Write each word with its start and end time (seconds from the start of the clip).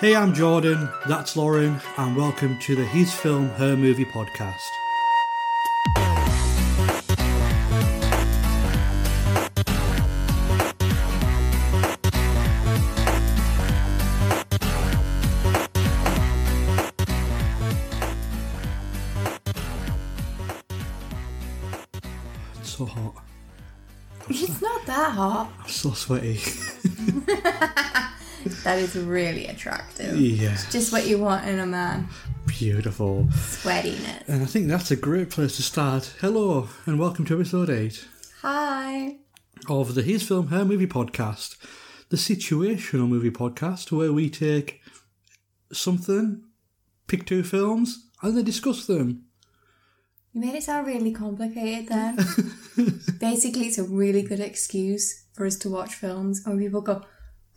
Hey, 0.00 0.16
I'm 0.16 0.32
Jordan, 0.32 0.88
that's 1.06 1.36
Lauren, 1.36 1.78
and 1.98 2.16
welcome 2.16 2.58
to 2.60 2.74
the 2.74 2.86
His 2.86 3.12
Film, 3.12 3.50
Her 3.50 3.76
Movie 3.76 4.06
podcast. 4.06 4.56
It's 22.58 22.70
so 22.70 22.86
hot. 22.86 23.22
It's 24.30 24.62
not 24.62 24.86
that 24.86 25.12
hot. 25.12 25.52
I'm 25.60 25.68
so 25.68 25.90
sweaty. 25.90 26.40
That 28.64 28.78
is 28.78 28.94
really 28.94 29.46
attractive. 29.46 30.20
yeah, 30.20 30.56
Just 30.70 30.92
what 30.92 31.06
you 31.06 31.18
want 31.18 31.46
in 31.48 31.58
a 31.60 31.66
man. 31.66 32.08
beautiful. 32.46 33.24
Sweatiness. 33.30 34.28
And 34.28 34.42
I 34.42 34.46
think 34.46 34.68
that's 34.68 34.90
a 34.90 34.96
great 34.96 35.30
place 35.30 35.56
to 35.56 35.62
start. 35.62 36.12
Hello, 36.20 36.68
and 36.84 36.98
welcome 36.98 37.24
to 37.26 37.34
episode 37.36 37.70
8 37.70 38.06
Hi. 38.42 39.16
of 39.68 39.94
the 39.94 40.02
His 40.02 40.22
Film, 40.28 40.48
Her 40.48 40.64
Movie 40.66 40.86
podcast, 40.86 41.56
the 42.10 42.18
situational 42.18 43.08
movie 43.08 43.30
podcast 43.30 43.92
where 43.92 44.12
we 44.12 44.28
take 44.28 44.82
something, 45.72 46.42
pick 47.06 47.24
two 47.24 47.42
films, 47.42 48.08
and 48.22 48.36
then 48.36 48.44
discuss 48.44 48.86
them. 48.86 49.24
You 50.34 50.42
made 50.42 50.54
it 50.54 50.62
sound 50.64 50.86
really 50.86 51.12
complicated 51.12 51.88
then. 51.88 52.16
Basically, 53.18 53.66
it's 53.68 53.78
a 53.78 53.84
really 53.84 54.22
good 54.22 54.38
excuse 54.40 55.24
for 55.32 55.46
us 55.46 55.56
to 55.56 55.70
watch 55.70 55.94
films. 55.94 56.46
And 56.46 56.58
people 56.60 56.82
go, 56.82 57.02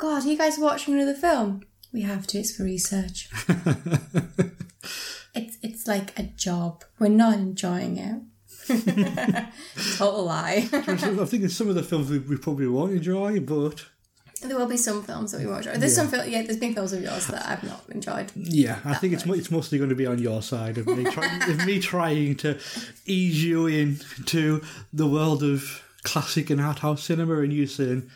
God, 0.03 0.25
are 0.25 0.27
you 0.27 0.38
guys 0.38 0.59
watching 0.59 0.96
another 0.96 1.13
film? 1.13 1.63
We 1.93 2.01
have 2.01 2.27
to, 2.27 2.37
it's 2.37 2.54
for 2.54 2.63
research. 2.63 3.29
it's 5.34 5.57
it's 5.62 5.87
like 5.87 6.20
a 6.20 6.23
job. 6.23 6.84
We're 6.99 7.07
not 7.07 7.35
enjoying 7.35 7.98
it. 7.98 8.21
Total 9.98 10.26
lie. 10.26 10.68
I 10.73 11.26
think 11.26 11.49
some 11.49 11.70
of 11.70 11.76
the 11.76 11.84
films 11.84 12.10
we, 12.10 12.20
we 12.20 12.35
probably 12.35 12.68
won't 12.68 12.91
enjoy, 12.91 13.40
but 13.40 13.85
there 14.41 14.57
will 14.57 14.68
be 14.68 14.76
some 14.76 15.04
films 15.04 15.32
that 15.32 15.40
we 15.40 15.48
watch. 15.48 15.68
There's 15.73 15.95
some 15.95 16.10
fil- 16.10 16.26
yeah, 16.26 16.41
there's 16.41 16.57
been 16.57 16.73
films 16.73 16.91
of 16.91 17.01
yours 17.01 17.27
that 17.27 17.48
I've 17.48 17.63
not 17.63 17.85
enjoyed. 17.88 18.29
yeah, 18.35 18.79
I 18.84 18.95
think 18.95 19.13
it's 19.13 19.26
it's 19.26 19.51
mostly 19.51 19.77
going 19.77 19.90
to 19.90 19.95
be 19.95 20.05
on 20.05 20.20
your 20.20 20.41
side 20.41 20.77
of 20.77 20.85
me, 20.85 21.05
trying, 21.05 21.49
of 21.49 21.65
me 21.65 21.79
trying 21.79 22.35
to 22.38 22.60
ease 23.05 23.41
you 23.41 23.67
into 23.67 24.62
the 24.91 25.07
world 25.07 25.43
of 25.43 25.82
classic 26.04 26.49
and 26.49 26.60
art 26.60 26.79
house 26.79 27.04
cinema, 27.04 27.40
and 27.40 27.54
you 27.54 27.67
saying, 27.67 28.10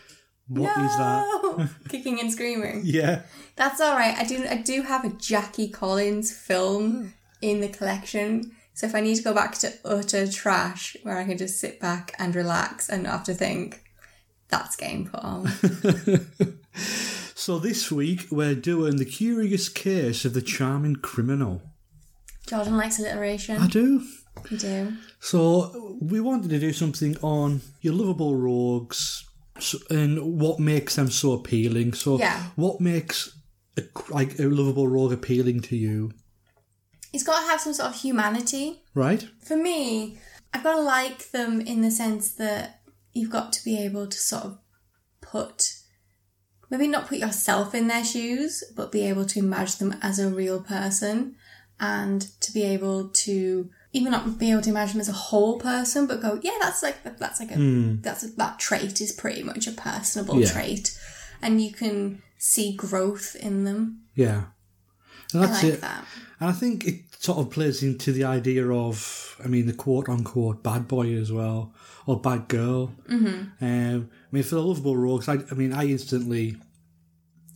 "What 0.47 0.77
is 0.77 0.97
that?" 0.97 1.25
No! 1.43 1.69
Kicking 1.89 2.19
and 2.19 2.31
screaming. 2.31 2.81
Yeah, 2.83 3.21
That's 3.55 3.81
all 3.81 3.95
right. 3.95 4.15
I 4.17 4.23
do. 4.23 4.45
I 4.49 4.57
do 4.57 4.83
have 4.83 5.05
a 5.05 5.09
Jackie 5.09 5.69
Collins 5.69 6.31
film 6.31 6.91
hmm. 6.91 7.07
in 7.41 7.61
the 7.61 7.69
collection. 7.69 8.51
So 8.73 8.85
if 8.85 8.93
I 8.93 9.01
need 9.01 9.15
to 9.15 9.23
go 9.23 9.33
back 9.33 9.57
to 9.59 9.73
utter 9.83 10.31
trash, 10.31 10.95
where 11.01 11.17
I 11.17 11.23
can 11.23 11.37
just 11.37 11.59
sit 11.59 11.79
back 11.79 12.13
and 12.19 12.35
relax 12.35 12.89
and 12.89 13.03
not 13.03 13.11
have 13.11 13.23
to 13.23 13.33
think, 13.33 13.81
that's 14.49 14.75
game 14.75 15.07
put 15.07 15.23
on. 15.23 15.51
So 17.47 17.59
this 17.59 17.89
week 17.89 18.25
we're 18.31 18.55
doing 18.55 18.97
the 18.97 19.05
curious 19.05 19.69
case 19.69 20.25
of 20.25 20.33
the 20.33 20.41
charming 20.41 20.95
criminal. 20.97 21.61
Jordan 22.47 22.75
likes 22.75 22.99
alliteration. 22.99 23.61
I 23.61 23.67
do. 23.67 24.03
You 24.49 24.57
do. 24.57 24.93
So 25.19 25.97
we 26.01 26.19
wanted 26.19 26.49
to 26.49 26.59
do 26.59 26.73
something 26.73 27.15
on 27.21 27.61
your 27.79 27.93
lovable 27.93 28.35
rogues 28.35 29.23
and 29.89 30.39
what 30.39 30.59
makes 30.59 30.95
them 30.95 31.09
so 31.09 31.33
appealing. 31.33 31.93
So 31.93 32.17
Yeah. 32.19 32.43
what 32.55 32.79
makes 32.81 33.37
a, 33.77 33.83
like 34.09 34.39
a 34.39 34.43
lovable 34.43 34.87
rogue 34.87 35.13
appealing 35.13 35.61
to 35.61 35.75
you, 35.75 36.11
He's 37.11 37.23
got 37.23 37.39
to 37.41 37.47
have 37.47 37.61
some 37.61 37.73
sort 37.73 37.89
of 37.89 38.01
humanity. 38.01 38.83
right? 38.93 39.27
For 39.41 39.55
me, 39.55 40.17
I've 40.53 40.63
got 40.63 40.75
to 40.75 40.81
like 40.81 41.31
them 41.31 41.61
in 41.61 41.81
the 41.81 41.89
sense 41.91 42.33
that 42.35 42.81
you've 43.13 43.29
got 43.31 43.53
to 43.53 43.63
be 43.63 43.77
able 43.79 44.07
to 44.07 44.17
sort 44.17 44.43
of 44.43 44.59
put, 45.21 45.73
maybe 46.69 46.87
not 46.87 47.07
put 47.07 47.17
yourself 47.19 47.73
in 47.73 47.87
their 47.87 48.03
shoes, 48.03 48.63
but 48.75 48.91
be 48.91 49.03
able 49.07 49.25
to 49.25 49.39
imagine 49.39 49.89
them 49.89 49.99
as 50.01 50.19
a 50.19 50.29
real 50.29 50.61
person 50.61 51.35
and 51.79 52.21
to 52.41 52.51
be 52.51 52.63
able 52.63 53.09
to 53.09 53.69
even 53.93 54.11
not 54.11 54.37
be 54.37 54.51
able 54.51 54.61
to 54.61 54.69
imagine 54.69 54.93
them 54.93 55.01
as 55.01 55.09
a 55.09 55.13
whole 55.13 55.59
person, 55.59 56.07
but 56.07 56.21
go, 56.21 56.39
yeah, 56.43 56.57
that's 56.59 56.83
like, 56.83 57.03
that's 57.17 57.39
like 57.39 57.51
a, 57.51 57.57
that's 58.01 58.23
a, 58.23 58.27
that 58.35 58.59
trait 58.59 58.99
is 59.01 59.11
pretty 59.11 59.43
much 59.43 59.65
a 59.67 59.71
personable 59.71 60.39
Yeah. 60.39 60.51
trait. 60.51 60.97
And 61.41 61.61
you 61.61 61.71
can 61.71 62.21
see 62.37 62.75
growth 62.75 63.35
in 63.35 63.63
them. 63.63 64.01
Yeah. 64.15 64.45
And 65.33 65.43
that's 65.43 65.63
like 65.63 65.73
it. 65.73 65.81
that. 65.81 66.05
And 66.39 66.49
I 66.49 66.53
think 66.53 66.85
it 66.85 67.01
sort 67.19 67.39
of 67.39 67.49
plays 67.49 67.81
into 67.81 68.11
the 68.11 68.23
idea 68.25 68.69
of, 68.69 69.39
I 69.43 69.47
mean, 69.47 69.65
the 69.65 69.73
quote 69.73 70.09
unquote 70.09 70.63
bad 70.63 70.87
boy 70.87 71.13
as 71.15 71.31
well, 71.31 71.73
or 72.05 72.19
bad 72.19 72.47
girl. 72.47 72.93
Mm-hmm. 73.09 73.63
Um, 73.63 74.09
I 74.11 74.27
mean, 74.31 74.43
for 74.43 74.55
the 74.55 74.61
lovable 74.63 74.97
rogues, 74.97 75.27
I, 75.27 75.37
I 75.49 75.53
mean, 75.55 75.73
I 75.73 75.85
instantly, 75.87 76.57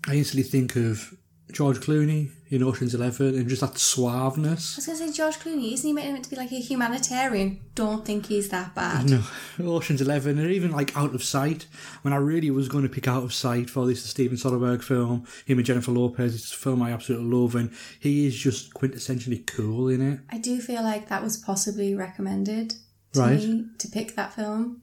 I 0.08 0.16
instantly 0.16 0.44
think 0.44 0.76
of 0.76 1.14
George 1.52 1.80
Clooney 1.80 2.32
in 2.52 2.62
Ocean's 2.62 2.94
Eleven 2.94 3.34
and 3.36 3.48
just 3.48 3.62
that 3.62 3.76
suaveness. 3.76 4.76
I 4.76 4.78
was 4.78 4.86
going 4.86 4.98
to 5.00 5.08
say 5.08 5.12
George 5.14 5.40
Clooney, 5.40 5.72
isn't 5.74 5.88
he 5.88 5.94
meant 5.94 6.24
to 6.26 6.30
be 6.30 6.36
like 6.36 6.52
a 6.52 6.56
humanitarian? 6.60 7.62
Don't 7.76 8.06
think 8.06 8.26
he's 8.28 8.50
that 8.50 8.76
bad. 8.76 9.10
No, 9.10 9.24
Ocean's 9.62 10.02
Eleven, 10.02 10.38
and 10.38 10.52
even 10.52 10.72
like 10.72 10.96
Out 10.98 11.16
of 11.16 11.24
Sight. 11.24 11.66
When 12.02 12.14
I 12.14 12.18
really 12.18 12.52
was 12.52 12.68
going 12.68 12.84
to 12.84 12.90
pick 12.90 13.08
Out 13.08 13.24
of 13.24 13.34
Sight 13.34 13.70
for 13.70 13.88
this 13.88 14.04
Steven 14.04 14.38
Soderbergh 14.38 14.84
film, 14.84 15.26
him 15.46 15.58
and 15.60 15.66
Jennifer 15.66 15.92
Lopez, 15.92 16.36
it's 16.36 16.54
a 16.54 16.58
film 16.58 16.82
I 16.82 16.92
absolutely 16.92 17.28
love, 17.34 17.56
and 17.56 17.72
he 18.00 18.28
is 18.28 18.36
just 18.38 18.74
quintessentially 18.74 19.48
cool 19.48 19.88
in 19.88 20.02
it. 20.02 20.20
I 20.30 20.38
do 20.38 20.60
feel 20.60 20.84
like 20.84 21.08
that 21.08 21.24
was 21.24 21.38
possibly 21.38 21.96
recommended 21.96 22.76
to 23.14 23.20
Right. 23.20 23.40
me 23.40 23.66
to 23.78 23.88
pick 23.88 24.16
that 24.16 24.34
film. 24.34 24.82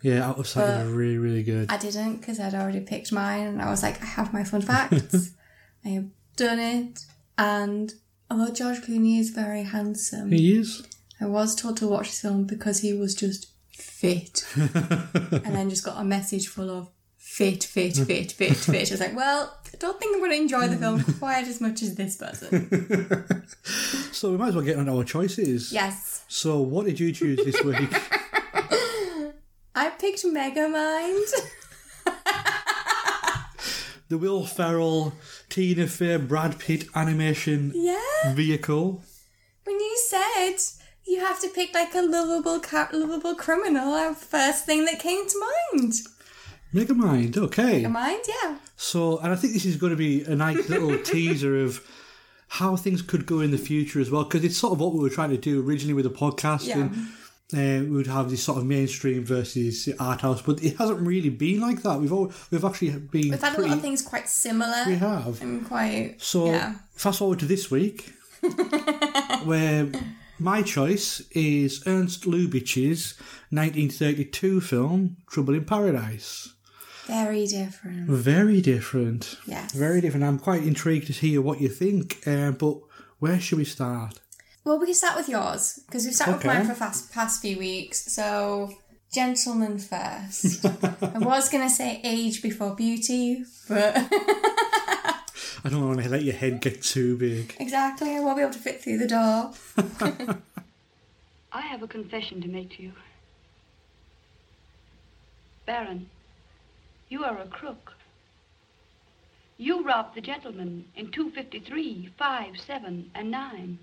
Yeah, 0.00 0.26
Out 0.26 0.38
of 0.38 0.46
Sight 0.46 0.80
is 0.86 0.90
really, 0.92 1.18
really 1.18 1.42
good. 1.42 1.70
I 1.70 1.76
didn't 1.76 2.16
because 2.18 2.38
I'd 2.40 2.54
already 2.54 2.80
picked 2.80 3.10
mine 3.12 3.46
and 3.46 3.60
I 3.60 3.68
was 3.68 3.82
like, 3.82 4.00
I 4.00 4.06
have 4.06 4.32
my 4.32 4.44
fun 4.44 4.60
facts. 4.62 5.32
I 5.84 5.88
have 5.88 6.06
done 6.38 6.58
it. 6.58 7.04
And 7.36 7.92
although 8.30 8.52
George 8.52 8.78
Clooney 8.78 9.20
is 9.20 9.30
very 9.30 9.64
handsome, 9.64 10.32
He 10.32 10.56
is. 10.58 10.86
I 11.20 11.26
was 11.26 11.54
told 11.54 11.76
to 11.78 11.88
watch 11.88 12.06
this 12.06 12.20
film 12.22 12.44
because 12.44 12.80
he 12.80 12.92
was 12.94 13.14
just 13.14 13.48
fit. 13.70 14.46
and 14.56 15.54
then 15.54 15.68
just 15.68 15.84
got 15.84 16.00
a 16.00 16.04
message 16.04 16.48
full 16.48 16.70
of 16.70 16.88
fit, 17.16 17.64
fit, 17.64 17.96
fit, 17.96 18.32
fit, 18.32 18.56
fit. 18.56 18.90
I 18.90 18.94
was 18.94 19.00
like, 19.00 19.16
well, 19.16 19.54
I 19.66 19.76
don't 19.78 19.98
think 19.98 20.14
I'm 20.14 20.20
going 20.20 20.30
to 20.30 20.36
enjoy 20.38 20.68
the 20.68 20.76
film 20.76 21.02
quite 21.18 21.46
as 21.46 21.60
much 21.60 21.82
as 21.82 21.94
this 21.96 22.16
person. 22.16 23.46
So 24.12 24.30
we 24.30 24.36
might 24.36 24.48
as 24.48 24.54
well 24.56 24.64
get 24.64 24.78
on 24.78 24.88
our 24.88 25.04
choices. 25.04 25.72
Yes. 25.72 26.24
So 26.28 26.60
what 26.60 26.86
did 26.86 26.98
you 26.98 27.12
choose 27.12 27.38
this 27.44 27.62
week? 27.62 27.78
I 29.74 29.90
picked 29.90 30.24
Megamind. 30.24 31.28
The 34.08 34.18
Will 34.18 34.44
Ferrell, 34.46 35.12
Tina 35.48 35.86
Fey, 35.86 36.16
Brad 36.16 36.58
Pitt 36.58 36.84
animation 36.94 37.72
Yeah. 37.74 38.32
vehicle. 38.34 39.02
When 39.64 39.76
you 39.78 39.98
said 40.08 40.56
you 41.06 41.20
have 41.20 41.40
to 41.40 41.48
pick 41.48 41.72
like 41.74 41.94
a 41.94 42.02
lovable, 42.02 42.60
ca- 42.60 42.88
lovable 42.92 43.34
criminal, 43.34 43.92
our 43.94 44.14
first 44.14 44.64
thing 44.66 44.84
that 44.86 44.98
came 44.98 45.26
to 45.28 45.46
mind. 45.72 45.94
Megamind, 46.74 47.36
okay. 47.38 47.86
Mind, 47.86 48.20
yeah. 48.42 48.56
So, 48.76 49.18
and 49.18 49.32
I 49.32 49.36
think 49.36 49.54
this 49.54 49.64
is 49.64 49.76
going 49.76 49.90
to 49.90 49.96
be 49.96 50.22
a 50.24 50.34
nice 50.34 50.68
little 50.68 50.98
teaser 51.02 51.62
of 51.64 51.80
how 52.48 52.76
things 52.76 53.00
could 53.02 53.24
go 53.26 53.40
in 53.40 53.50
the 53.50 53.58
future 53.58 54.00
as 54.00 54.10
well, 54.10 54.24
because 54.24 54.44
it's 54.44 54.56
sort 54.58 54.72
of 54.74 54.80
what 54.80 54.92
we 54.92 55.00
were 55.00 55.08
trying 55.10 55.30
to 55.30 55.36
do 55.38 55.62
originally 55.66 55.94
with 55.94 56.04
the 56.04 56.10
podcast. 56.10 56.66
Yeah. 56.66 56.78
And, 56.80 57.08
uh, 57.54 57.80
we 57.80 57.88
would 57.88 58.06
have 58.06 58.28
this 58.28 58.42
sort 58.42 58.58
of 58.58 58.66
mainstream 58.66 59.24
versus 59.24 59.88
art 59.98 60.20
house, 60.20 60.42
but 60.42 60.62
it 60.62 60.76
hasn't 60.76 61.00
really 61.00 61.30
been 61.30 61.60
like 61.60 61.82
that. 61.82 61.98
We've 61.98 62.12
all, 62.12 62.30
we've 62.50 62.64
actually 62.64 62.90
been 62.90 63.30
We've 63.30 63.40
had 63.40 63.58
a 63.58 63.62
lot 63.62 63.72
of 63.72 63.80
things 63.80 64.02
quite 64.02 64.28
similar. 64.28 64.84
we 64.86 64.96
have. 64.96 65.40
And 65.40 65.66
quite. 65.66 66.16
So 66.18 66.46
yeah. 66.46 66.74
fast 66.94 67.20
forward 67.20 67.38
to 67.38 67.46
this 67.46 67.70
week, 67.70 68.12
where 69.44 69.88
my 70.38 70.60
choice 70.60 71.20
is 71.30 71.82
Ernst 71.86 72.24
Lubitsch's 72.24 73.14
1932 73.50 74.60
film 74.60 75.16
Trouble 75.30 75.54
in 75.54 75.64
Paradise. 75.64 76.52
Very 77.06 77.46
different. 77.46 78.10
Very 78.10 78.60
different. 78.60 79.38
Yes. 79.46 79.72
Very 79.72 80.02
different. 80.02 80.24
I'm 80.24 80.38
quite 80.38 80.64
intrigued 80.64 81.06
to 81.06 81.14
hear 81.14 81.40
what 81.40 81.62
you 81.62 81.70
think, 81.70 82.18
uh, 82.26 82.50
but 82.50 82.78
where 83.20 83.40
should 83.40 83.56
we 83.56 83.64
start? 83.64 84.20
Well, 84.68 84.78
we 84.78 84.84
can 84.84 84.94
start 84.94 85.16
with 85.16 85.30
yours 85.30 85.80
because 85.86 86.04
we've 86.04 86.14
started 86.14 86.34
Okay. 86.36 86.48
with 86.48 86.58
mine 86.58 86.66
for 86.66 86.74
fast 86.74 87.10
past 87.10 87.40
few 87.40 87.58
weeks. 87.58 88.12
So, 88.12 88.74
gentlemen 89.10 89.78
first. 89.78 90.62
I 91.02 91.18
was 91.20 91.48
going 91.48 91.66
to 91.66 91.74
say 91.74 92.02
age 92.04 92.42
before 92.42 92.74
beauty, 92.74 93.46
but 93.66 93.96
I 94.12 95.70
don't 95.70 95.86
want 95.86 96.02
to 96.02 96.10
let 96.10 96.22
your 96.22 96.34
head 96.34 96.60
get 96.60 96.82
too 96.82 97.16
big. 97.16 97.56
exactly, 97.58 98.14
I 98.14 98.20
won't 98.20 98.36
be 98.36 98.42
able 98.42 98.52
to 98.52 98.58
fit 98.58 98.82
through 98.82 98.98
the 98.98 99.06
door. 99.08 99.52
I 101.50 101.62
have 101.62 101.82
a 101.82 101.88
confession 101.88 102.42
to 102.42 102.48
make 102.48 102.76
to 102.76 102.82
you. 102.82 102.92
Baron, 105.64 106.10
you 107.08 107.24
are 107.24 107.40
a 107.40 107.46
crook. 107.46 107.94
You 109.56 109.82
robbed 109.82 110.14
the 110.14 110.20
gentleman 110.20 110.84
in 110.94 111.10
253, 111.10 112.10
5, 112.18 112.60
7, 112.66 113.10
and 113.14 113.30
9. 113.30 113.78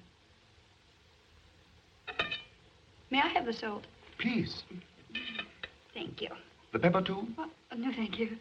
May 3.15 3.21
I 3.21 3.27
have 3.29 3.45
the 3.45 3.53
salt? 3.53 3.85
Please. 4.17 4.63
Thank 5.93 6.21
you. 6.21 6.27
The 6.73 6.79
pepper, 6.79 7.01
too? 7.01 7.25
Oh, 7.37 7.47
no, 7.77 7.89
thank 7.93 8.19
you. 8.19 8.35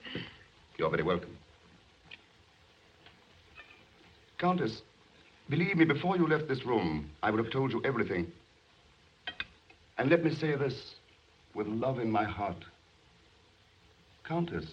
You're 0.76 0.90
very 0.90 1.04
welcome. 1.04 1.38
Countess, 4.38 4.82
believe 5.48 5.76
me, 5.76 5.84
before 5.84 6.16
you 6.16 6.26
left 6.26 6.48
this 6.48 6.66
room, 6.66 7.08
I 7.22 7.30
would 7.30 7.38
have 7.38 7.52
told 7.52 7.70
you 7.70 7.82
everything. 7.84 8.26
And 9.96 10.10
let 10.10 10.24
me 10.24 10.34
say 10.34 10.56
this 10.56 10.96
with 11.54 11.68
love 11.68 12.00
in 12.00 12.10
my 12.10 12.24
heart. 12.24 12.64
Countess, 14.24 14.66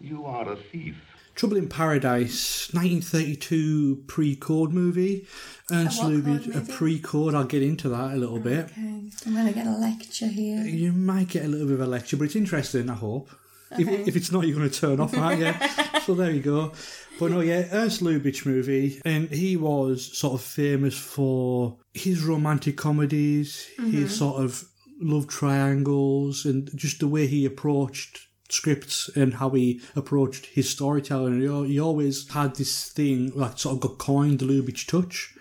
you 0.00 0.24
are 0.24 0.50
a 0.50 0.56
thief. 0.72 0.96
Trouble 1.36 1.58
in 1.58 1.68
Paradise, 1.68 2.72
1932 2.72 4.04
pre-code 4.06 4.72
movie. 4.72 5.26
Ernst 5.70 6.00
A 6.00 6.06
Lubitsch, 6.06 6.56
a 6.56 6.72
pre-code. 6.72 7.34
I'll 7.34 7.44
get 7.44 7.62
into 7.62 7.90
that 7.90 8.14
a 8.14 8.16
little 8.16 8.40
bit. 8.40 8.64
Okay, 8.64 9.10
I'm 9.26 9.34
going 9.34 9.46
to 9.46 9.52
get 9.52 9.66
a 9.66 9.76
lecture 9.76 10.28
here. 10.28 10.64
You 10.64 10.92
might 10.92 11.28
get 11.28 11.44
a 11.44 11.48
little 11.48 11.66
bit 11.66 11.74
of 11.74 11.82
a 11.82 11.86
lecture, 11.86 12.16
but 12.16 12.24
it's 12.24 12.36
interesting, 12.36 12.88
I 12.88 12.94
hope. 12.94 13.28
If, 13.72 13.86
Okay. 13.86 14.04
if 14.06 14.16
it's 14.16 14.32
not, 14.32 14.46
you're 14.46 14.56
going 14.56 14.70
to 14.70 14.80
turn 14.80 14.98
off, 14.98 15.14
aren't 15.14 15.40
you? 15.40 16.00
so 16.06 16.14
there 16.14 16.30
you 16.30 16.40
go. 16.40 16.72
But 17.18 17.32
no, 17.32 17.40
yeah, 17.40 17.68
Ernst 17.70 18.02
Lubitsch 18.02 18.46
movie, 18.46 19.02
and 19.04 19.28
he 19.28 19.58
was 19.58 20.16
sort 20.16 20.34
of 20.34 20.40
famous 20.40 20.96
for 20.96 21.76
his 21.92 22.22
romantic 22.22 22.78
comedies, 22.78 23.66
his 23.76 23.86
mm-hmm. 23.86 24.06
sort 24.06 24.42
of 24.42 24.64
love 25.00 25.26
triangles, 25.26 26.46
and 26.46 26.70
just 26.74 27.00
the 27.00 27.08
way 27.08 27.26
he 27.26 27.44
approached 27.44 28.25
scripts 28.48 29.08
and 29.16 29.34
how 29.34 29.50
he 29.50 29.80
approached 29.94 30.46
his 30.46 30.68
storytelling. 30.70 31.40
He, 31.40 31.74
he 31.74 31.80
always 31.80 32.28
had 32.30 32.56
this 32.56 32.88
thing, 32.90 33.32
like 33.34 33.58
sort 33.58 33.74
of 33.74 33.80
got 33.80 33.98
coined 33.98 34.38
the 34.38 34.46
Lubitsch 34.46 34.86
touch. 34.86 35.34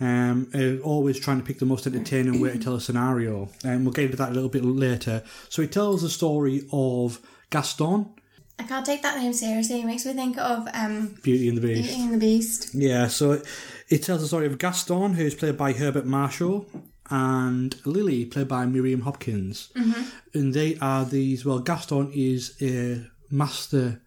Um, 0.00 0.48
uh, 0.54 0.78
always 0.84 1.18
trying 1.18 1.38
to 1.38 1.44
pick 1.44 1.58
the 1.58 1.66
most 1.66 1.86
entertaining 1.86 2.40
way 2.40 2.52
to 2.52 2.58
tell 2.58 2.74
a 2.74 2.80
scenario. 2.80 3.48
And 3.64 3.84
we'll 3.84 3.92
get 3.92 4.06
into 4.06 4.16
that 4.18 4.30
a 4.30 4.34
little 4.34 4.48
bit 4.50 4.64
later. 4.64 5.22
So 5.48 5.62
he 5.62 5.68
tells 5.68 6.02
the 6.02 6.10
story 6.10 6.66
of 6.72 7.20
Gaston, 7.50 8.14
I 8.58 8.64
can't 8.64 8.86
take 8.86 9.02
that 9.02 9.18
name 9.18 9.32
seriously. 9.32 9.80
It 9.80 9.86
makes 9.86 10.06
me 10.06 10.12
think 10.12 10.38
of 10.38 10.68
um, 10.72 11.16
Beauty 11.22 11.48
and 11.48 11.56
the 11.56 11.62
Beast. 11.62 11.88
Beauty 11.88 12.02
and 12.02 12.14
the 12.14 12.18
Beast. 12.18 12.74
Yeah, 12.74 13.08
so 13.08 13.32
it, 13.32 13.46
it 13.88 14.02
tells 14.02 14.20
the 14.20 14.28
story 14.28 14.46
of 14.46 14.58
Gaston, 14.58 15.14
who's 15.14 15.34
played 15.34 15.56
by 15.56 15.72
Herbert 15.72 16.06
Marshall, 16.06 16.66
and 17.10 17.74
Lily, 17.84 18.24
played 18.24 18.48
by 18.48 18.64
Miriam 18.66 19.02
Hopkins. 19.02 19.70
Mm-hmm. 19.76 20.38
And 20.38 20.54
they 20.54 20.78
are 20.80 21.04
these, 21.04 21.44
well, 21.44 21.58
Gaston 21.58 22.10
is 22.14 22.56
a 22.62 23.06
master 23.30 24.00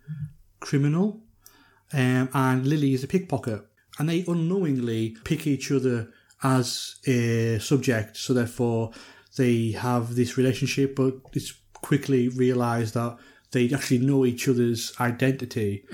criminal, 0.59 1.21
um, 1.93 2.29
and 2.33 2.65
Lily 2.65 2.93
is 2.93 3.03
a 3.03 3.07
pickpocket. 3.07 3.65
And 3.99 4.09
they 4.09 4.25
unknowingly 4.27 5.15
pick 5.23 5.45
each 5.47 5.71
other 5.71 6.09
as 6.43 6.95
a 7.07 7.59
subject, 7.59 8.17
so 8.17 8.33
therefore 8.33 8.91
they 9.37 9.71
have 9.71 10.15
this 10.15 10.37
relationship, 10.37 10.95
but 10.95 11.13
it's 11.33 11.53
quickly 11.73 12.29
realised 12.29 12.93
that 12.95 13.17
they 13.51 13.71
actually 13.71 13.99
know 13.99 14.25
each 14.25 14.47
other's 14.47 14.93
identity. 14.99 15.85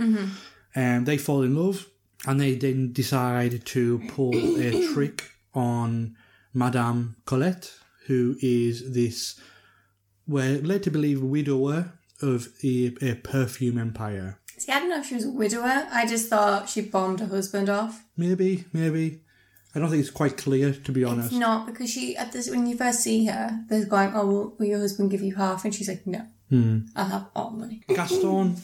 And 0.73 1.05
they 1.05 1.17
fall 1.17 1.43
in 1.43 1.55
love, 1.55 1.87
and 2.25 2.39
they 2.39 2.55
then 2.55 2.93
decide 2.93 3.65
to 3.65 4.01
pull 4.07 4.33
a 4.59 4.87
trick 4.93 5.29
on 5.53 6.15
Madame 6.53 7.15
Colette, 7.25 7.71
who 8.07 8.35
is 8.41 8.93
this, 8.93 9.39
we're 10.27 10.61
led 10.61 10.83
to 10.83 10.91
believe, 10.91 11.21
widower 11.21 11.93
of 12.21 12.49
a, 12.63 12.93
a 13.01 13.15
perfume 13.15 13.77
empire. 13.77 14.39
See, 14.57 14.71
I 14.71 14.79
don't 14.79 14.89
know 14.89 14.99
if 14.99 15.07
she 15.07 15.15
was 15.15 15.25
a 15.25 15.31
widower. 15.31 15.87
I 15.91 16.05
just 16.05 16.29
thought 16.29 16.69
she 16.69 16.81
bombed 16.81 17.19
her 17.19 17.27
husband 17.27 17.69
off. 17.69 18.03
Maybe, 18.15 18.65
maybe. 18.73 19.21
I 19.73 19.79
don't 19.79 19.89
think 19.89 20.01
it's 20.01 20.11
quite 20.11 20.37
clear, 20.37 20.73
to 20.73 20.91
be 20.91 21.03
honest. 21.03 21.31
It's 21.31 21.39
not 21.39 21.65
because 21.65 21.89
she 21.89 22.17
at 22.17 22.31
this 22.31 22.49
when 22.49 22.67
you 22.67 22.75
first 22.75 22.99
see 22.99 23.25
her, 23.25 23.63
they're 23.69 23.85
going, 23.85 24.11
"Oh, 24.13 24.25
will, 24.27 24.55
will 24.59 24.65
your 24.65 24.79
husband 24.79 25.09
give 25.09 25.21
you 25.21 25.35
half?" 25.35 25.63
And 25.63 25.73
she's 25.73 25.87
like, 25.87 26.05
"No, 26.05 26.27
I'll 26.95 27.05
have 27.05 27.27
all 27.35 27.51
the 27.51 27.57
money." 27.57 27.81
Gaston 27.87 28.57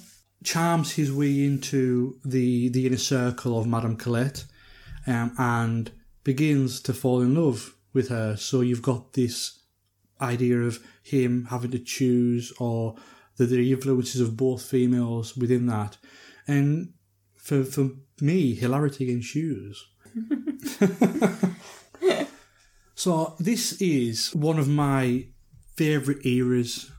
charms 0.44 0.92
his 0.92 1.12
way 1.12 1.46
into 1.46 2.20
the 2.26 2.70
the 2.70 2.86
inner 2.86 2.98
circle 2.98 3.58
of 3.58 3.66
Madame 3.66 3.96
Colette, 3.96 4.44
um, 5.08 5.32
and 5.38 5.92
begins 6.26 6.82
to 6.82 6.94
fall 6.94 7.22
in 7.22 7.34
love 7.36 7.74
with 7.98 8.08
her. 8.10 8.38
So 8.38 8.62
you've 8.62 8.82
got 8.82 9.14
this 9.14 9.60
idea 10.22 10.60
of 10.60 10.80
him 11.04 11.48
having 11.50 11.72
to 11.72 11.80
choose, 11.80 12.54
or 12.60 12.96
the, 13.36 13.46
the 13.46 13.74
influences 13.74 14.22
of 14.22 14.38
both 14.38 14.64
females 14.64 15.36
within 15.36 15.66
that, 15.66 15.98
and 16.48 16.94
for 17.36 17.64
for 17.64 17.90
me, 18.22 18.56
hilarity 18.56 19.12
ensues. 19.12 19.86
so 22.96 23.36
this 23.40 23.82
is 23.82 24.34
one 24.34 24.60
of 24.60 24.68
my 24.68 25.28
favourite 25.76 26.26
eras 26.26 26.92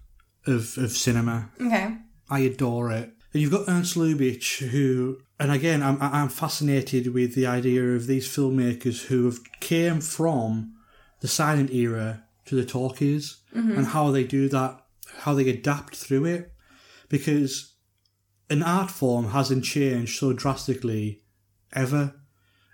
of, 0.47 0.79
of 0.79 0.93
cinema. 0.93 1.51
Okay. 1.61 1.97
I 2.31 2.41
adore 2.41 2.93
it. 2.93 3.13
And 3.33 3.43
you've 3.43 3.51
got 3.51 3.69
Ernst 3.69 3.97
Lubitsch, 3.97 4.67
who, 4.69 5.19
and 5.39 5.53
again, 5.53 5.83
I'm 5.83 5.99
I'm 6.01 6.29
fascinated 6.29 7.13
with 7.13 7.35
the 7.35 7.47
idea 7.47 7.83
of 7.95 8.07
these 8.07 8.27
filmmakers 8.27 9.07
who 9.07 9.27
have 9.27 9.41
came 9.61 10.01
from 10.01 10.75
the 11.21 11.29
silent 11.29 11.71
era 11.71 12.25
to 12.47 12.55
the 12.55 12.65
talkies, 12.65 13.39
mm-hmm. 13.55 13.77
and 13.77 13.87
how 13.89 14.11
they 14.11 14.25
do 14.25 14.49
that, 14.49 14.81
how 15.21 15.35
they 15.35 15.49
adapt 15.49 15.97
through 15.97 16.25
it, 16.25 16.53
because 17.09 17.75
an 18.51 18.63
art 18.63 18.91
form 18.91 19.31
hasn't 19.31 19.65
changed 19.65 20.19
so 20.19 20.33
drastically 20.33 21.23
ever, 21.75 22.15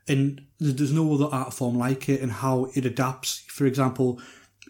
and 0.06 0.42
there's 0.60 0.92
no 0.92 1.14
other 1.14 1.34
art 1.34 1.52
form 1.52 1.76
like 1.76 2.08
it, 2.08 2.20
and 2.20 2.30
how 2.30 2.66
it 2.74 2.84
adapts. 2.84 3.44
For 3.48 3.66
example, 3.66 4.20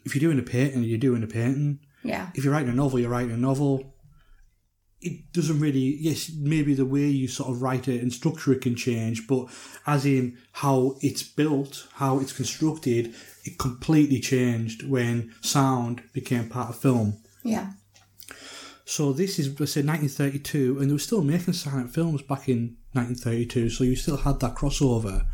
if 0.04 0.14
you're 0.14 0.20
doing 0.20 0.38
a 0.38 0.48
painting, 0.48 0.82
you're 0.84 0.98
doing 0.98 1.22
a 1.22 1.26
painting 1.26 1.80
Yeah. 2.02 2.30
if 2.34 2.44
you're 2.44 2.52
writing 2.52 2.70
a 2.70 2.74
novel, 2.74 3.00
you're 3.00 3.10
writing 3.10 3.32
a 3.32 3.36
novel. 3.36 3.94
It 5.00 5.32
doesn't 5.32 5.60
really, 5.60 5.98
yes, 6.00 6.30
maybe 6.34 6.72
the 6.72 6.86
way 6.86 7.06
you 7.08 7.28
sort 7.28 7.50
of 7.50 7.60
write 7.60 7.88
it 7.88 8.00
and 8.00 8.10
structure 8.12 8.52
it 8.52 8.62
can 8.62 8.74
change, 8.74 9.26
but 9.26 9.48
as 9.86 10.06
in 10.06 10.38
how 10.52 10.96
it's 11.02 11.22
built, 11.22 11.86
how 11.94 12.20
it's 12.20 12.32
constructed, 12.32 13.14
it 13.44 13.58
completely 13.58 14.20
changed 14.20 14.88
when 14.88 15.32
sound 15.41 16.02
became 16.12 16.49
part 16.49 16.70
of 16.70 16.76
film. 16.79 17.19
Yeah. 17.43 17.73
So 18.87 19.12
this 19.12 19.38
is, 19.38 19.49
I 19.49 19.64
said, 19.64 19.86
1932, 19.86 20.79
and 20.79 20.89
they 20.89 20.93
were 20.93 20.98
still 20.98 21.22
making 21.22 21.55
silent 21.55 21.94
films 21.94 22.22
back 22.22 22.48
in 22.48 22.77
1932, 22.93 23.70
so 23.70 23.84
you 23.84 23.96
still 23.96 24.19
had 24.19 24.41
that 24.41 24.55
crossover. 24.55 25.27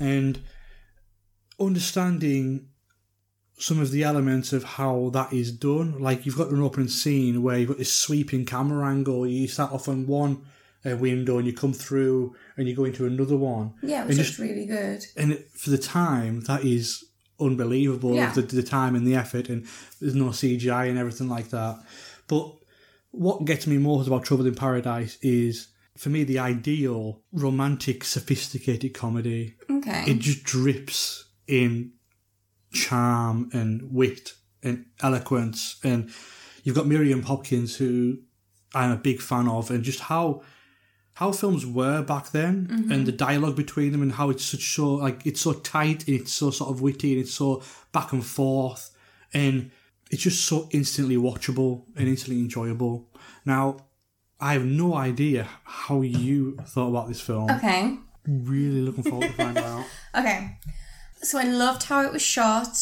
And 0.00 0.40
understanding 1.60 2.68
some 3.58 3.80
of 3.80 3.90
the 3.92 4.02
elements 4.02 4.52
of 4.52 4.64
how 4.64 5.10
that 5.12 5.32
is 5.32 5.52
done, 5.52 6.00
like 6.00 6.26
you've 6.26 6.36
got 6.36 6.50
an 6.50 6.62
opening 6.62 6.88
scene 6.88 7.42
where 7.42 7.58
you've 7.58 7.68
got 7.68 7.78
this 7.78 7.92
sweeping 7.92 8.44
camera 8.44 8.88
angle, 8.88 9.26
you 9.26 9.46
start 9.46 9.72
off 9.72 9.88
on 9.88 10.06
one 10.06 10.44
uh, 10.84 10.96
window 10.96 11.38
and 11.38 11.46
you 11.46 11.52
come 11.52 11.72
through 11.72 12.34
and 12.56 12.66
you 12.68 12.74
go 12.74 12.84
into 12.84 13.06
another 13.06 13.36
one. 13.36 13.74
Yeah, 13.82 14.04
which 14.04 14.16
just- 14.16 14.32
is 14.32 14.38
really 14.40 14.66
good. 14.66 15.04
and 15.16 15.32
it, 15.32 15.50
for 15.52 15.70
the 15.70 15.78
time, 15.78 16.40
that 16.42 16.64
is 16.64 17.04
unbelievable. 17.44 18.14
Yeah. 18.14 18.32
The, 18.32 18.42
the 18.42 18.62
time 18.62 18.94
and 18.94 19.06
the 19.06 19.14
effort, 19.14 19.48
and 19.48 19.66
there's 20.00 20.14
no 20.14 20.26
CGI 20.26 20.88
and 20.88 20.98
everything 20.98 21.28
like 21.28 21.48
that. 21.50 21.82
But 22.28 22.54
what 23.10 23.44
gets 23.44 23.66
me 23.66 23.78
most 23.78 24.06
about 24.06 24.24
Trouble 24.24 24.46
in 24.46 24.54
Paradise 24.54 25.18
is, 25.22 25.68
for 25.96 26.08
me, 26.08 26.24
the 26.24 26.38
ideal 26.38 27.22
romantic, 27.32 28.04
sophisticated 28.04 28.94
comedy. 28.94 29.56
Okay. 29.70 30.04
It 30.06 30.18
just 30.18 30.42
drips 30.44 31.26
in 31.46 31.92
charm 32.72 33.50
and 33.52 33.92
wit 33.92 34.32
and 34.62 34.86
eloquence, 35.02 35.76
and 35.84 36.10
you've 36.62 36.76
got 36.76 36.86
Miriam 36.86 37.22
Hopkins, 37.22 37.76
who 37.76 38.18
I'm 38.74 38.90
a 38.90 38.96
big 38.96 39.20
fan 39.20 39.48
of, 39.48 39.70
and 39.70 39.84
just 39.84 40.00
how 40.00 40.42
how 41.14 41.30
films 41.30 41.66
were 41.66 42.02
back 42.02 42.30
then 42.30 42.66
mm-hmm. 42.66 42.92
and 42.92 43.06
the 43.06 43.12
dialogue 43.12 43.54
between 43.54 43.92
them 43.92 44.02
and 44.02 44.12
how 44.12 44.30
it's 44.30 44.44
such 44.44 44.74
so 44.74 44.94
like 44.94 45.26
it's 45.26 45.40
so 45.40 45.52
tight 45.52 46.06
and 46.08 46.20
it's 46.20 46.32
so 46.32 46.50
sort 46.50 46.70
of 46.70 46.80
witty 46.80 47.12
and 47.12 47.20
it's 47.20 47.34
so 47.34 47.62
back 47.92 48.12
and 48.12 48.24
forth 48.24 48.90
and 49.34 49.70
it's 50.12 50.22
just 50.22 50.44
so 50.44 50.68
instantly 50.72 51.16
watchable 51.16 51.84
and 51.96 52.06
instantly 52.06 52.42
enjoyable. 52.42 53.08
Now, 53.46 53.78
I 54.38 54.52
have 54.52 54.64
no 54.64 54.94
idea 54.94 55.48
how 55.64 56.02
you 56.02 56.56
thought 56.66 56.88
about 56.88 57.08
this 57.08 57.20
film. 57.20 57.50
okay. 57.50 57.96
Really 58.26 58.82
looking 58.82 59.04
forward 59.04 59.28
to 59.28 59.32
find 59.32 59.58
out. 59.58 59.84
Okay. 60.14 60.58
So 61.22 61.38
I 61.38 61.44
loved 61.44 61.84
how 61.84 62.04
it 62.04 62.12
was 62.12 62.20
shot. 62.20 62.76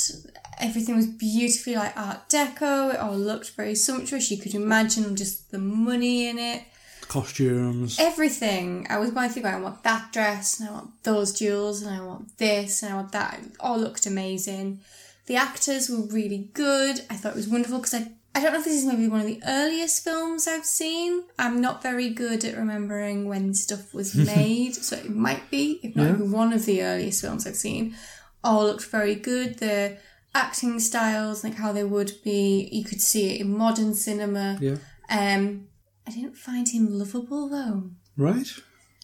Everything 0.58 0.96
was 0.96 1.06
beautifully 1.06 1.76
like 1.76 1.96
Art 1.96 2.28
Deco. 2.28 2.94
It 2.94 2.99
all 2.99 3.16
looked 3.16 3.50
very 3.50 3.75
sumptuous. 3.76 4.30
You 4.30 4.38
could 4.38 4.54
imagine 4.54 5.14
just 5.14 5.52
the 5.52 5.58
money 5.58 6.26
in 6.26 6.38
it. 6.38 6.64
Costumes. 7.11 7.99
Everything. 7.99 8.87
I 8.88 8.99
was 8.99 9.11
going 9.11 9.31
through 9.31 9.43
going, 9.43 9.55
I 9.57 9.61
want 9.61 9.83
that 9.83 10.12
dress 10.12 10.61
and 10.61 10.69
I 10.69 10.73
want 10.73 11.02
those 11.02 11.33
jewels 11.37 11.83
and 11.83 11.93
I 11.95 12.05
want 12.05 12.38
this 12.38 12.83
and 12.85 12.93
I 12.93 12.97
want 12.97 13.11
that. 13.12 13.40
It 13.43 13.52
all 13.59 13.79
looked 13.79 14.07
amazing. 14.07 14.81
The 15.26 15.35
actors 15.37 15.88
were 15.90 16.02
really 16.07 16.50
good. 16.55 17.00
I 17.11 17.17
thought 17.17 17.33
it 17.33 17.37
was 17.37 17.49
wonderful 17.49 17.79
because 17.79 17.95
I 17.95 18.12
I 18.33 18.40
don't 18.40 18.52
know 18.52 18.61
if 18.61 18.64
this 18.64 18.76
is 18.76 18.87
maybe 18.87 19.09
one 19.09 19.21
of 19.23 19.26
the 19.26 19.43
earliest 19.45 20.05
films 20.05 20.47
I've 20.47 20.64
seen. 20.64 21.25
I'm 21.37 21.61
not 21.61 21.83
very 21.83 22.11
good 22.11 22.45
at 22.45 22.57
remembering 22.57 23.26
when 23.26 23.55
stuff 23.55 23.93
was 23.93 24.14
made, 24.37 24.76
so 24.76 24.95
it 24.97 25.11
might 25.11 25.50
be, 25.50 25.81
if 25.83 25.97
not 25.97 26.07
Yeah. 26.21 26.25
one 26.26 26.52
of 26.52 26.64
the 26.64 26.81
earliest 26.85 27.23
films 27.23 27.45
I've 27.45 27.57
seen. 27.57 27.97
All 28.45 28.62
looked 28.67 28.85
very 28.85 29.17
good. 29.17 29.59
The 29.59 29.97
acting 30.33 30.79
styles, 30.79 31.43
like 31.43 31.55
how 31.57 31.73
they 31.73 31.83
would 31.83 32.12
be, 32.23 32.69
you 32.71 32.85
could 32.85 33.00
see 33.00 33.35
it 33.35 33.40
in 33.40 33.57
modern 33.59 33.95
cinema. 33.95 34.59
Yeah. 34.61 34.76
Um, 35.11 35.67
I 36.11 36.12
didn't 36.12 36.37
find 36.37 36.69
him 36.69 36.88
lovable 36.90 37.49
though. 37.49 37.90
Right. 38.17 38.49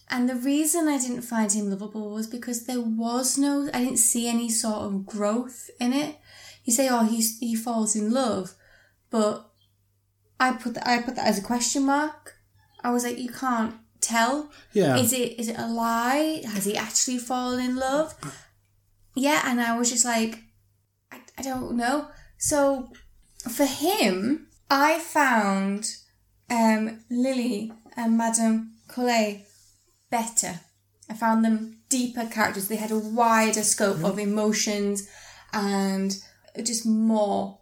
And 0.09 0.27
the 0.27 0.35
reason 0.35 0.89
I 0.89 0.97
didn't 0.97 1.21
find 1.21 1.49
him 1.49 1.69
lovable 1.69 2.11
was 2.11 2.27
because 2.27 2.65
there 2.65 2.81
was 2.81 3.37
no, 3.37 3.69
I 3.73 3.79
didn't 3.79 3.97
see 3.97 4.27
any 4.27 4.49
sort 4.49 4.79
of 4.79 5.05
growth 5.05 5.69
in 5.79 5.93
it. 5.93 6.17
You 6.65 6.73
say, 6.73 6.89
oh, 6.89 7.05
he's, 7.05 7.39
he 7.39 7.55
falls 7.55 7.95
in 7.95 8.11
love, 8.11 8.55
but 9.09 9.49
I 10.37 10.51
put 10.51 10.73
that, 10.73 10.85
I 10.85 11.01
put 11.01 11.15
that 11.15 11.27
as 11.27 11.39
a 11.39 11.43
question 11.43 11.85
mark. 11.85 12.35
I 12.83 12.91
was 12.91 13.05
like, 13.05 13.17
you 13.17 13.29
can't 13.29 13.75
tell. 14.01 14.51
Yeah. 14.73 14.97
Is 14.97 15.13
it, 15.13 15.39
is 15.39 15.47
it 15.47 15.57
a 15.57 15.67
lie? 15.67 16.41
Has 16.45 16.65
he 16.65 16.75
actually 16.75 17.19
fallen 17.19 17.63
in 17.63 17.77
love? 17.77 18.15
Yeah. 19.15 19.43
And 19.45 19.61
I 19.61 19.77
was 19.77 19.89
just 19.89 20.03
like, 20.03 20.43
I, 21.09 21.21
I 21.37 21.41
don't 21.41 21.77
know. 21.77 22.09
So 22.37 22.91
for 23.49 23.65
him, 23.65 24.47
I 24.69 24.99
found, 24.99 25.87
um, 26.49 26.99
Lily 27.09 27.71
and 27.95 28.17
Madame 28.17 28.73
Colette 28.87 29.45
better. 30.09 30.59
I 31.09 31.13
found 31.13 31.43
them 31.45 31.79
deeper 31.89 32.25
characters. 32.25 32.67
They 32.67 32.75
had 32.75 32.91
a 32.91 32.99
wider 32.99 33.63
scope 33.63 34.03
of 34.03 34.19
emotions 34.19 35.07
and 35.53 36.15
just 36.63 36.85
more 36.85 37.59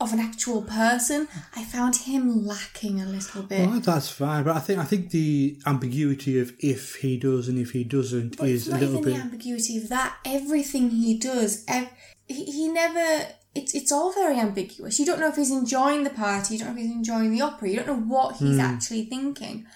of 0.00 0.12
an 0.12 0.20
actual 0.20 0.62
person. 0.62 1.26
I 1.56 1.64
found 1.64 1.96
him 1.96 2.44
lacking 2.46 3.00
a 3.00 3.06
little 3.06 3.42
bit. 3.42 3.68
Well, 3.68 3.80
that's 3.80 4.08
fine, 4.08 4.44
but 4.44 4.56
I 4.56 4.60
think 4.60 4.78
I 4.78 4.84
think 4.84 5.10
the 5.10 5.58
ambiguity 5.66 6.38
of 6.38 6.52
if 6.60 6.96
he 6.96 7.16
does 7.18 7.48
and 7.48 7.58
if 7.58 7.70
he 7.72 7.82
doesn't 7.84 8.36
But 8.38 8.48
is 8.48 8.68
a 8.68 8.72
little 8.74 8.98
even 8.98 9.02
bit. 9.04 9.14
the 9.14 9.20
ambiguity 9.20 9.76
of 9.76 9.88
that. 9.88 10.16
Everything 10.24 10.90
he 10.90 11.18
does, 11.18 11.64
ev- 11.66 11.90
he, 12.26 12.44
he 12.44 12.68
never. 12.68 13.26
It's 13.54 13.74
it's 13.74 13.90
all 13.90 14.12
very 14.12 14.38
ambiguous. 14.38 14.98
You 14.98 15.06
don't 15.06 15.20
know 15.20 15.28
if 15.28 15.36
he's 15.36 15.50
enjoying 15.50 16.04
the 16.04 16.10
party. 16.10 16.54
You 16.54 16.60
don't 16.60 16.74
know 16.74 16.80
if 16.80 16.86
he's 16.86 16.94
enjoying 16.94 17.32
the 17.32 17.40
opera. 17.42 17.68
You 17.68 17.76
don't 17.76 17.88
know 17.88 18.14
what 18.14 18.36
he's 18.36 18.56
Hmm. 18.56 18.60
actually 18.60 19.04
thinking. 19.06 19.66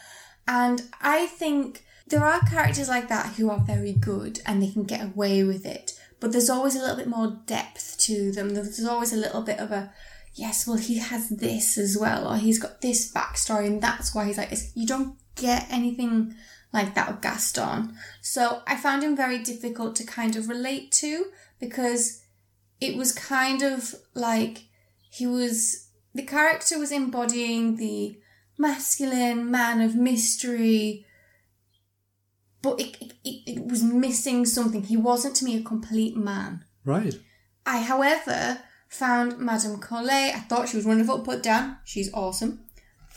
And 0.46 0.82
I 1.00 1.26
think 1.26 1.84
there 2.06 2.24
are 2.24 2.40
characters 2.40 2.88
like 2.88 3.08
that 3.08 3.34
who 3.34 3.48
are 3.50 3.60
very 3.60 3.92
good 3.92 4.40
and 4.46 4.62
they 4.62 4.70
can 4.70 4.84
get 4.84 5.02
away 5.02 5.42
with 5.44 5.64
it. 5.64 5.98
But 6.20 6.32
there's 6.32 6.50
always 6.50 6.76
a 6.76 6.80
little 6.80 6.96
bit 6.96 7.08
more 7.08 7.38
depth 7.46 7.96
to 8.00 8.30
them. 8.32 8.50
There's 8.50 8.84
always 8.84 9.12
a 9.12 9.16
little 9.16 9.42
bit 9.42 9.58
of 9.58 9.72
a 9.72 9.92
yes, 10.34 10.66
well, 10.66 10.76
he 10.78 10.98
has 10.98 11.28
this 11.28 11.76
as 11.76 11.96
well, 11.98 12.26
or 12.26 12.36
he's 12.36 12.58
got 12.58 12.80
this 12.80 13.10
backstory, 13.12 13.66
and 13.66 13.82
that's 13.82 14.14
why 14.14 14.24
he's 14.26 14.38
like 14.38 14.50
this. 14.50 14.70
You 14.74 14.86
don't 14.86 15.16
get 15.36 15.66
anything 15.70 16.34
like 16.72 16.94
that 16.94 17.10
with 17.10 17.20
Gaston. 17.20 17.94
So 18.22 18.62
I 18.66 18.76
found 18.76 19.02
him 19.02 19.14
very 19.16 19.38
difficult 19.42 19.94
to 19.96 20.04
kind 20.04 20.36
of 20.36 20.48
relate 20.48 20.90
to 20.92 21.26
because 21.60 22.21
it 22.82 22.96
was 22.96 23.12
kind 23.12 23.62
of 23.62 23.94
like 24.14 24.64
he 25.10 25.26
was 25.26 25.88
the 26.14 26.22
character 26.22 26.78
was 26.78 26.92
embodying 26.92 27.76
the 27.76 28.18
masculine 28.58 29.50
man 29.50 29.80
of 29.80 29.94
mystery 29.94 31.06
but 32.62 32.80
it, 32.80 32.96
it, 33.00 33.12
it, 33.24 33.42
it 33.46 33.64
was 33.66 33.82
missing 33.82 34.44
something 34.44 34.82
he 34.82 34.96
wasn't 34.96 35.34
to 35.34 35.44
me 35.44 35.56
a 35.56 35.62
complete 35.62 36.16
man 36.16 36.64
Right. 36.84 37.14
I, 37.64 37.82
however, 37.82 38.58
found 38.88 39.38
Madame 39.38 39.78
Colette. 39.78 40.34
I 40.34 40.40
thought 40.40 40.68
she 40.68 40.76
was 40.76 40.86
wonderful. 40.86 41.20
Put 41.20 41.42
down, 41.42 41.78
she's 41.84 42.12
awesome. 42.12 42.61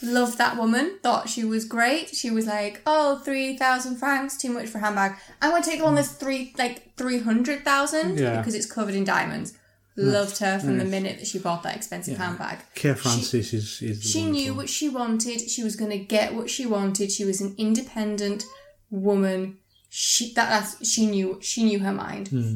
Loved 0.02 0.38
that 0.38 0.58
woman. 0.58 1.00
Thought 1.02 1.30
she 1.30 1.44
was 1.46 1.66
great. 1.66 2.10
She 2.16 2.30
was 2.30 2.46
like, 2.46 2.82
oh, 2.86 3.20
3,000 3.24 3.96
francs, 3.98 4.38
too 4.38 4.50
much 4.52 4.68
for 4.68 4.78
a 4.78 4.82
handbag. 4.82 5.16
I'm 5.42 5.52
going 5.52 5.64
to 5.64 5.70
take 5.70 5.80
the 5.80 5.86
one 5.86 5.96
that's 5.96 6.12
three, 6.12 6.54
like 6.58 6.96
300,000 6.98 8.18
Yeah. 8.18 8.38
because 8.38 8.54
it's 8.56 8.66
covered 8.72 8.96
in 8.96 9.04
diamonds. 9.04 9.54
Loved 9.98 10.40
her 10.40 10.60
from 10.60 10.78
the 10.78 10.84
minute 10.84 11.20
that 11.20 11.28
she 11.28 11.40
bought 11.40 11.64
that 11.64 11.78
expensive 11.78 12.18
handbag. 12.18 12.60
Kay 12.76 12.94
Francis 12.96 13.54
is 13.54 13.82
is. 13.82 14.04
She 14.04 14.26
knew 14.30 14.54
what 14.54 14.68
she 14.68 14.90
wanted. 14.90 15.40
She 15.50 15.64
was 15.64 15.78
going 15.78 15.92
to 15.92 15.98
get 15.98 16.36
what 16.36 16.50
she 16.50 16.66
wanted. 16.66 17.14
She 17.14 17.24
was 17.24 17.40
an 17.40 17.56
independent 17.58 18.44
woman. 18.90 19.58
She 19.90 20.34
that 20.34 20.50
that's, 20.50 20.86
she 20.86 21.06
knew 21.06 21.40
she 21.42 21.64
knew 21.64 21.80
her 21.80 21.94
mind. 21.94 22.28
Hmm. 22.28 22.56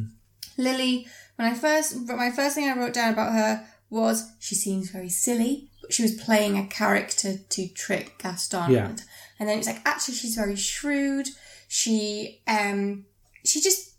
Lily, 0.58 1.08
when 1.38 1.48
I 1.50 1.54
first 1.54 1.96
my 2.10 2.30
first 2.30 2.56
thing 2.56 2.68
I 2.70 2.78
wrote 2.78 2.94
down 2.94 3.14
about 3.14 3.32
her 3.32 3.66
was 3.90 4.34
she 4.40 4.56
seems 4.56 4.90
very 4.92 5.08
silly, 5.08 5.69
she 5.90 6.04
was 6.04 6.14
playing 6.14 6.58
a 6.58 6.66
character 6.68 7.38
to 7.50 7.68
trick 7.70 8.18
Gaston. 8.20 8.72
Yeah. 8.72 8.96
And 9.40 9.48
then 9.50 9.58
it's 9.60 9.68
like 9.68 9.82
actually 9.86 10.16
she's 10.16 10.36
very 10.36 10.56
shrewd. 10.56 11.28
She 11.68 12.42
um 12.48 13.06
she 13.46 13.62
just 13.62 13.92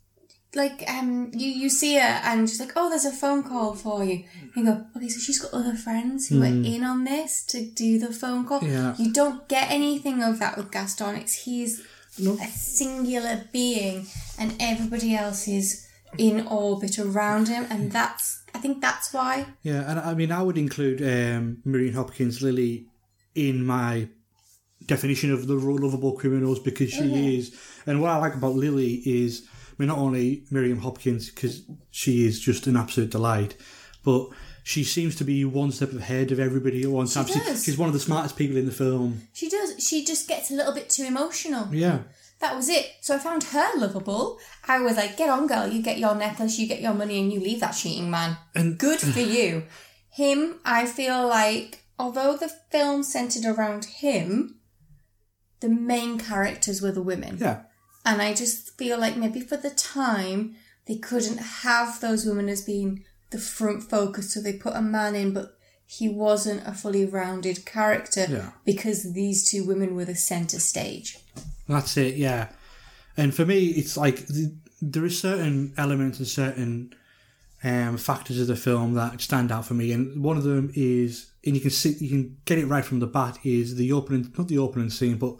like 0.55 0.83
um 0.89 1.31
you 1.33 1.49
you 1.49 1.69
see 1.71 1.95
her 1.95 2.01
and 2.25 2.49
she's 2.49 2.59
like 2.59 2.73
oh 2.75 2.89
there's 2.91 3.05
a 3.05 3.13
phone 3.13 3.43
call 3.45 3.75
for 3.75 4.03
you 4.05 4.25
and 4.43 4.51
you 4.57 4.65
go 4.65 4.85
okay 4.97 5.09
so 5.09 5.21
she's 5.21 5.39
got 5.41 5.55
other 5.55 5.75
friends 5.75 6.27
who 6.29 6.43
are 6.43 6.47
in 6.47 6.83
on 6.83 7.05
this 7.05 7.45
to 7.47 7.65
do 7.65 8.01
the 8.01 8.13
phone 8.13 8.45
call 8.45 8.61
Yeah. 8.65 8.97
you 8.99 9.13
don't 9.13 9.49
get 9.49 9.71
anything 9.71 10.25
of 10.25 10.41
that 10.41 10.57
with 10.57 10.73
gaston 10.73 11.15
it's 11.15 11.45
he's 11.45 11.81
No. 12.19 12.33
a 12.35 12.47
singular 12.49 13.45
being 13.53 14.09
and 14.41 14.57
everybody 14.59 15.15
else 15.15 15.47
is 15.47 15.87
in 16.19 16.45
orbit 16.49 16.99
around 16.99 17.47
him 17.47 17.67
and 17.71 17.93
that's 17.93 18.40
i 18.55 18.59
think 18.59 18.81
that's 18.81 19.13
why 19.13 19.47
Yeah, 19.63 19.89
and 19.91 19.99
I 20.01 20.15
mean, 20.15 20.33
I 20.33 20.43
would 20.43 20.59
include 20.59 21.01
um, 21.03 21.59
Miriam 21.65 21.95
Hopkins 21.95 22.43
Lily 22.43 22.87
in 23.35 23.65
my 23.65 24.09
definition 24.87 25.33
of 25.33 25.47
the 25.47 25.55
lovable 25.55 26.13
criminals 26.13 26.59
because 26.59 26.91
she 26.91 27.37
is. 27.37 27.55
And 27.87 28.01
what 28.01 28.11
I 28.11 28.17
like 28.17 28.35
about 28.35 28.55
Lily 28.55 28.95
is, 29.05 29.47
I 29.71 29.75
mean, 29.79 29.89
not 29.89 29.99
only 29.99 30.45
Miriam 30.51 30.79
Hopkins 30.79 31.31
because 31.31 31.63
she 31.91 32.27
is 32.27 32.41
just 32.41 32.67
an 32.67 32.77
absolute 32.77 33.11
delight, 33.11 33.57
but 34.05 34.29
she 34.63 34.85
seems 34.85 35.17
to 35.17 35.25
be 35.25 35.45
one 35.45 35.73
step 35.73 35.93
ahead 35.93 36.33
of 36.33 36.41
everybody 36.41 36.83
at 36.83 36.91
one 36.91 37.07
time. 37.07 37.27
does. 37.27 37.65
she's 37.65 37.79
one 37.79 37.89
of 37.89 37.93
the 37.93 38.01
smartest 38.01 38.37
people 38.37 38.57
in 38.57 38.67
the 38.67 38.73
film. 38.73 39.23
she 39.33 39.49
does 39.49 39.75
she 39.87 40.05
just 40.05 40.29
gets 40.29 40.51
a 40.51 40.55
little 40.55 40.75
bit 40.75 40.89
too 40.91 41.05
emotional 41.05 41.69
Yeah, 41.73 42.01
that 42.41 42.57
was 42.57 42.69
it. 42.69 42.91
So 43.01 43.15
I 43.15 43.19
found 43.19 43.45
her 43.45 43.69
lovable. 43.79 44.39
I 44.67 44.81
was 44.81 44.97
like, 44.97 45.17
get 45.17 45.29
on, 45.29 45.47
girl. 45.47 45.67
You 45.69 45.83
get 45.83 45.99
your 45.99 46.15
necklace, 46.15 46.59
you 46.59 46.67
get 46.67 46.81
your 46.81 46.95
money, 46.95 47.21
and 47.21 47.33
you 47.33 47.41
leave 47.41 47.61
that 47.61 47.73
cheating 47.73 48.11
man. 48.11 48.37
And- 48.55 48.79
good 48.79 49.01
for 49.01 49.21
you. 49.37 49.65
Him, 50.13 50.57
I 50.65 50.87
feel 50.87 51.27
like, 51.29 51.85
although 51.99 52.37
the 52.37 52.49
film 52.71 53.03
centered 53.03 53.45
around 53.45 53.85
him, 53.85 54.57
the 55.61 55.69
main 55.69 56.19
characters 56.19 56.81
were 56.83 56.93
the 56.93 57.03
women. 57.03 57.37
yeah, 57.39 57.63
And 58.05 58.21
I 58.23 58.35
just 58.35 58.77
feel 58.79 58.99
like 58.99 59.17
maybe 59.17 59.41
for 59.41 59.57
the 59.59 59.71
time, 59.71 60.57
they 60.87 60.97
couldn't 60.97 61.39
have 61.39 62.01
those 62.01 62.25
women 62.25 62.49
as 62.49 62.63
being 62.63 63.05
the 63.31 63.39
front 63.39 63.83
focus. 63.85 64.33
So 64.35 64.41
they 64.41 64.55
put 64.55 64.75
a 64.75 64.83
man 64.83 65.15
in, 65.15 65.33
but 65.35 65.57
he 65.93 66.09
wasn't 66.09 66.65
a 66.65 66.73
fully 66.73 67.05
rounded 67.05 67.67
character 67.67 68.25
Yeah. 68.31 68.51
because 68.65 69.13
these 69.13 69.43
two 69.51 69.65
women 69.65 69.97
were 69.97 70.05
the 70.05 70.15
center 70.15 70.61
stage. 70.61 71.19
That's 71.69 71.97
it, 71.97 72.15
yeah. 72.15 72.51
And 73.17 73.35
for 73.35 73.45
me, 73.45 73.67
it's 73.81 73.97
like 73.97 74.29
th- 74.29 74.51
there 74.81 75.05
are 75.05 75.11
certain 75.11 75.75
elements 75.77 76.19
and 76.21 76.29
certain 76.29 76.95
um, 77.65 77.97
factors 77.97 78.41
of 78.41 78.47
the 78.47 78.55
film 78.55 78.95
that 78.95 79.21
stand 79.21 79.51
out 79.51 79.67
for 79.67 79.75
me, 79.75 79.91
and 79.91 80.23
one 80.23 80.37
of 80.37 80.45
them 80.45 80.71
is, 80.77 81.33
and 81.45 81.57
you 81.57 81.61
can 81.61 81.71
see, 81.71 81.97
you 81.99 82.09
can 82.09 82.37
get 82.45 82.59
it 82.59 82.67
right 82.67 82.85
from 82.85 83.01
the 83.01 83.09
bat, 83.09 83.39
is 83.43 83.75
the 83.75 83.91
opening, 83.93 84.33
not 84.39 84.47
the 84.47 84.59
opening 84.59 84.91
scene, 84.91 85.17
but 85.19 85.35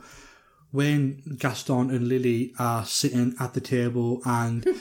when 0.73 1.37
Gaston 1.39 1.91
and 1.91 2.09
Lily 2.09 2.55
are 2.59 2.85
sitting 2.85 3.35
at 3.41 3.55
the 3.55 3.61
table 3.61 4.23
and 4.25 4.65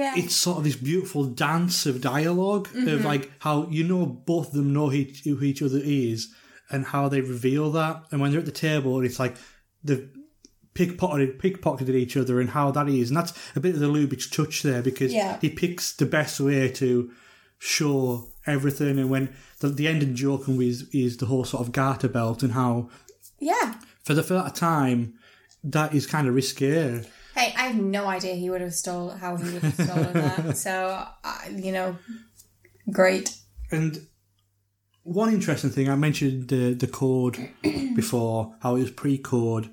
Yeah. 0.00 0.14
it's 0.16 0.36
sort 0.36 0.58
of 0.58 0.64
this 0.64 0.76
beautiful 0.76 1.24
dance 1.24 1.84
of 1.84 2.00
dialog 2.00 2.68
of 2.68 2.72
mm-hmm. 2.74 3.06
like 3.06 3.30
how 3.40 3.66
you 3.68 3.84
know 3.84 4.06
both 4.06 4.48
of 4.48 4.52
them 4.54 4.72
know 4.72 4.88
who 4.88 5.42
each 5.42 5.62
other 5.62 5.80
is 5.82 6.32
and 6.70 6.86
how 6.86 7.08
they 7.08 7.20
reveal 7.20 7.70
that. 7.72 8.04
And 8.10 8.20
when 8.20 8.30
they're 8.30 8.40
at 8.40 8.46
the 8.46 8.52
table, 8.52 9.02
it's 9.02 9.18
like 9.18 9.36
they've 9.82 10.08
pickpocketed, 10.74 11.38
pickpocketed 11.40 11.94
each 11.94 12.16
other 12.16 12.40
and 12.40 12.50
how 12.50 12.70
that 12.70 12.88
is. 12.88 13.10
And 13.10 13.16
that's 13.16 13.32
a 13.56 13.60
bit 13.60 13.74
of 13.74 13.80
the 13.80 13.88
Lubitsch 13.88 14.30
touch 14.30 14.62
there 14.62 14.82
because 14.82 15.12
Yeah. 15.12 15.38
he 15.40 15.50
picks 15.50 15.92
the 15.92 16.06
best 16.06 16.40
way 16.40 16.70
to 16.72 17.10
show 17.58 18.28
everything. 18.46 18.98
And 18.98 19.10
when 19.10 19.34
the, 19.58 19.68
the 19.68 19.88
ending 19.88 20.14
joke 20.14 20.48
is, 20.48 20.88
is 20.92 21.16
the 21.16 21.26
whole 21.26 21.44
sort 21.44 21.66
of 21.66 21.72
garter 21.72 22.08
belt 22.08 22.42
and 22.42 22.52
how 22.52 22.88
yeah. 23.38 23.74
for 24.04 24.14
the 24.14 24.22
first 24.22 24.54
time 24.54 25.14
that 25.64 25.94
is 25.94 26.06
kind 26.06 26.28
of 26.28 26.34
risque. 26.34 27.04
Hey, 27.34 27.54
I 27.56 27.68
have 27.68 27.76
no 27.76 28.06
idea 28.06 28.34
he 28.34 28.50
would 28.50 28.60
have 28.60 28.74
stolen 28.74 29.18
how 29.18 29.36
he 29.36 29.44
would 29.44 29.62
have 29.62 29.74
stolen 29.74 30.12
that. 30.12 30.56
So, 30.56 31.06
uh, 31.24 31.38
you 31.54 31.72
know, 31.72 31.96
great. 32.90 33.36
And 33.70 34.06
one 35.02 35.32
interesting 35.32 35.70
thing, 35.70 35.88
I 35.88 35.96
mentioned 35.96 36.48
the 36.48 36.74
the 36.74 36.86
code 36.86 37.50
before, 37.62 38.56
how 38.60 38.76
it 38.76 38.80
was 38.80 38.90
pre-code, 38.90 39.70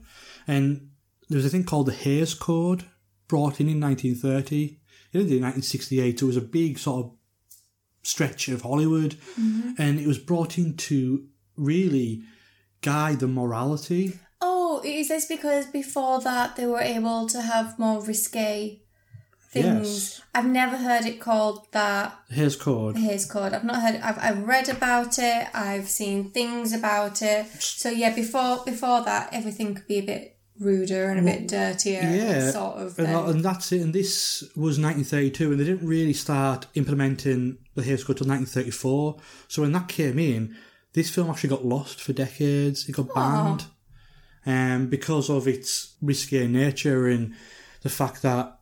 and 0.48 0.90
there 1.30 1.38
was 1.38 1.46
a 1.46 1.50
thing 1.50 1.64
called 1.64 1.88
the 1.88 1.94
Hays 1.94 2.34
Code 2.34 2.86
brought 3.28 3.60
in 3.60 3.68
in 3.68 3.80
1930. 3.82 4.80
In 5.14 5.22
1968, 5.22 6.22
it 6.22 6.26
was 6.26 6.38
a 6.38 6.42
big 6.42 6.78
sort 6.78 7.06
of 7.06 7.12
stretch 8.04 8.48
of 8.48 8.62
Hollywood, 8.62 9.18
and 9.78 10.00
it 10.00 10.08
was 10.08 10.18
brought 10.18 10.58
in 10.58 10.76
to 10.78 11.28
really 11.56 12.24
guide 12.82 13.20
the 13.20 13.28
morality. 13.28 14.20
Is 14.96 15.10
this 15.10 15.26
because 15.26 15.66
before 15.68 16.22
that 16.22 16.56
they 16.56 16.66
were 16.66 16.82
able 16.82 17.28
to 17.28 17.42
have 17.42 17.78
more 17.78 18.02
risque 18.02 18.82
things? 19.52 19.88
Yes. 19.88 20.22
I've 20.34 20.48
never 20.48 20.78
heard 20.78 21.06
it 21.06 21.20
called 21.20 21.68
that. 21.72 22.18
Here's 22.30 22.56
code. 22.56 22.98
Here's 22.98 23.26
code. 23.26 23.54
I've 23.54 23.64
not 23.64 23.82
heard. 23.82 24.02
I've, 24.02 24.20
I've 24.20 24.48
read 24.48 24.70
about 24.70 25.20
it. 25.20 25.48
I've 25.54 25.90
seen 25.90 26.32
things 26.32 26.74
about 26.74 27.22
it. 27.22 27.48
So 27.62 27.90
yeah, 27.90 28.14
before 28.14 28.64
before 28.66 29.04
that, 29.04 29.30
everything 29.34 29.76
could 29.76 29.88
be 29.88 30.00
a 30.00 30.04
bit 30.04 30.38
ruder 30.60 31.10
and 31.10 31.20
a 31.20 31.24
bit 31.24 31.48
dirtier. 31.48 32.02
Yeah, 32.02 32.52
sort 32.52 32.78
of. 32.78 33.00
and, 33.00 33.08
and 33.08 33.46
that's 33.46 33.72
it. 33.72 33.82
And 33.82 33.94
this 33.94 34.42
was 34.56 34.80
1932, 34.80 35.52
and 35.52 35.60
they 35.60 35.66
didn't 35.66 35.88
really 35.88 36.14
start 36.14 36.68
implementing 36.74 37.58
the 37.76 37.84
Hays 37.84 38.04
Code 38.04 38.18
till 38.18 38.28
1934. 38.28 39.18
So 39.48 39.62
when 39.62 39.72
that 39.74 39.88
came 39.88 40.20
in, 40.20 40.56
this 40.94 41.10
film 41.10 41.30
actually 41.30 41.50
got 41.50 41.66
lost 41.66 42.02
for 42.02 42.14
decades. 42.14 42.90
It 42.90 42.94
got 42.94 43.14
banned 43.14 43.66
um, 44.48 44.88
because 44.88 45.30
of 45.30 45.48
its 45.48 45.96
risque 46.02 46.48
nature 46.48 47.08
and 47.08 47.36
the 47.84 47.90
fact 47.90 48.22
that 48.24 48.58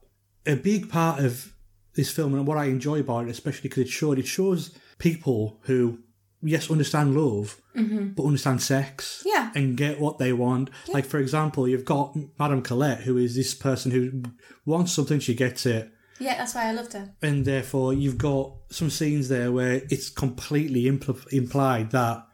a 0.45 0.55
big 0.55 0.89
part 0.89 1.19
of 1.23 1.53
this 1.93 2.11
film 2.11 2.33
and 2.33 2.45
what 2.45 2.57
I 2.57 2.65
enjoy 2.65 2.99
about 2.99 3.25
it, 3.27 3.29
especially 3.31 3.69
because 3.69 3.83
it 3.83 3.89
showed 3.89 4.19
it 4.19 4.27
shows 4.27 4.77
people 4.97 5.59
who 5.61 5.99
yes 6.41 6.69
understand 6.69 7.15
love, 7.15 7.59
but 7.73 8.23
understand 8.25 8.61
sex, 8.61 9.23
Yeah. 9.25 9.51
and 9.55 9.75
get 9.77 9.99
what 9.99 10.17
they 10.19 10.31
want. 10.33 10.69
Like 10.87 11.05
for 11.05 11.19
example, 11.19 11.67
you've 11.67 11.85
got 11.85 12.15
Madame 12.37 12.61
Colette, 12.61 13.01
who 13.01 13.17
is 13.17 13.35
this 13.35 13.53
person 13.55 13.91
who 13.91 14.23
wants 14.65 14.91
something, 14.91 15.19
she 15.19 15.33
gets 15.35 15.65
it, 15.65 15.91
yeah, 16.19 16.37
that's 16.37 16.53
why 16.55 16.67
I 16.69 16.71
loved 16.71 16.93
her. 16.93 17.13
and 17.21 17.43
therefore 17.45 17.93
you've 17.93 18.17
got 18.17 18.53
some 18.69 18.89
scenes 18.89 19.27
there 19.29 19.51
where 19.51 19.81
it's 19.89 20.09
completely 20.09 20.83
impl- 20.83 21.31
implied 21.33 21.91
that 21.91 22.24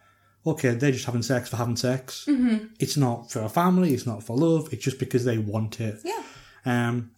okay, 0.45 0.71
they're 0.75 0.91
just 0.91 1.05
having 1.05 1.21
sex 1.23 1.49
for 1.49 1.57
having 1.57 1.75
sex. 1.75 2.25
Mm-hmm. 2.27 2.65
It's 2.79 2.97
not 2.97 3.31
for 3.31 3.41
a 3.41 3.49
family. 3.49 3.93
It's 3.93 4.05
not 4.05 4.23
for 4.23 4.35
love. 4.37 4.69
It's 4.71 4.83
just 4.83 4.99
because 4.99 5.25
they 5.25 5.37
want 5.37 5.79
it. 5.79 5.99
Yeah. 6.03 6.21
Um, 6.65 7.11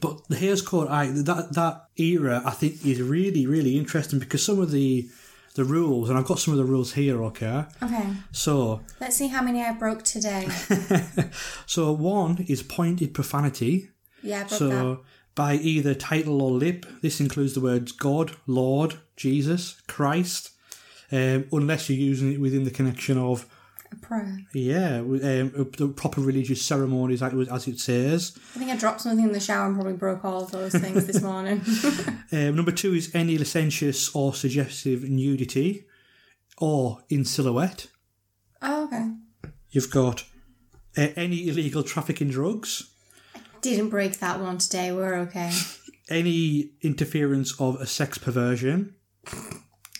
but 0.00 0.20
the 0.28 0.36
Hays 0.36 0.62
Code, 0.62 0.88
I 0.88 1.06
that 1.08 1.52
that 1.54 1.86
era, 1.96 2.42
I 2.44 2.50
think 2.50 2.84
is 2.86 3.02
really 3.02 3.46
really 3.46 3.76
interesting 3.76 4.18
because 4.18 4.44
some 4.44 4.60
of 4.60 4.70
the 4.70 5.08
the 5.56 5.64
rules, 5.64 6.08
and 6.08 6.16
I've 6.16 6.26
got 6.26 6.38
some 6.38 6.54
of 6.54 6.58
the 6.58 6.64
rules 6.64 6.92
here. 6.92 7.22
Okay, 7.24 7.64
Okay. 7.82 8.08
so 8.30 8.82
Let's 9.00 9.16
see 9.16 9.26
how 9.26 9.42
many 9.42 9.62
I 9.62 9.72
broke 9.72 10.04
today. 10.04 10.46
so 11.66 11.92
one 11.92 12.44
is 12.48 12.62
pointed 12.62 13.14
profanity. 13.14 13.90
Yeah, 14.22 14.40
broke 14.44 14.50
that. 14.50 14.56
So 14.58 15.00
by 15.34 15.54
either 15.54 15.94
title 15.94 16.40
or 16.40 16.52
lip, 16.52 16.86
this 17.02 17.20
includes 17.20 17.54
the 17.54 17.60
words 17.60 17.90
God, 17.92 18.36
Lord, 18.46 19.00
Jesus, 19.16 19.80
Christ, 19.88 20.50
um, 21.12 21.46
unless 21.52 21.88
you're 21.90 21.98
using 21.98 22.32
it 22.32 22.40
within 22.40 22.64
the 22.64 22.70
connection 22.70 23.18
of 23.18 23.46
A 23.92 23.96
prayer. 23.96 24.38
yeah, 24.54 24.98
um, 24.98 25.70
the 25.76 25.92
proper 25.96 26.20
religious 26.20 26.62
ceremonies 26.62 27.22
as 27.22 27.32
it, 27.32 27.48
as 27.48 27.66
it 27.68 27.80
says. 27.80 28.32
I 28.54 28.58
think 28.58 28.70
I 28.70 28.76
dropped 28.76 29.00
something 29.00 29.24
in 29.26 29.32
the 29.32 29.40
shower 29.40 29.66
and 29.66 29.74
probably 29.74 29.94
broke 29.94 30.24
all 30.24 30.44
of 30.44 30.50
those 30.50 30.72
things 30.74 31.06
this 31.06 31.22
morning. 31.22 31.62
Um, 32.32 32.54
number 32.54 32.70
two 32.70 32.94
is 32.94 33.10
any 33.12 33.36
licentious 33.38 34.14
or 34.14 34.32
suggestive 34.34 35.02
nudity, 35.02 35.84
or 36.58 37.02
in 37.08 37.24
silhouette. 37.24 37.88
oh, 38.62 38.84
okay. 38.84 39.10
You've 39.72 39.90
got 39.90 40.24
uh, 40.96 41.08
any 41.16 41.48
illegal 41.48 41.82
traffic 41.82 42.20
in 42.20 42.28
drugs, 42.28 42.88
Didn't 43.62 43.88
break 43.90 44.20
that 44.20 44.38
one 44.38 44.58
today. 44.58 44.92
We're 44.92 45.16
okay. 45.26 45.50
any 46.08 46.70
interference 46.82 47.60
of 47.60 47.80
a 47.80 47.86
sex 47.86 48.16
perversion, 48.18 48.94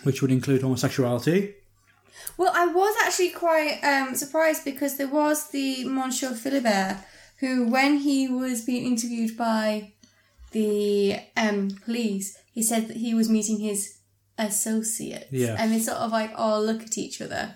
which 0.02 0.22
would 0.22 0.30
include 0.30 0.62
homosexuality. 0.62 1.54
Well, 2.36 2.52
I 2.54 2.66
was 2.66 2.94
actually 3.04 3.30
quite 3.30 3.80
um, 3.82 4.14
surprised 4.14 4.64
because 4.64 4.96
there 4.96 5.08
was 5.08 5.50
the 5.50 5.84
Monsieur 5.84 6.30
Philibert 6.30 6.98
who, 7.38 7.68
when 7.68 7.98
he 7.98 8.28
was 8.28 8.64
being 8.64 8.84
interviewed 8.84 9.36
by 9.36 9.92
the 10.52 11.18
um, 11.36 11.70
police, 11.84 12.36
he 12.52 12.62
said 12.62 12.88
that 12.88 12.98
he 12.98 13.14
was 13.14 13.30
meeting 13.30 13.58
his 13.58 13.98
associates. 14.38 15.26
Yeah. 15.30 15.56
And 15.58 15.72
they 15.72 15.78
sort 15.78 15.98
of 15.98 16.12
like 16.12 16.32
all 16.36 16.62
look 16.62 16.82
at 16.82 16.98
each 16.98 17.20
other. 17.20 17.54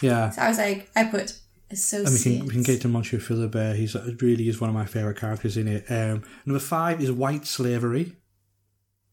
Yeah. 0.00 0.30
So 0.30 0.42
I 0.42 0.48
was 0.48 0.58
like, 0.58 0.90
I 0.96 1.04
put 1.04 1.38
And 1.70 2.14
we 2.14 2.38
can, 2.38 2.46
we 2.46 2.52
can 2.52 2.62
get 2.62 2.80
to 2.82 2.88
Monsieur 2.88 3.18
Philibert. 3.18 3.76
He's 3.76 3.94
really 4.20 4.48
is 4.48 4.60
one 4.60 4.70
of 4.70 4.74
my 4.74 4.86
favourite 4.86 5.18
characters 5.18 5.56
in 5.56 5.68
it. 5.68 5.84
Um, 5.90 6.24
number 6.44 6.58
five 6.58 7.00
is 7.00 7.12
white 7.12 7.46
slavery. 7.46 8.16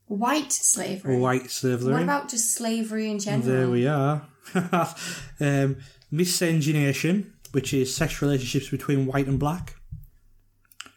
White 0.07 0.53
slavery. 0.53 1.17
White 1.17 1.51
slavery. 1.51 1.93
What 1.93 2.03
about 2.03 2.29
just 2.29 2.53
slavery 2.53 3.11
in 3.11 3.19
general? 3.19 3.45
There 3.45 3.69
we 3.69 3.87
are. 3.87 4.25
um, 5.39 5.77
miscegenation, 6.09 7.33
which 7.51 7.73
is 7.73 7.93
sex 7.93 8.21
relationships 8.21 8.69
between 8.69 9.05
white 9.05 9.27
and 9.27 9.37
black. 9.37 9.75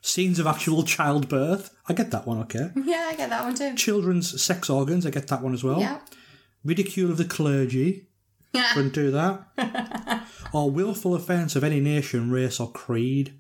Scenes 0.01 0.39
of 0.39 0.47
actual 0.47 0.85
childbirth. 0.85 1.75
I 1.89 1.93
get 1.93 2.13
that 2.13 2.27
one, 2.27 2.39
okay. 2.43 2.71
Yeah, 2.85 3.09
I 3.11 3.17
get 3.17 3.31
that 3.31 3.45
one 3.45 3.55
too. 3.55 3.75
Children's 3.75 4.41
sex 4.41 4.71
organs. 4.71 5.05
I 5.05 5.11
get 5.11 5.27
that 5.29 5.43
one 5.43 5.55
as 5.55 5.65
well. 5.65 5.81
Yeah. 5.81 6.01
Ridicule 6.65 7.11
of 7.11 7.17
the 7.19 7.25
clergy. 7.25 8.07
Yeah. 8.53 8.75
Wouldn't 8.77 8.95
do 8.95 9.11
that. 9.11 10.27
or 10.53 10.71
willful 10.71 11.15
offence 11.15 11.57
of 11.57 11.65
any 11.65 11.81
nation, 11.81 12.31
race, 12.31 12.61
or 12.61 12.71
creed. 12.71 13.35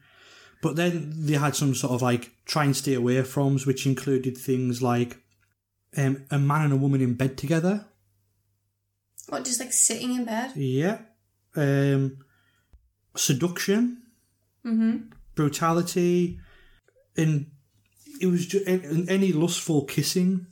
But 0.62 0.76
then 0.76 1.12
they 1.14 1.34
had 1.34 1.56
some 1.56 1.74
sort 1.74 1.94
of 1.94 2.02
like 2.02 2.32
try 2.44 2.64
and 2.64 2.76
stay 2.76 2.94
away 2.94 3.14
froms, 3.22 3.66
which 3.66 3.86
included 3.86 4.36
things 4.36 4.82
like 4.82 5.16
um, 5.96 6.24
a 6.30 6.38
man 6.38 6.64
and 6.66 6.72
a 6.72 6.76
woman 6.76 7.00
in 7.00 7.14
bed 7.14 7.36
together. 7.36 7.86
What, 9.28 9.44
just 9.44 9.60
like 9.60 9.72
sitting 9.72 10.14
in 10.14 10.24
bed? 10.24 10.52
Yeah. 10.56 10.98
Um, 11.56 12.18
seduction, 13.16 14.02
Mm-hmm. 14.64 15.08
brutality, 15.34 16.38
and 17.16 17.46
it 18.20 18.26
was 18.26 18.46
just 18.46 18.66
any 18.68 19.32
lustful 19.32 19.84
kissing. 19.84 20.46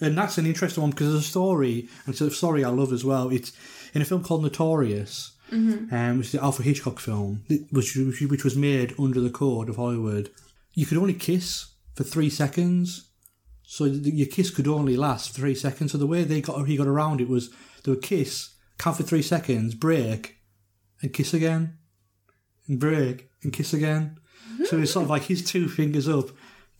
And 0.00 0.18
that's 0.18 0.38
an 0.38 0.46
interesting 0.46 0.82
one 0.82 0.90
because 0.90 1.12
there's 1.12 1.24
a 1.24 1.28
story, 1.28 1.88
and 2.04 2.12
it's 2.14 2.20
a 2.20 2.30
story 2.32 2.64
I 2.64 2.70
love 2.70 2.92
as 2.92 3.04
well. 3.04 3.30
It's 3.30 3.52
in 3.94 4.02
a 4.02 4.04
film 4.04 4.24
called 4.24 4.42
Notorious, 4.42 5.36
um, 5.52 6.18
which 6.18 6.26
is 6.26 6.32
the 6.32 6.42
Alfred 6.42 6.66
Hitchcock 6.66 6.98
film, 6.98 7.44
which, 7.70 7.94
which 7.94 8.20
which 8.22 8.42
was 8.44 8.56
made 8.56 8.92
under 8.98 9.20
the 9.20 9.30
code 9.30 9.68
of 9.68 9.76
Hollywood. 9.76 10.30
You 10.72 10.84
could 10.84 10.98
only 10.98 11.14
kiss 11.14 11.66
for 11.94 12.02
three 12.02 12.28
seconds, 12.30 13.08
so 13.66 13.84
your 13.84 14.28
kiss 14.28 14.50
could 14.50 14.68
only 14.68 14.96
last 14.96 15.34
three 15.34 15.54
seconds. 15.54 15.92
So 15.92 15.98
the 15.98 16.06
way 16.06 16.24
they 16.24 16.40
got 16.40 16.66
he 16.66 16.76
got 16.76 16.86
around 16.86 17.20
it 17.20 17.28
was 17.28 17.50
they 17.82 17.92
would 17.92 18.02
kiss, 18.02 18.54
count 18.78 18.96
for 18.96 19.02
three 19.02 19.22
seconds, 19.22 19.74
break, 19.74 20.36
and 21.02 21.12
kiss 21.12 21.34
again, 21.34 21.78
and 22.68 22.78
break 22.78 23.28
and 23.42 23.52
kiss 23.52 23.72
again. 23.72 24.18
So 24.66 24.78
it's 24.78 24.92
sort 24.92 25.04
of 25.04 25.10
like 25.10 25.22
his 25.24 25.44
two 25.44 25.68
fingers 25.68 26.08
up 26.08 26.30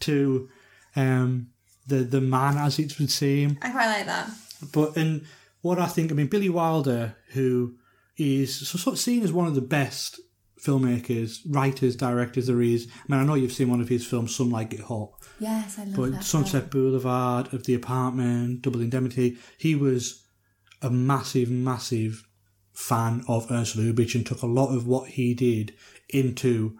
to 0.01 0.49
um, 0.95 1.49
the 1.87 1.97
the 1.97 2.21
man, 2.21 2.59
as 2.59 2.79
it 2.79 2.99
would 2.99 3.11
seem. 3.11 3.59
I 3.63 3.71
quite 3.71 3.87
like 3.87 4.07
that. 4.07 4.31
But 4.73 4.97
and 4.97 5.27
what 5.63 5.79
I 5.79 5.87
think, 5.87 6.13
I 6.13 6.15
mean, 6.15 6.27
Billy 6.27 6.49
Wilder, 6.49 7.17
who 7.29 7.77
is 8.17 8.69
sort 8.69 8.95
of 8.95 8.99
seen 8.99 9.23
as 9.23 9.33
one 9.33 9.47
of 9.47 9.55
the 9.55 9.61
best 9.61 10.21
filmmakers, 10.65 11.41
writers, 11.49 11.97
directors 11.97 12.47
there 12.47 12.63
is. 12.63 12.89
I 12.91 13.13
mean, 13.13 13.21
I 13.21 13.25
know 13.25 13.35
you've 13.35 13.53
seen 13.53 13.69
one 13.69 13.81
of 13.81 13.89
his 13.89 14.07
films, 14.07 14.35
Some 14.35 14.51
Like 14.51 14.73
It 14.73 14.81
Hot, 14.81 15.13
Yes, 15.39 15.79
I 15.79 15.85
love 15.85 15.97
but 15.97 16.13
that. 16.13 16.25
Sunset 16.25 16.71
Boulevard, 16.71 17.53
of 17.53 17.65
The 17.65 17.75
Apartment, 17.75 18.63
Double 18.63 18.81
Indemnity. 18.81 19.37
He 19.59 19.75
was 19.75 20.25
a 20.81 20.91
massive, 20.91 21.51
massive 21.51 22.27
fan 22.73 23.25
of 23.29 23.51
Ursula 23.51 23.93
Lubitsch 23.93 24.15
and 24.15 24.27
took 24.27 24.43
a 24.43 24.47
lot 24.47 24.75
of 24.75 24.87
what 24.87 25.11
he 25.11 25.35
did 25.35 25.75
into 26.09 26.79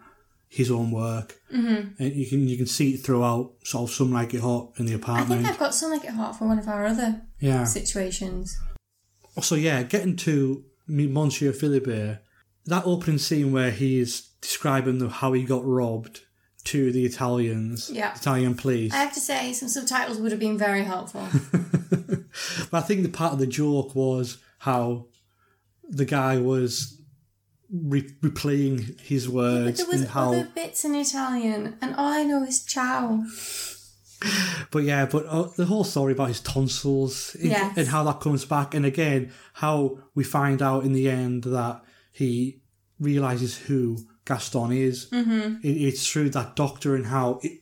his 0.49 0.71
own 0.71 0.91
work. 0.91 1.41
Mm-hmm. 1.53 2.03
And 2.03 2.13
you 2.15 2.27
can 2.27 2.49
you 2.49 2.57
can 2.57 2.67
see 2.67 2.95
it 2.95 2.99
throughout 2.99 3.55
sort 3.65 3.91
of 3.91 3.95
Some 3.95 4.13
Like 4.13 4.35
It 4.35 4.41
Hot 4.41 4.73
in 4.79 4.87
The 4.87 4.95
apartment. 4.95 5.33
I 5.33 5.35
think 5.37 5.49
I've 5.49 5.59
got 5.59 5.75
some 5.75 5.91
like 5.91 6.05
it 6.05 6.11
hot 6.11 6.39
for 6.39 6.47
one 6.47 6.59
of 6.59 6.69
our 6.69 6.87
other 6.87 7.23
yeah. 7.41 7.65
situations. 7.65 8.57
So 9.41 9.57
yeah, 9.57 9.83
getting 9.83 10.17
to 10.17 10.65
Monsieur 10.87 11.53
Philibert, 11.53 12.21
that 12.67 12.85
opening 12.87 13.19
scene 13.19 13.53
where 13.53 13.71
he's 13.71 14.23
describing 14.41 14.99
the, 14.99 15.09
how 15.09 15.33
he 15.33 15.45
got 15.45 15.65
robbed 15.65 16.21
to 16.65 16.91
the 16.93 17.05
Italians, 17.05 17.91
Yeah. 17.93 18.15
Italian 18.15 18.55
police. 18.55 18.93
I 18.95 18.97
have 18.99 19.13
to 19.15 19.21
say, 19.21 19.53
some 19.53 19.69
subtitles 19.69 20.19
would 20.19 20.31
have 20.33 20.41
been 20.41 20.57
very 20.57 20.83
helpful. 20.85 21.27
but 22.71 22.79
I 22.79 22.81
think 22.81 23.03
the 23.03 23.11
part 23.11 23.35
of 23.35 23.39
the 23.39 23.47
joke 23.47 23.95
was 23.95 24.39
how 24.61 25.07
the 25.87 26.07
guy 26.07 26.39
was 26.39 26.99
re- 27.71 28.09
replaying 28.23 28.99
his 29.01 29.27
but 29.27 29.35
words 29.35 29.79
there 29.79 29.87
was 29.89 30.01
and 30.01 30.11
how. 30.11 30.29
other 30.33 30.49
bits 30.55 30.85
in 30.87 30.95
Italian, 30.95 31.77
and 31.83 31.95
all 31.97 32.13
I 32.13 32.23
know 32.23 32.43
is 32.45 32.65
ciao. 32.65 33.25
But 34.71 34.85
yeah, 34.85 35.05
but 35.05 35.27
uh, 35.27 35.49
the 35.57 35.67
whole 35.67 35.85
story 35.85 36.13
about 36.15 36.29
his 36.29 36.41
tonsils 36.41 37.37
Yes. 37.39 37.77
and 37.77 37.89
how 37.89 38.05
that 38.05 38.21
comes 38.21 38.47
back, 38.47 38.73
and 38.75 38.87
again 38.87 39.33
how 39.55 39.99
we 40.15 40.25
find 40.25 40.63
out 40.63 40.85
in 40.85 40.95
the 40.95 41.11
end 41.11 41.45
that 41.45 41.83
he 42.15 42.61
realizes 43.01 43.59
who 43.59 43.99
Gaston 44.25 44.73
is. 44.73 45.11
Mm-hmm. 45.11 45.67
It, 45.67 45.69
it's 45.69 46.11
through 46.11 46.31
that 46.31 46.55
doctor 46.55 46.95
and 46.95 47.07
how 47.07 47.41
it, 47.43 47.61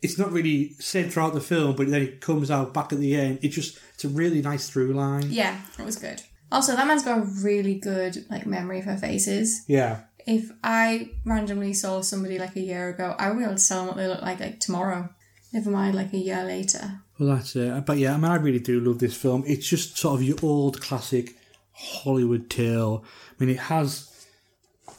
it's 0.00 0.16
not 0.16 0.30
really 0.30 0.74
said 0.78 1.12
throughout 1.12 1.34
the 1.34 1.40
film, 1.40 1.74
but 1.74 1.90
then 1.90 2.02
it 2.02 2.20
comes 2.20 2.50
out 2.50 2.72
back 2.72 2.92
at 2.92 3.00
the 3.00 3.16
end. 3.16 3.40
It 3.42 3.48
just 3.48 3.78
it's 3.94 4.04
a 4.04 4.08
really 4.08 4.40
nice 4.40 4.70
through 4.70 4.92
line. 4.92 5.26
Yeah, 5.28 5.60
it 5.76 5.84
was 5.84 5.96
good. 5.96 6.22
Also, 6.52 6.76
that 6.76 6.86
man's 6.86 7.04
got 7.04 7.18
a 7.18 7.22
really 7.42 7.74
good 7.74 8.24
like 8.30 8.46
memory 8.46 8.80
for 8.80 8.96
faces. 8.96 9.64
Yeah. 9.66 10.02
If 10.26 10.52
I 10.62 11.10
randomly 11.24 11.74
saw 11.74 12.00
somebody 12.02 12.38
like 12.38 12.54
a 12.54 12.60
year 12.60 12.90
ago, 12.90 13.16
I 13.18 13.28
would 13.28 13.38
be 13.38 13.44
able 13.44 13.56
to 13.56 13.68
tell 13.68 13.78
them 13.78 13.88
what 13.88 13.96
they 13.96 14.06
look 14.06 14.22
like 14.22 14.38
like 14.38 14.60
tomorrow. 14.60 15.08
Never 15.52 15.70
mind, 15.70 15.96
like 15.96 16.12
a 16.12 16.18
year 16.18 16.44
later. 16.44 17.00
Well, 17.18 17.34
that's 17.34 17.56
it. 17.56 17.84
But 17.84 17.98
yeah, 17.98 18.14
I 18.14 18.16
mean, 18.16 18.30
I 18.30 18.36
really 18.36 18.60
do 18.60 18.78
love 18.78 19.00
this 19.00 19.16
film. 19.16 19.42
It's 19.46 19.66
just 19.66 19.98
sort 19.98 20.20
of 20.20 20.22
your 20.22 20.36
old 20.42 20.80
classic 20.80 21.37
Hollywood 21.78 22.50
tale. 22.50 23.04
I 23.30 23.44
mean, 23.44 23.54
it 23.54 23.60
has. 23.60 24.04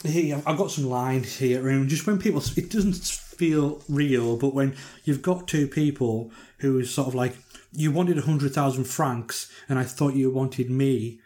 Here, 0.03 0.41
I've 0.45 0.57
got 0.57 0.71
some 0.71 0.85
lines 0.85 1.37
here, 1.37 1.67
and 1.67 1.89
just 1.89 2.07
when 2.07 2.19
people, 2.19 2.41
it 2.55 2.69
doesn't 2.69 2.95
feel 2.95 3.81
real, 3.89 4.37
but 4.37 4.53
when 4.53 4.75
you've 5.03 5.21
got 5.21 5.47
two 5.47 5.67
people 5.67 6.31
who 6.59 6.79
is 6.79 6.89
sort 6.89 7.09
of 7.09 7.15
like, 7.15 7.35
you 7.73 7.91
wanted 7.91 8.17
a 8.17 8.21
hundred 8.21 8.53
thousand 8.53 8.85
francs, 8.85 9.51
and 9.67 9.77
I 9.77 9.83
thought 9.83 10.13
you 10.13 10.31
wanted 10.31 10.69
me. 10.69 11.19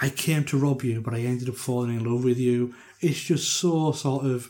I 0.00 0.10
came 0.10 0.44
to 0.44 0.58
rob 0.58 0.84
you, 0.84 1.00
but 1.00 1.12
I 1.12 1.20
ended 1.20 1.48
up 1.48 1.56
falling 1.56 1.96
in 1.96 2.04
love 2.04 2.22
with 2.22 2.38
you. 2.38 2.72
It's 3.00 3.20
just 3.20 3.50
so 3.50 3.90
sort 3.90 4.26
of 4.26 4.48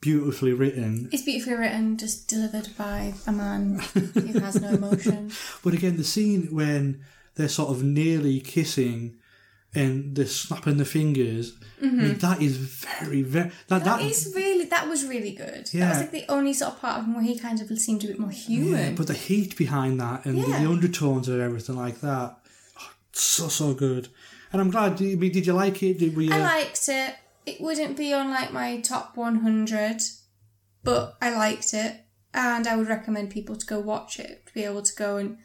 beautifully 0.00 0.52
written. 0.52 1.08
It's 1.10 1.22
beautifully 1.22 1.56
written, 1.56 1.96
just 1.96 2.28
delivered 2.28 2.68
by 2.76 3.14
a 3.26 3.32
man 3.32 3.80
who 3.94 4.38
has 4.38 4.60
no 4.60 4.68
emotion. 4.68 5.32
But 5.64 5.74
again, 5.74 5.96
the 5.96 6.04
scene 6.04 6.48
when 6.54 7.02
they're 7.34 7.48
sort 7.48 7.70
of 7.70 7.82
nearly 7.82 8.38
kissing 8.38 9.18
and 9.74 10.14
they're 10.14 10.26
snapping 10.26 10.76
the 10.76 10.84
fingers, 10.84 11.52
I 11.82 11.86
mean, 11.86 12.18
that 12.18 12.40
is 12.40 12.56
very, 12.56 13.22
very. 13.22 13.50
That, 13.68 13.82
Mm-hmm. 13.82 13.84
That 13.84 13.98
that, 13.98 14.02
is 14.02 14.32
really 14.34 14.64
that 14.66 14.88
was 14.88 15.04
really 15.06 15.32
good. 15.32 15.66
That 15.66 15.74
Yeah. 15.74 15.88
was 15.90 15.98
like 16.00 16.10
the 16.12 16.24
only 16.28 16.52
sort 16.54 16.74
of 16.74 16.80
part 16.80 16.98
of 17.00 17.04
him 17.06 17.14
where 17.14 17.24
he 17.24 17.38
kind 17.38 17.60
of 17.60 17.78
seemed 17.78 18.04
a 18.04 18.06
bit 18.08 18.18
more 18.18 18.30
human. 18.30 18.72
yeah, 18.72 18.90
but 18.96 19.06
the 19.08 19.14
heat 19.14 19.56
behind 19.56 20.00
that 20.00 20.24
and 20.26 20.38
the, 20.42 20.48
Yeah. 20.48 20.60
the 20.62 20.68
undertones 20.70 21.28
and 21.28 21.40
everything 21.42 21.76
like 21.76 22.00
that, 22.00 22.36
oh, 22.80 22.90
so, 23.12 23.48
so 23.48 23.74
good. 23.74 24.08
And 24.52 24.60
I'm 24.62 24.70
glad, 24.70 24.92
I 25.02 25.16
mean, 25.16 25.32
did 25.32 25.46
you 25.46 25.52
like 25.52 25.82
it? 25.82 25.98
Did 25.98 26.16
we? 26.16 26.30
I 26.30 26.38
Uh, 26.38 26.42
liked 26.42 26.88
it. 26.88 27.14
It 27.44 27.60
wouldn't 27.60 27.96
be 27.96 28.12
on 28.14 28.30
like 28.30 28.52
my 28.52 28.80
top 28.80 29.16
100, 29.16 30.00
but 30.84 31.16
I 31.20 31.34
liked 31.34 31.74
it, 31.74 31.92
and 32.32 32.66
I 32.66 32.76
would 32.76 32.88
recommend 32.88 33.30
people 33.30 33.56
to 33.56 33.66
go 33.66 33.80
watch 33.80 34.18
it 34.20 34.46
to 34.46 34.54
be 34.54 34.62
able 34.64 34.82
to 34.82 34.94
go 34.94 35.16
and 35.16 35.36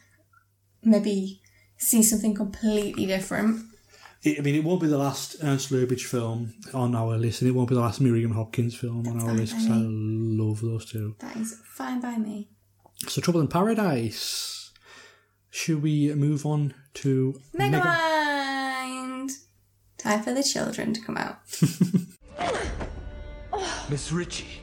maybe 0.83 1.41
see 1.77 2.03
something 2.03 2.33
completely 2.35 3.05
different. 3.05 3.65
It, 4.23 4.39
I 4.39 4.41
mean, 4.41 4.55
it 4.55 4.63
won't 4.63 4.82
be 4.82 4.88
the 4.88 4.97
last 4.97 5.38
Ernst 5.41 5.71
Lubitsch 5.71 6.05
film 6.05 6.53
on 6.73 6.95
our 6.95 7.17
list, 7.17 7.41
and 7.41 7.49
it 7.49 7.53
won't 7.53 7.69
be 7.69 7.75
the 7.75 7.82
last 7.82 8.01
Miriam 8.01 8.32
Hopkins 8.32 8.75
film 8.75 9.08
on 9.08 9.21
our 9.21 9.34
list 9.34 9.53
because 9.53 9.69
I 9.69 9.77
love 9.79 10.62
those 10.62 10.86
two. 10.86 11.15
That 11.19 11.38
is 11.38 11.60
fine 11.65 12.01
by 12.01 12.17
me. 12.17 12.49
So, 13.08 13.21
Trouble 13.21 13.41
in 13.41 13.47
Paradise. 13.47 14.71
Should 15.51 15.82
we 15.82 16.13
move 16.13 16.45
on 16.45 16.73
to 16.95 17.39
Megamind. 17.58 19.32
Time 19.97 20.21
for 20.21 20.34
the 20.34 20.43
children 20.43 20.93
to 20.93 21.01
come 21.01 21.17
out. 21.17 21.39
Miss 23.89 24.12
Ritchie, 24.12 24.62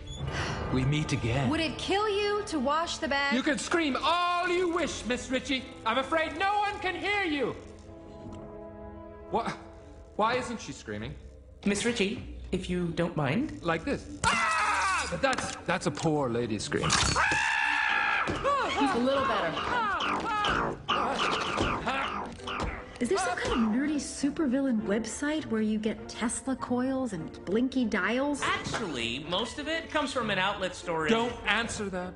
we 0.72 0.84
meet 0.84 1.12
again. 1.12 1.48
Would 1.50 1.60
it 1.60 1.76
kill 1.78 2.08
you 2.08 2.42
to 2.46 2.58
wash 2.58 2.98
the 2.98 3.08
bag? 3.08 3.34
You 3.34 3.42
can 3.42 3.58
scream 3.58 3.96
all 4.02 4.48
you 4.48 4.72
wish, 4.72 5.04
Miss 5.06 5.30
Ritchie. 5.30 5.64
I'm 5.84 5.98
afraid 5.98 6.38
no 6.38 6.58
one 6.58 6.78
can 6.80 6.94
hear 6.94 7.24
you. 7.24 7.54
What? 9.36 9.52
Why 10.16 10.34
isn't 10.36 10.60
she 10.62 10.72
screaming? 10.72 11.14
Miss 11.66 11.84
Ritchie, 11.84 12.38
if 12.52 12.70
you 12.70 12.86
don't 12.94 13.14
mind. 13.18 13.58
Like 13.60 13.84
this. 13.84 14.06
Ah! 14.24 15.06
But 15.10 15.20
that's 15.20 15.56
that's 15.66 15.86
a 15.86 15.90
poor 15.90 16.30
lady 16.30 16.58
scream. 16.58 16.86
a 16.86 16.88
little 18.98 19.26
better. 19.26 19.52
Is 22.98 23.10
there 23.10 23.18
some 23.18 23.36
kind 23.36 23.52
of 23.52 23.58
nerdy 23.74 23.96
supervillain 23.96 24.80
website 24.86 25.44
where 25.44 25.60
you 25.60 25.78
get 25.78 26.08
Tesla 26.08 26.56
coils 26.56 27.12
and 27.12 27.30
blinky 27.44 27.84
dials? 27.84 28.40
Actually, 28.42 29.26
most 29.28 29.58
of 29.58 29.68
it 29.68 29.90
comes 29.90 30.14
from 30.14 30.30
an 30.30 30.38
outlet 30.38 30.74
store 30.74 31.08
in 31.08 31.12
Don't 31.12 31.34
answer 31.46 31.90
that. 31.90 32.14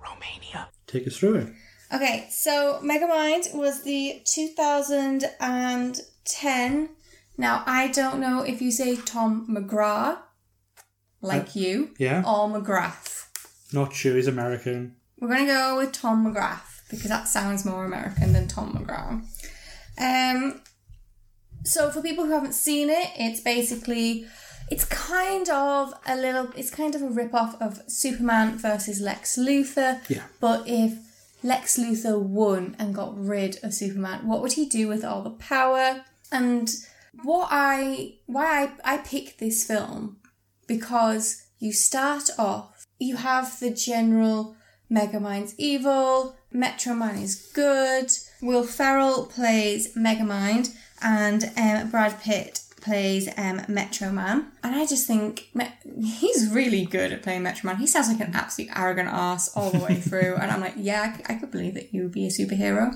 Romania. 0.00 0.68
Take 0.86 1.08
us 1.08 1.16
through 1.16 1.38
it. 1.38 1.48
Okay, 1.92 2.28
so 2.30 2.80
Megamind 2.82 3.54
was 3.54 3.82
the 3.82 4.22
2010. 4.24 6.88
Now, 7.38 7.62
I 7.66 7.88
don't 7.88 8.18
know 8.20 8.42
if 8.42 8.60
you 8.60 8.70
say 8.72 8.96
Tom 8.96 9.46
McGrath, 9.48 10.18
like 11.20 11.54
you, 11.54 11.90
yeah. 11.98 12.24
or 12.26 12.48
McGrath. 12.48 13.28
Not 13.72 13.94
sure, 13.94 14.16
he's 14.16 14.26
American. 14.26 14.96
We're 15.20 15.28
going 15.28 15.46
to 15.46 15.52
go 15.52 15.76
with 15.76 15.92
Tom 15.92 16.26
McGrath 16.26 16.80
because 16.90 17.08
that 17.08 17.28
sounds 17.28 17.64
more 17.64 17.84
American 17.84 18.32
than 18.32 18.48
Tom 18.48 18.74
McGrath. 18.74 19.22
Um, 19.98 20.60
so 21.64 21.90
for 21.90 22.02
people 22.02 22.24
who 22.24 22.32
haven't 22.32 22.54
seen 22.54 22.90
it, 22.90 23.10
it's 23.16 23.40
basically 23.40 24.26
it's 24.70 24.84
kind 24.84 25.48
of 25.48 25.94
a 26.06 26.16
little 26.16 26.50
it's 26.56 26.70
kind 26.70 26.94
of 26.94 27.02
a 27.02 27.08
rip 27.08 27.34
off 27.34 27.60
of 27.60 27.80
Superman 27.88 28.58
versus 28.58 29.00
Lex 29.00 29.38
Luthor. 29.38 30.00
Yeah. 30.08 30.24
But 30.40 30.64
if 30.66 30.98
Lex 31.46 31.78
Luthor 31.78 32.20
won 32.20 32.74
and 32.76 32.92
got 32.92 33.16
rid 33.16 33.58
of 33.62 33.72
Superman, 33.72 34.26
what 34.26 34.42
would 34.42 34.54
he 34.54 34.66
do 34.66 34.88
with 34.88 35.04
all 35.04 35.22
the 35.22 35.30
power? 35.30 36.04
And 36.32 36.74
what 37.22 37.48
I 37.52 38.14
why 38.26 38.72
I, 38.84 38.94
I 38.94 38.98
picked 38.98 39.38
this 39.38 39.64
film 39.64 40.16
because 40.66 41.46
you 41.60 41.72
start 41.72 42.30
off, 42.36 42.84
you 42.98 43.16
have 43.16 43.60
the 43.60 43.70
general 43.70 44.56
Megamind's 44.90 45.54
evil, 45.56 46.36
Metro 46.50 46.94
Man 46.94 47.16
is 47.16 47.50
good, 47.54 48.10
Will 48.42 48.64
Ferrell 48.64 49.26
plays 49.26 49.94
Megamind, 49.94 50.76
and 51.00 51.52
um, 51.56 51.90
Brad 51.90 52.20
Pitt 52.20 52.60
plays 52.86 53.28
um, 53.36 53.62
Metro 53.68 54.10
Man. 54.10 54.46
And 54.62 54.74
I 54.74 54.86
just 54.86 55.06
think 55.06 55.48
he's 55.52 56.48
really 56.50 56.86
good 56.86 57.12
at 57.12 57.22
playing 57.22 57.42
Metro 57.42 57.68
Man. 57.68 57.78
He 57.78 57.86
sounds 57.86 58.08
like 58.08 58.20
an 58.20 58.34
absolute 58.34 58.70
arrogant 58.74 59.08
ass 59.08 59.54
all 59.56 59.70
the 59.70 59.80
way 59.80 59.94
through. 60.08 60.36
and 60.36 60.50
I'm 60.50 60.60
like, 60.60 60.74
yeah, 60.76 61.18
I 61.26 61.34
could 61.34 61.50
believe 61.50 61.74
that 61.74 61.92
you 61.92 62.04
would 62.04 62.12
be 62.12 62.26
a 62.26 62.30
superhero. 62.30 62.94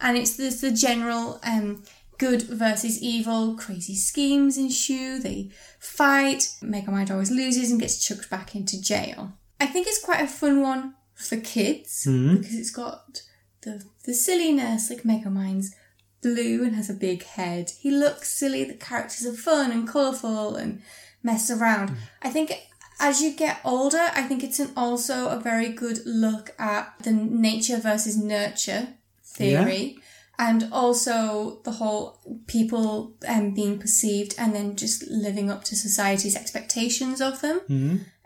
And 0.00 0.16
it's 0.16 0.36
this 0.36 0.60
the 0.60 0.72
general 0.72 1.40
um, 1.44 1.84
good 2.18 2.42
versus 2.42 3.02
evil, 3.02 3.54
crazy 3.56 3.94
schemes 3.94 4.56
ensue, 4.56 5.18
they 5.20 5.50
fight, 5.78 6.48
Megamind 6.62 7.10
always 7.10 7.30
loses 7.30 7.70
and 7.70 7.80
gets 7.80 8.04
chucked 8.04 8.30
back 8.30 8.54
into 8.54 8.80
jail. 8.80 9.32
I 9.60 9.66
think 9.66 9.86
it's 9.86 10.04
quite 10.04 10.22
a 10.22 10.28
fun 10.28 10.62
one 10.62 10.94
for 11.14 11.36
kids 11.36 12.04
because 12.04 12.54
it's 12.54 12.70
got 12.70 13.22
the 13.62 13.84
the 14.04 14.14
silliness, 14.14 14.88
like 14.88 15.02
Megamind's 15.02 15.74
blue 16.22 16.64
and 16.64 16.74
has 16.74 16.90
a 16.90 16.94
big 16.94 17.24
head. 17.24 17.70
He 17.78 17.90
looks 17.90 18.28
silly, 18.30 18.64
the 18.64 18.74
characters 18.74 19.26
are 19.26 19.32
fun 19.32 19.70
and 19.70 19.88
colourful 19.88 20.56
and 20.56 20.82
mess 21.22 21.50
around. 21.50 21.96
I 22.22 22.30
think 22.30 22.52
as 23.00 23.20
you 23.20 23.32
get 23.32 23.60
older, 23.64 24.10
I 24.14 24.22
think 24.22 24.42
it's 24.42 24.58
an, 24.58 24.70
also 24.76 25.28
a 25.28 25.38
very 25.40 25.68
good 25.70 26.00
look 26.04 26.50
at 26.58 26.92
the 27.02 27.12
nature 27.12 27.78
versus 27.78 28.16
nurture 28.16 28.88
theory. 29.22 29.98
And 30.40 30.68
also 30.72 31.60
the 31.64 31.72
whole 31.72 32.20
people 32.46 33.14
um, 33.26 33.54
being 33.54 33.78
perceived 33.80 34.36
and 34.38 34.54
then 34.54 34.76
just 34.76 35.02
living 35.08 35.50
up 35.50 35.64
to 35.64 35.74
society's 35.74 36.36
expectations 36.36 37.20
of 37.20 37.40
them. 37.40 37.60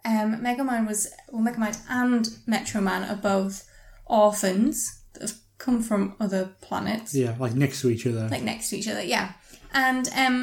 Um, 0.04 0.42
Megamind 0.42 0.86
was, 0.86 1.08
well, 1.30 1.42
Megamind 1.42 1.80
and 1.88 2.28
Metro 2.46 2.80
Man 2.82 3.08
are 3.08 3.16
both 3.16 3.66
orphans 4.04 5.02
have 5.20 5.34
come 5.64 5.80
from 5.88 6.02
other 6.24 6.42
planets 6.66 7.14
Yeah, 7.14 7.34
like 7.38 7.54
next 7.54 7.80
to 7.82 7.86
each 7.94 8.06
other. 8.10 8.24
like 8.34 8.42
next 8.52 8.70
to 8.70 8.76
each 8.78 8.88
other, 8.92 9.02
yeah. 9.16 9.28
And 9.72 10.04
um, 10.22 10.36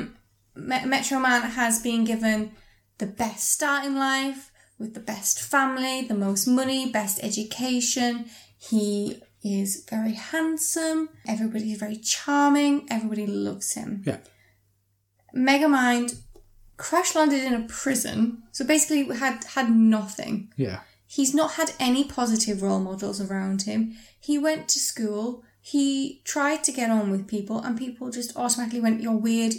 Me- 0.55 0.85
Metro 0.85 1.19
Man 1.19 1.41
has 1.59 1.81
been 1.81 2.03
given 2.05 2.51
the 2.97 3.05
best 3.23 3.43
start 3.55 3.85
in 3.85 3.95
life 4.11 4.41
with 4.79 4.93
the 4.93 4.99
best 5.13 5.35
family, 5.41 5.95
the 6.07 6.15
most 6.27 6.47
money, 6.47 6.81
best 6.99 7.19
education. 7.29 8.13
He 8.57 9.21
is 9.43 9.85
very 9.89 10.13
handsome. 10.33 11.09
Everybody 11.27 11.67
is 11.73 11.79
very 11.79 11.97
charming. 11.97 12.87
Everybody 12.89 13.25
loves 13.27 13.73
him. 13.79 14.03
yeah. 14.05 14.19
Megamind 15.35 16.17
crash 16.77 17.13
landed 17.15 17.43
in 17.43 17.53
a 17.53 17.67
prison, 17.67 18.41
so 18.51 18.65
basically 18.65 19.03
had 19.15 19.43
had 19.55 19.69
nothing. 19.69 20.51
Yeah. 20.55 20.79
He's 21.11 21.33
not 21.33 21.53
had 21.53 21.73
any 21.79 22.03
positive 22.03 22.61
role 22.61 22.79
models 22.79 23.19
around 23.19 23.63
him. 23.63 23.95
He 24.19 24.37
went 24.37 24.67
to 24.69 24.79
school, 24.79 25.43
he 25.59 26.21
tried 26.23 26.63
to 26.65 26.71
get 26.71 26.91
on 26.91 27.09
with 27.09 27.27
people, 27.27 27.59
and 27.61 27.75
people 27.75 28.11
just 28.11 28.37
automatically 28.37 28.79
went, 28.79 29.01
You're 29.01 29.17
weird, 29.17 29.55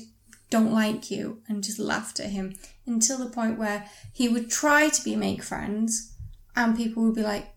don't 0.48 0.72
like 0.72 1.10
you, 1.10 1.42
and 1.48 1.64
just 1.64 1.80
laughed 1.80 2.20
at 2.20 2.30
him 2.30 2.54
until 2.86 3.18
the 3.18 3.30
point 3.30 3.58
where 3.58 3.90
he 4.12 4.28
would 4.28 4.48
try 4.48 4.90
to 4.90 5.02
be 5.02 5.16
make 5.16 5.42
friends, 5.42 6.14
and 6.54 6.76
people 6.76 7.02
would 7.02 7.16
be 7.16 7.22
like, 7.22 7.48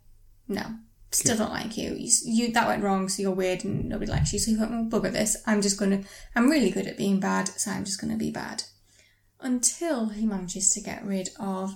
No, 0.47 0.63
still 1.11 1.37
don't 1.37 1.53
like 1.53 1.77
you. 1.77 1.93
you. 1.93 2.09
You 2.25 2.51
that 2.53 2.67
went 2.67 2.81
wrong, 2.81 3.09
so 3.09 3.21
you're 3.21 3.31
weird, 3.31 3.63
and 3.63 3.89
nobody 3.89 4.11
likes 4.11 4.33
you. 4.33 4.39
So 4.39 4.49
he 4.49 4.57
went, 4.57 4.71
Well, 4.71 4.85
bugger 4.85 5.11
this. 5.11 5.37
I'm 5.45 5.61
just 5.61 5.77
gonna, 5.77 6.01
I'm 6.35 6.49
really 6.49 6.71
good 6.71 6.87
at 6.87 6.97
being 6.97 7.19
bad, 7.19 7.47
so 7.47 7.69
I'm 7.69 7.85
just 7.85 8.01
gonna 8.01 8.17
be 8.17 8.31
bad. 8.31 8.63
Until 9.39 10.09
he 10.09 10.25
manages 10.25 10.71
to 10.71 10.81
get 10.81 11.05
rid 11.05 11.29
of 11.39 11.75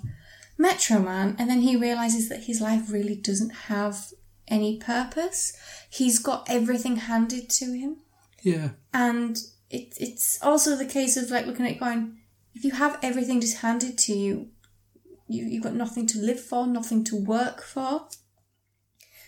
Metro 0.58 1.00
Man, 1.00 1.36
and 1.38 1.50
then 1.50 1.62
he 1.62 1.76
realizes 1.76 2.30
that 2.30 2.43
his 2.43 2.60
life 2.62 2.91
really 2.91 3.15
doesn't 3.15 3.52
have 3.67 4.13
any 4.48 4.78
purpose. 4.78 5.54
He's 5.89 6.20
got 6.20 6.50
everything 6.50 6.96
handed 6.98 7.50
to 7.52 7.74
him, 7.74 7.98
Yeah. 8.41 8.70
and 8.93 9.38
it, 9.70 9.93
it's 10.00 10.39
also 10.41 10.76
the 10.76 10.86
case 10.86 11.17
of 11.17 11.30
like 11.30 11.46
looking 11.46 11.65
at 11.65 11.74
it 11.74 11.80
going, 11.80 12.17
if 12.56 12.63
you 12.63 12.72
have 12.72 12.98
everything 13.04 13.41
just 13.41 13.58
handed 13.58 13.98
to 14.00 14.13
you, 14.13 14.48
you 15.28 15.46
you've 15.46 15.63
got 15.63 15.74
nothing 15.76 16.08
to 16.08 16.20
live 16.20 16.39
for, 16.39 16.65
nothing 16.65 17.04
to 17.06 17.15
work 17.15 17.62
for. 17.62 18.08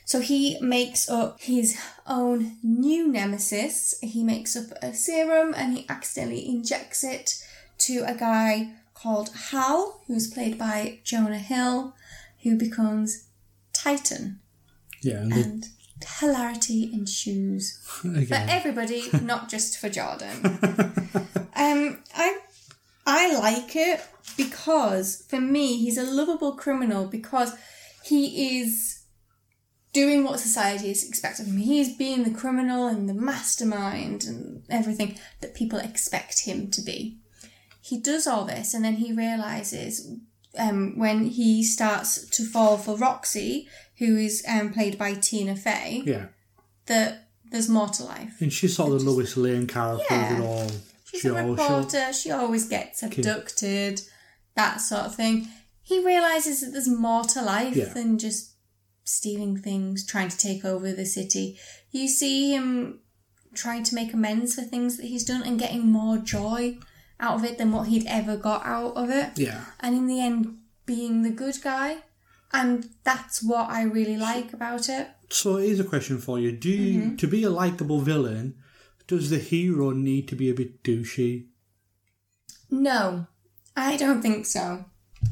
So 0.05 0.21
he 0.21 0.57
makes 0.59 1.07
up 1.07 1.39
his 1.41 1.77
own 2.07 2.57
new 2.63 3.07
nemesis. 3.07 3.93
He 4.01 4.23
makes 4.23 4.55
up 4.55 4.71
a 4.81 4.95
serum 4.95 5.53
and 5.55 5.77
he 5.77 5.85
accidentally 5.87 6.47
injects 6.47 7.03
it 7.03 7.35
to 7.79 8.03
a 8.07 8.15
guy 8.15 8.73
called 9.01 9.29
Hal, 9.51 10.01
who's 10.07 10.27
played 10.27 10.57
by 10.57 10.99
Jonah 11.03 11.39
Hill, 11.39 11.95
who 12.43 12.57
becomes 12.57 13.27
Tighten. 13.73 14.39
Yeah. 15.01 15.21
And 15.21 15.63
the, 15.63 16.07
hilarity 16.19 16.89
ensues 16.93 17.79
for 17.83 18.13
everybody, 18.33 19.03
not 19.21 19.49
just 19.49 19.77
for 19.77 19.89
Jordan. 19.89 20.39
um, 21.55 22.03
I 22.15 22.39
I 23.05 23.37
like 23.37 23.75
it 23.75 24.05
because 24.37 25.25
for 25.27 25.41
me 25.41 25.77
he's 25.77 25.97
a 25.97 26.03
lovable 26.03 26.53
criminal 26.53 27.05
because 27.05 27.53
he 28.03 28.59
is 28.59 29.03
doing 29.91 30.23
what 30.23 30.39
society 30.39 30.91
is 30.91 31.07
expecting 31.07 31.45
of 31.45 31.51
him. 31.51 31.57
He's 31.57 31.97
being 31.97 32.23
the 32.23 32.37
criminal 32.37 32.87
and 32.87 33.09
the 33.09 33.13
mastermind 33.13 34.25
and 34.25 34.63
everything 34.69 35.17
that 35.41 35.55
people 35.55 35.79
expect 35.79 36.45
him 36.45 36.69
to 36.71 36.81
be. 36.81 37.17
He 37.89 37.99
does 37.99 38.27
all 38.27 38.45
this 38.45 38.73
and 38.73 38.83
then 38.85 38.95
he 38.95 39.11
realizes 39.13 40.07
um, 40.57 40.97
when 40.97 41.25
he 41.25 41.63
starts 41.63 42.27
to 42.29 42.43
fall 42.43 42.77
for 42.77 42.95
Roxy, 42.97 43.67
who 43.97 44.15
is 44.17 44.43
um, 44.47 44.71
played 44.73 44.97
by 44.97 45.13
Tina 45.13 45.55
Fey, 45.55 46.03
yeah. 46.05 46.27
that 46.87 47.29
there's 47.51 47.69
more 47.69 47.87
to 47.89 48.03
life. 48.03 48.39
And 48.41 48.51
she's 48.53 48.75
sort 48.75 48.93
of 48.93 49.03
the 49.03 49.09
Lois 49.09 49.35
Lane 49.37 49.67
character 49.67 50.05
Yeah. 50.11 50.33
of 50.33 50.39
it 50.39 50.43
all. 50.43 50.71
She's 51.05 51.21
She 51.21 51.27
a 51.29 51.31
she'll- 51.33 51.49
reporter. 51.49 52.13
She 52.13 52.31
always 52.31 52.65
gets 52.67 53.01
abducted, 53.01 54.01
that 54.55 54.81
sort 54.81 55.05
of 55.05 55.15
thing. 55.15 55.47
He 55.81 56.03
realizes 56.05 56.61
that 56.61 56.71
there's 56.73 56.87
more 56.87 57.23
to 57.23 57.41
life 57.41 57.75
Yeah. 57.75 57.85
than 57.93 58.19
just 58.19 58.51
stealing 59.03 59.57
things, 59.57 60.05
trying 60.05 60.29
to 60.29 60.37
take 60.37 60.63
over 60.63 60.91
the 60.93 61.05
city. 61.05 61.57
You 61.91 62.07
see 62.07 62.51
him 62.53 62.99
trying 63.55 63.83
to 63.83 63.95
make 63.95 64.13
amends 64.13 64.53
for 64.53 64.61
things 64.61 64.97
that 64.97 65.07
he's 65.07 65.25
done 65.25 65.41
and 65.41 65.57
getting 65.59 65.87
more 65.91 66.19
joy 66.19 66.77
out 67.19 67.35
of 67.35 67.43
it 67.43 67.57
than 67.57 67.71
what 67.71 67.87
he'd 67.87 68.07
ever 68.07 68.37
got 68.37 68.65
out 68.65 68.95
of 68.95 69.09
it. 69.09 69.37
Yeah. 69.37 69.65
And 69.79 69.95
in 69.95 70.07
the 70.07 70.21
end, 70.21 70.57
being 70.85 71.21
the 71.23 71.29
good 71.29 71.57
guy. 71.61 71.97
And 72.51 72.89
that's 73.03 73.43
what 73.43 73.69
I 73.69 73.83
really 73.83 74.17
like 74.17 74.53
about 74.53 74.89
it. 74.89 75.07
So 75.29 75.57
here's 75.57 75.79
a 75.79 75.83
question 75.83 76.17
for 76.17 76.39
you: 76.39 76.51
Do 76.51 76.69
you, 76.69 77.01
Mm-hmm. 77.01 77.15
to 77.17 77.27
be 77.27 77.43
a 77.43 77.49
likable 77.51 77.99
villain, 77.99 78.55
does 79.07 79.29
the 79.29 79.37
hero 79.37 79.91
need 79.91 80.27
to 80.29 80.35
be 80.35 80.49
a 80.49 80.55
bit 80.55 80.83
douchey? 80.83 81.45
No, 82.71 83.27
I 83.75 83.97
don't 83.97 84.21
think 84.21 84.45
so. 84.45 84.85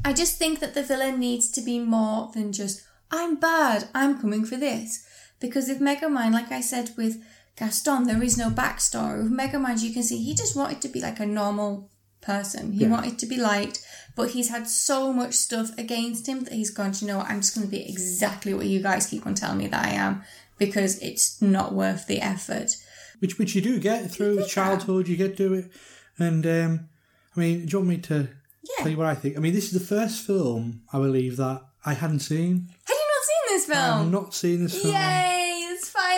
I 0.03 0.13
just 0.13 0.37
think 0.37 0.59
that 0.59 0.73
the 0.73 0.83
villain 0.83 1.19
needs 1.19 1.49
to 1.51 1.61
be 1.61 1.79
more 1.79 2.29
than 2.33 2.51
just, 2.51 2.83
I'm 3.11 3.35
bad, 3.35 3.87
I'm 3.95 4.19
coming 4.19 4.45
for 4.45 4.57
this. 4.57 5.03
Because 5.39 5.67
with 5.69 5.79
Megamind, 5.79 6.33
like 6.33 6.51
I 6.51 6.61
said 6.61 6.91
with 6.97 7.23
Gaston, 7.57 8.03
there 8.05 8.21
is 8.23 8.37
no 8.37 8.49
backstory. 8.49 9.23
With 9.23 9.31
Megamind, 9.31 9.81
you 9.81 9.91
can 9.93 10.03
see 10.03 10.21
he 10.23 10.35
just 10.35 10.55
wanted 10.55 10.79
to 10.81 10.87
be 10.89 11.01
like 11.01 11.19
a 11.19 11.25
normal 11.25 11.89
person. 12.21 12.73
He 12.73 12.81
Yeah. 12.83 12.89
wanted 12.89 13.17
to 13.19 13.25
be 13.25 13.37
liked, 13.37 13.83
but 14.15 14.31
he's 14.31 14.49
had 14.49 14.67
so 14.67 15.11
much 15.11 15.33
stuff 15.33 15.71
against 15.77 16.27
him 16.27 16.43
that 16.43 16.53
he's 16.53 16.69
gone, 16.69 16.93
you 16.99 17.07
know 17.07 17.17
what, 17.17 17.29
I'm 17.29 17.41
just 17.41 17.55
going 17.55 17.65
to 17.67 17.71
be 17.71 17.87
exactly 17.89 18.53
what 18.53 18.65
you 18.67 18.81
guys 18.81 19.07
keep 19.07 19.25
on 19.25 19.33
telling 19.35 19.57
me 19.57 19.67
that 19.67 19.85
I 19.85 19.89
am 19.89 20.23
because 20.57 20.99
it's 20.99 21.41
not 21.41 21.73
worth 21.73 22.07
the 22.07 22.21
effort. 22.21 22.75
Which 23.19 23.39
which 23.39 23.55
you 23.55 23.61
do 23.61 23.79
get 23.79 24.11
through 24.11 24.45
childhood, 24.45 25.07
you 25.07 25.17
get 25.17 25.35
to 25.37 25.53
it. 25.55 25.71
And 26.19 26.45
um, 26.45 26.89
I 27.35 27.39
mean, 27.39 27.65
do 27.65 27.71
you 27.71 27.77
want 27.79 27.89
me 27.89 27.97
to 27.97 28.29
Yeah. 28.61 28.75
tell 28.83 28.89
you 28.89 28.97
what 28.97 29.07
I 29.07 29.15
think? 29.15 29.35
I 29.37 29.39
mean, 29.39 29.53
this 29.53 29.65
is 29.65 29.71
the 29.71 29.79
first 29.95 30.25
film 30.25 30.81
I 30.93 30.97
believe 30.99 31.37
that 31.37 31.61
I 31.85 31.93
hadn't 31.93 32.19
seen. 32.19 32.69
Have 32.85 32.95
you 32.95 33.07
not 33.15 33.23
seen 33.29 33.55
this 33.57 33.65
film? 33.65 34.01
I've 34.05 34.11
not 34.11 34.33
seen 34.35 34.63
this 34.63 34.79
film. 34.81 34.93
Yay! 34.93 35.46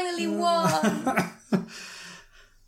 Finally 0.09 0.27
won. 0.27 1.65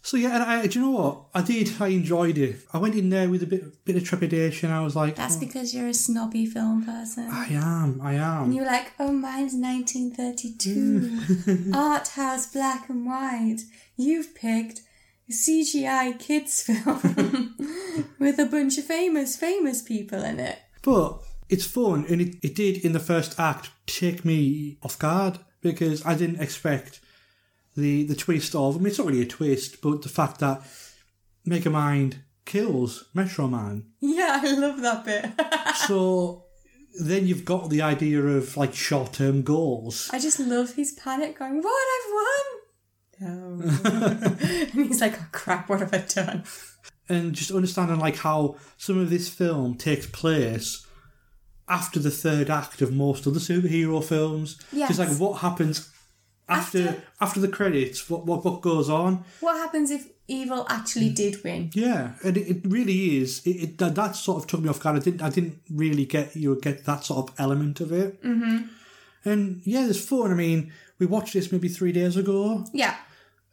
So 0.04 0.18
yeah, 0.18 0.34
and 0.34 0.44
I, 0.44 0.66
do 0.66 0.80
you 0.80 0.86
know 0.86 0.92
what? 0.92 1.26
I 1.36 1.42
did. 1.42 1.80
I 1.80 1.88
enjoyed 1.90 2.38
it. 2.38 2.58
I 2.74 2.80
went 2.80 2.96
in 2.96 3.10
there 3.10 3.30
with 3.30 3.44
a 3.44 3.46
bit 3.46 3.86
bit 3.86 3.96
of 3.96 4.04
trepidation. 4.04 4.72
I 4.72 4.82
was 4.82 4.96
like, 4.96 5.16
That's 5.16 5.38
"Oh, 5.38 5.40
because 5.40 5.76
you're 5.76 5.88
a 5.90 5.94
snobby 5.94 6.48
film 6.48 6.84
person. 6.84 7.30
I 7.32 7.46
am. 7.52 8.02
I 8.02 8.16
am. 8.16 8.46
And 8.46 8.56
you're 8.56 8.66
like, 8.66 8.94
oh, 9.00 9.12
mine's 9.12 9.54
1932. 9.54 11.00
Mm. 11.46 11.76
Art 11.76 12.08
house 12.10 12.52
black 12.52 12.90
and 12.90 13.06
white. 13.06 13.60
You've 13.96 14.34
picked 14.34 14.82
a 15.30 15.32
CGI 15.32 16.18
kids 16.20 16.64
film 16.64 17.56
with 18.20 18.40
a 18.40 18.48
bunch 18.48 18.80
of 18.80 18.86
famous, 18.86 19.36
famous 19.36 19.84
people 19.84 20.24
in 20.24 20.40
it. 20.40 20.58
But 20.82 21.20
it's 21.48 21.66
fun, 21.66 22.06
and 22.10 22.22
it, 22.22 22.38
it 22.42 22.56
did 22.56 22.84
in 22.84 22.94
the 22.94 23.00
first 23.00 23.40
act 23.40 23.70
take 23.86 24.26
me 24.26 24.78
off 24.82 24.98
guard 24.98 25.38
because 25.62 26.04
I 26.06 26.16
didn't 26.16 26.42
expect 26.42 27.01
the 27.76 28.04
the 28.04 28.16
twist 28.16 28.56
of. 28.56 28.76
I 28.76 28.78
mean, 28.80 28.88
it's 28.88 28.98
not 28.98 29.08
really 29.08 29.22
a 29.22 29.28
twist, 29.28 29.82
but 29.82 30.02
the 30.02 30.10
fact 30.10 30.40
that 30.40 30.62
Megamind 31.48 32.16
kills 32.46 33.06
Metro 33.14 33.48
Man. 33.48 33.86
Yeah, 34.00 34.42
I 34.44 34.52
love 34.54 34.82
that 34.82 35.06
bit. 35.06 35.32
So 35.88 36.44
then 37.00 37.26
you've 37.26 37.46
got 37.46 37.70
the 37.70 37.82
idea 37.82 38.22
of 38.22 38.58
like 38.58 38.76
short 38.76 39.14
term 39.14 39.42
goals. 39.42 40.10
I 40.12 40.20
just 40.20 40.40
love 40.40 40.74
his 40.74 40.92
panic 40.92 41.40
going, 41.40 41.62
what, 41.62 41.88
I've 41.96 42.12
won? 42.14 42.44
No. 43.22 43.62
and 43.86 44.88
he's 44.88 45.00
like, 45.00 45.14
oh 45.14 45.28
crap, 45.32 45.70
what 45.70 45.80
have 45.80 45.94
I 45.94 46.00
done? 46.00 46.44
and 47.12 47.34
just 47.34 47.52
understanding 47.52 48.00
like 48.00 48.18
how 48.18 48.56
some 48.78 48.98
of 48.98 49.10
this 49.10 49.28
film 49.28 49.76
takes 49.76 50.06
place 50.08 50.86
after 51.68 52.00
the 52.00 52.12
third 52.12 52.50
act 52.50 52.82
of 52.82 52.94
most 52.94 53.26
of 53.26 53.34
the 53.34 53.40
superhero 53.40 54.04
films. 54.04 54.60
Yes. 54.72 54.90
Just 54.90 55.00
like 55.00 55.18
what 55.20 55.42
happens 55.42 55.91
after 56.52 56.80
After- 56.90 57.02
after, 57.22 57.40
the 57.40 57.48
credits, 57.48 58.10
what, 58.10 58.26
what 58.26 58.44
what 58.46 58.62
goes 58.62 58.90
on. 58.90 59.24
What 59.40 59.58
happens 59.58 59.90
if 59.92 60.08
evil 60.28 60.66
actually 60.70 61.10
did 61.10 61.44
win? 61.44 61.70
Yeah, 61.74 62.14
and 62.24 62.38
it, 62.38 62.48
it 62.48 62.62
really 62.66 63.18
is. 63.22 63.42
It, 63.46 63.50
it 63.64 63.78
that, 63.80 63.96
that 63.96 64.16
sort 64.16 64.38
of 64.44 64.48
took 64.48 64.62
me 64.62 64.70
off 64.70 64.80
guard. 64.80 64.98
I 64.98 65.00
didn't 65.00 65.22
I 65.22 65.30
didn't 65.30 65.60
really 65.70 66.06
get 66.06 66.36
you 66.36 66.60
get 66.62 66.86
that 66.86 67.04
sort 67.06 67.30
of 67.30 67.36
element 67.40 67.80
of 67.82 67.92
it. 67.92 68.22
Mm-hmm. 68.24 68.58
And 69.24 69.62
yeah, 69.66 69.84
there's 69.84 70.04
fun. 70.04 70.32
I 70.32 70.36
mean, 70.36 70.72
we 71.00 71.06
watched 71.06 71.34
this 71.34 71.52
maybe 71.52 71.68
three 71.70 71.92
days 71.92 72.18
ago, 72.18 72.66
Yeah. 72.74 72.96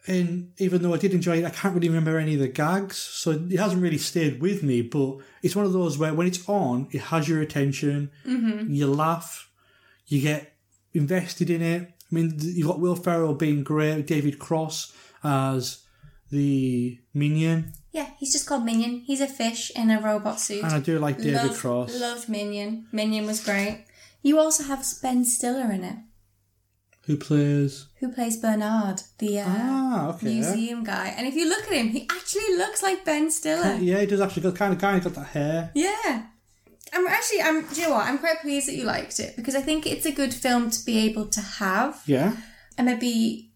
and 0.07 0.53
even 0.59 0.81
though 0.83 0.95
I 0.95 0.99
did 0.99 1.13
enjoy 1.13 1.39
it, 1.39 1.45
I 1.45 1.51
can't 1.51 1.75
really 1.75 1.89
remember 1.89 2.17
any 2.19 2.35
of 2.35 2.41
the 2.41 2.49
gags, 2.49 2.97
so 2.97 3.33
it 3.33 3.59
hasn't 3.59 3.83
really 3.83 3.99
stayed 3.99 4.41
with 4.41 4.63
me. 4.63 4.81
But 4.81 5.19
it's 5.43 5.55
one 5.57 5.67
of 5.67 5.75
those 5.75 5.99
where 5.99 6.15
when 6.15 6.27
it's 6.27 6.49
on, 6.49 6.89
it 6.91 7.03
has 7.13 7.29
your 7.29 7.43
attention. 7.43 8.11
Mm-hmm. 8.27 8.73
You 8.73 8.87
laugh, 8.87 9.51
you 10.07 10.23
get 10.23 10.55
invested 10.95 11.51
in 11.51 11.61
it. 11.61 11.93
I 12.11 12.15
mean, 12.15 12.35
you've 12.39 12.67
got 12.69 12.81
Will 12.81 12.97
Ferrell 12.97 13.35
being 13.35 13.63
great, 13.63 14.07
David 14.07 14.39
Cross 14.39 14.93
as 15.23 15.85
the 16.31 16.99
minion, 17.15 17.73
Yeah, 17.93 18.11
he's 18.19 18.33
just 18.33 18.47
called 18.47 18.65
Minion. 18.65 19.01
He's 19.07 19.21
a 19.23 19.27
fish 19.27 19.71
in 19.75 19.91
a 19.91 20.01
robot 20.01 20.39
suit. 20.41 20.63
and 20.63 20.73
I 20.73 20.81
do 20.81 20.99
like 20.99 21.17
David 21.19 21.35
Loved- 21.35 21.59
Cross. 21.59 22.01
Loved 22.01 22.29
Minion. 22.29 22.87
Minion 22.93 23.27
was 23.27 23.43
great. 23.45 23.87
You 24.23 24.39
also 24.39 24.65
have 24.65 24.85
Ben 25.03 25.25
Stiller 25.25 25.71
in 25.73 25.85
it, 25.85 25.97
who 27.07 27.17
plays? 27.17 27.87
who 28.01 28.13
plays 28.13 28.37
Bernard, 28.37 29.03
the 29.19 29.41
uh, 29.41 29.45
Ah, 29.49 30.09
okay. 30.11 30.27
museum 30.35 30.85
guy. 30.85 31.15
And 31.17 31.27
if 31.27 31.35
you 31.35 31.49
look 31.49 31.65
at 31.67 31.73
him, 31.73 31.89
he 31.89 32.07
actually 32.11 32.57
looks 32.57 32.83
like 32.83 33.05
Ben 33.05 33.31
Stiller. 33.31 33.77
Yeah, 33.77 34.01
he 34.01 34.07
does 34.07 34.21
actually 34.21 34.43
got 34.43 34.55
kind 34.57 34.73
of 34.75 34.79
guy 34.79 34.99
got 34.99 35.15
that 35.15 35.29
hair. 35.29 35.71
Yeah. 35.75 36.27
I'm 36.93 37.07
actually, 37.07 37.43
I'm, 37.43 37.67
do 37.67 37.81
you 37.81 37.89
know 37.89 37.95
what? 37.95 38.07
I'm 38.07 38.19
quite 38.19 38.41
pleased 38.41 38.69
that 38.69 38.75
you 38.75 38.85
liked 38.85 39.21
it 39.21 39.37
because 39.37 39.55
I 39.55 39.61
think 39.61 39.87
it's 39.87 40.07
a 40.07 40.13
good 40.13 40.33
film 40.33 40.71
to 40.71 40.85
be 40.85 40.99
able 41.07 41.27
to 41.27 41.41
have 41.41 42.03
Yeah, 42.07 42.37
and 42.77 42.87
maybe 42.87 43.53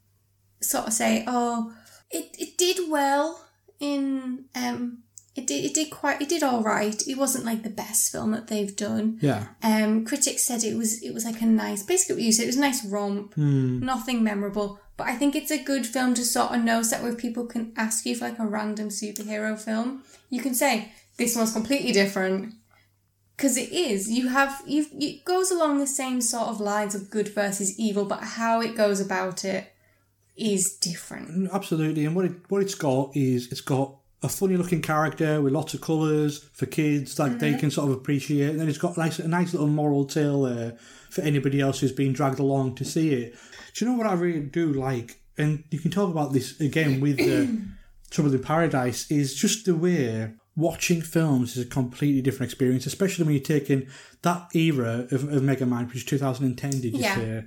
sort 0.61 0.87
of 0.87 0.93
say, 0.93 1.25
oh, 1.27 1.73
it, 2.11 2.37
it 2.39 2.59
did 2.59 2.91
well 2.91 3.45
in, 3.81 4.45
um, 4.55 5.03
it 5.35 5.47
did, 5.47 5.65
it 5.65 5.75
did 5.75 5.91
quite, 5.91 6.21
it 6.21 6.29
did 6.29 6.43
all 6.43 6.63
right. 6.63 7.01
It 7.09 7.17
wasn't 7.17 7.45
like 7.47 7.63
the 7.63 7.71
best 7.71 8.13
film 8.13 8.33
that 8.33 8.49
they've 8.49 8.77
done. 8.77 9.19
yeah. 9.21 9.47
Um, 9.63 10.05
critics 10.05 10.45
said 10.45 10.63
it 10.63 10.77
was, 10.77 11.03
it 11.03 11.15
was 11.15 11.25
like 11.25 11.41
a 11.41 11.47
nice, 11.47 11.83
basically 11.83 12.17
what 12.17 12.23
you 12.25 12.33
said, 12.33 12.45
it 12.45 12.49
was 12.49 12.57
a 12.57 12.61
nice 12.61 12.85
romp, 12.85 13.37
nothing 13.37 14.23
memorable. 14.23 14.79
But 14.99 15.07
I 15.07 15.15
think 15.17 15.35
it's 15.35 15.51
a 15.51 15.63
good 15.63 15.87
film 15.87 16.13
to 16.15 16.25
sort 16.25 16.53
of 16.53 16.63
know 16.63 16.83
that 16.83 17.03
where 17.03 17.15
people 17.15 17.47
can 17.47 17.73
ask 17.77 18.05
you 18.05 18.15
for 18.15 18.29
like 18.29 18.39
a 18.39 18.47
random 18.47 18.91
superhero 18.91 19.59
film, 19.59 20.05
you 20.29 20.43
can 20.43 20.55
say, 20.55 20.93
this 21.17 21.35
one's 21.35 21.53
completely 21.53 21.93
different. 21.93 22.55
Because 23.43 23.57
it 23.57 23.73
is, 23.73 24.09
you 24.09 24.29
have, 24.29 24.63
you 24.69 24.87
it 25.01 25.25
goes 25.25 25.51
along 25.51 25.79
the 25.79 25.87
same 25.89 26.21
sort 26.21 26.47
of 26.47 26.61
lines 26.61 26.95
of 26.95 27.11
good 27.11 27.27
versus 27.27 27.77
evil, 27.77 28.05
but 28.05 28.23
how 28.23 28.61
it 28.61 28.77
goes 28.77 29.01
about 29.01 29.45
it 29.45 29.75
is 30.37 30.77
different. 30.77 31.29
Mm, 31.29 31.53
absolutely, 31.53 32.07
and 32.07 32.15
what 32.15 32.27
it 32.27 32.35
what 32.51 32.63
it's 32.63 32.77
got 32.77 33.11
is 33.17 33.51
it's 33.51 33.61
got 33.61 33.97
a 34.23 34.29
funny 34.29 34.57
looking 34.57 34.81
character 34.81 35.43
with 35.43 35.53
lots 35.53 35.75
of 35.75 35.81
colours 35.81 36.49
for 36.53 36.67
kids 36.67 37.17
that 37.17 37.41
they 37.41 37.51
mm-hmm. 37.51 37.59
can 37.59 37.71
sort 37.73 37.91
of 37.91 37.97
appreciate. 37.97 38.51
And 38.51 38.61
then 38.61 38.69
it's 38.69 38.79
got 38.79 38.97
nice, 38.97 39.19
a 39.19 39.27
nice 39.27 39.53
little 39.53 39.67
moral 39.67 40.05
tale 40.05 40.43
there 40.43 40.77
for 41.11 41.23
anybody 41.23 41.61
else 41.61 41.81
who's 41.81 41.91
been 41.91 42.13
dragged 42.13 42.39
along 42.39 42.77
to 42.77 42.85
see 42.85 43.13
it. 43.13 43.35
Do 43.75 43.85
you 43.85 43.91
know 43.91 43.99
what 43.99 44.07
I 44.07 44.13
really 44.13 44.39
do 44.39 44.73
like? 44.73 45.21
And 45.37 45.65
you 45.73 45.81
can 45.81 45.91
talk 45.91 46.13
about 46.13 46.33
this 46.33 46.61
again 46.61 47.01
with 47.01 47.17
the 47.17 47.59
Trouble 48.13 48.33
in 48.33 48.41
Paradise 48.41 49.11
is 49.11 49.35
just 49.35 49.65
the 49.65 49.75
way 49.75 50.33
watching 50.57 51.01
films 51.01 51.57
is 51.57 51.65
a 51.67 51.69
completely 51.69 52.21
different 52.23 52.51
experience, 52.53 52.87
especially 52.87 53.25
when 53.25 53.35
you're 53.35 53.43
taking 53.45 53.87
that 54.23 54.49
era 54.55 55.07
of, 55.11 55.25
of 55.33 55.43
Mega 55.43 55.67
Man, 55.67 55.87
which 55.87 55.97
is 55.97 56.05
2010, 56.05 56.71
did 56.71 56.85
you 56.95 57.01
Yeah. 57.01 57.15
say? 57.15 57.45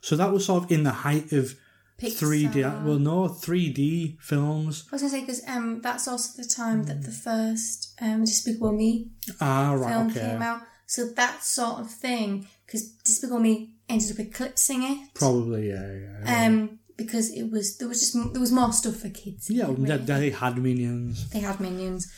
So 0.00 0.16
that 0.16 0.32
was 0.32 0.46
sort 0.46 0.64
of 0.64 0.72
in 0.72 0.82
the 0.84 0.90
height 0.92 1.32
of 1.32 1.54
3D, 2.00 2.84
well, 2.84 2.98
no, 2.98 3.28
3D 3.28 4.20
films. 4.20 4.84
I 4.92 4.94
was 4.96 5.02
going 5.02 5.12
to 5.12 5.18
say 5.18 5.20
because 5.22 5.42
um, 5.48 5.80
that's 5.82 6.06
also 6.06 6.40
the 6.40 6.48
time 6.48 6.84
that 6.84 7.02
the 7.02 7.10
first 7.10 7.94
um, 8.00 8.24
Despicable 8.24 8.72
Me 8.72 9.10
Ah, 9.40 9.72
right, 9.72 9.92
film 9.92 10.10
okay. 10.10 10.20
came 10.20 10.42
out. 10.42 10.62
So 10.86 11.06
that 11.16 11.42
sort 11.42 11.80
of 11.80 11.90
thing, 11.90 12.46
because 12.66 12.88
Despicable 13.04 13.40
Me 13.40 13.74
ended 13.88 14.12
up 14.12 14.18
eclipsing 14.20 14.82
it. 14.84 15.08
Probably, 15.14 15.68
yeah, 15.70 15.92
yeah. 16.24 16.46
Um, 16.46 16.78
because 16.96 17.30
it 17.32 17.50
was 17.50 17.76
there 17.78 17.86
was 17.88 18.00
just 18.00 18.14
there 18.32 18.40
was 18.40 18.50
more 18.52 18.72
stuff 18.72 18.96
for 18.96 19.08
kids. 19.10 19.48
yeah, 19.50 19.66
they, 19.76 19.96
they 19.98 20.30
had 20.30 20.56
minions. 20.58 21.28
They 21.30 21.40
had 21.40 21.60
minions. 21.60 22.12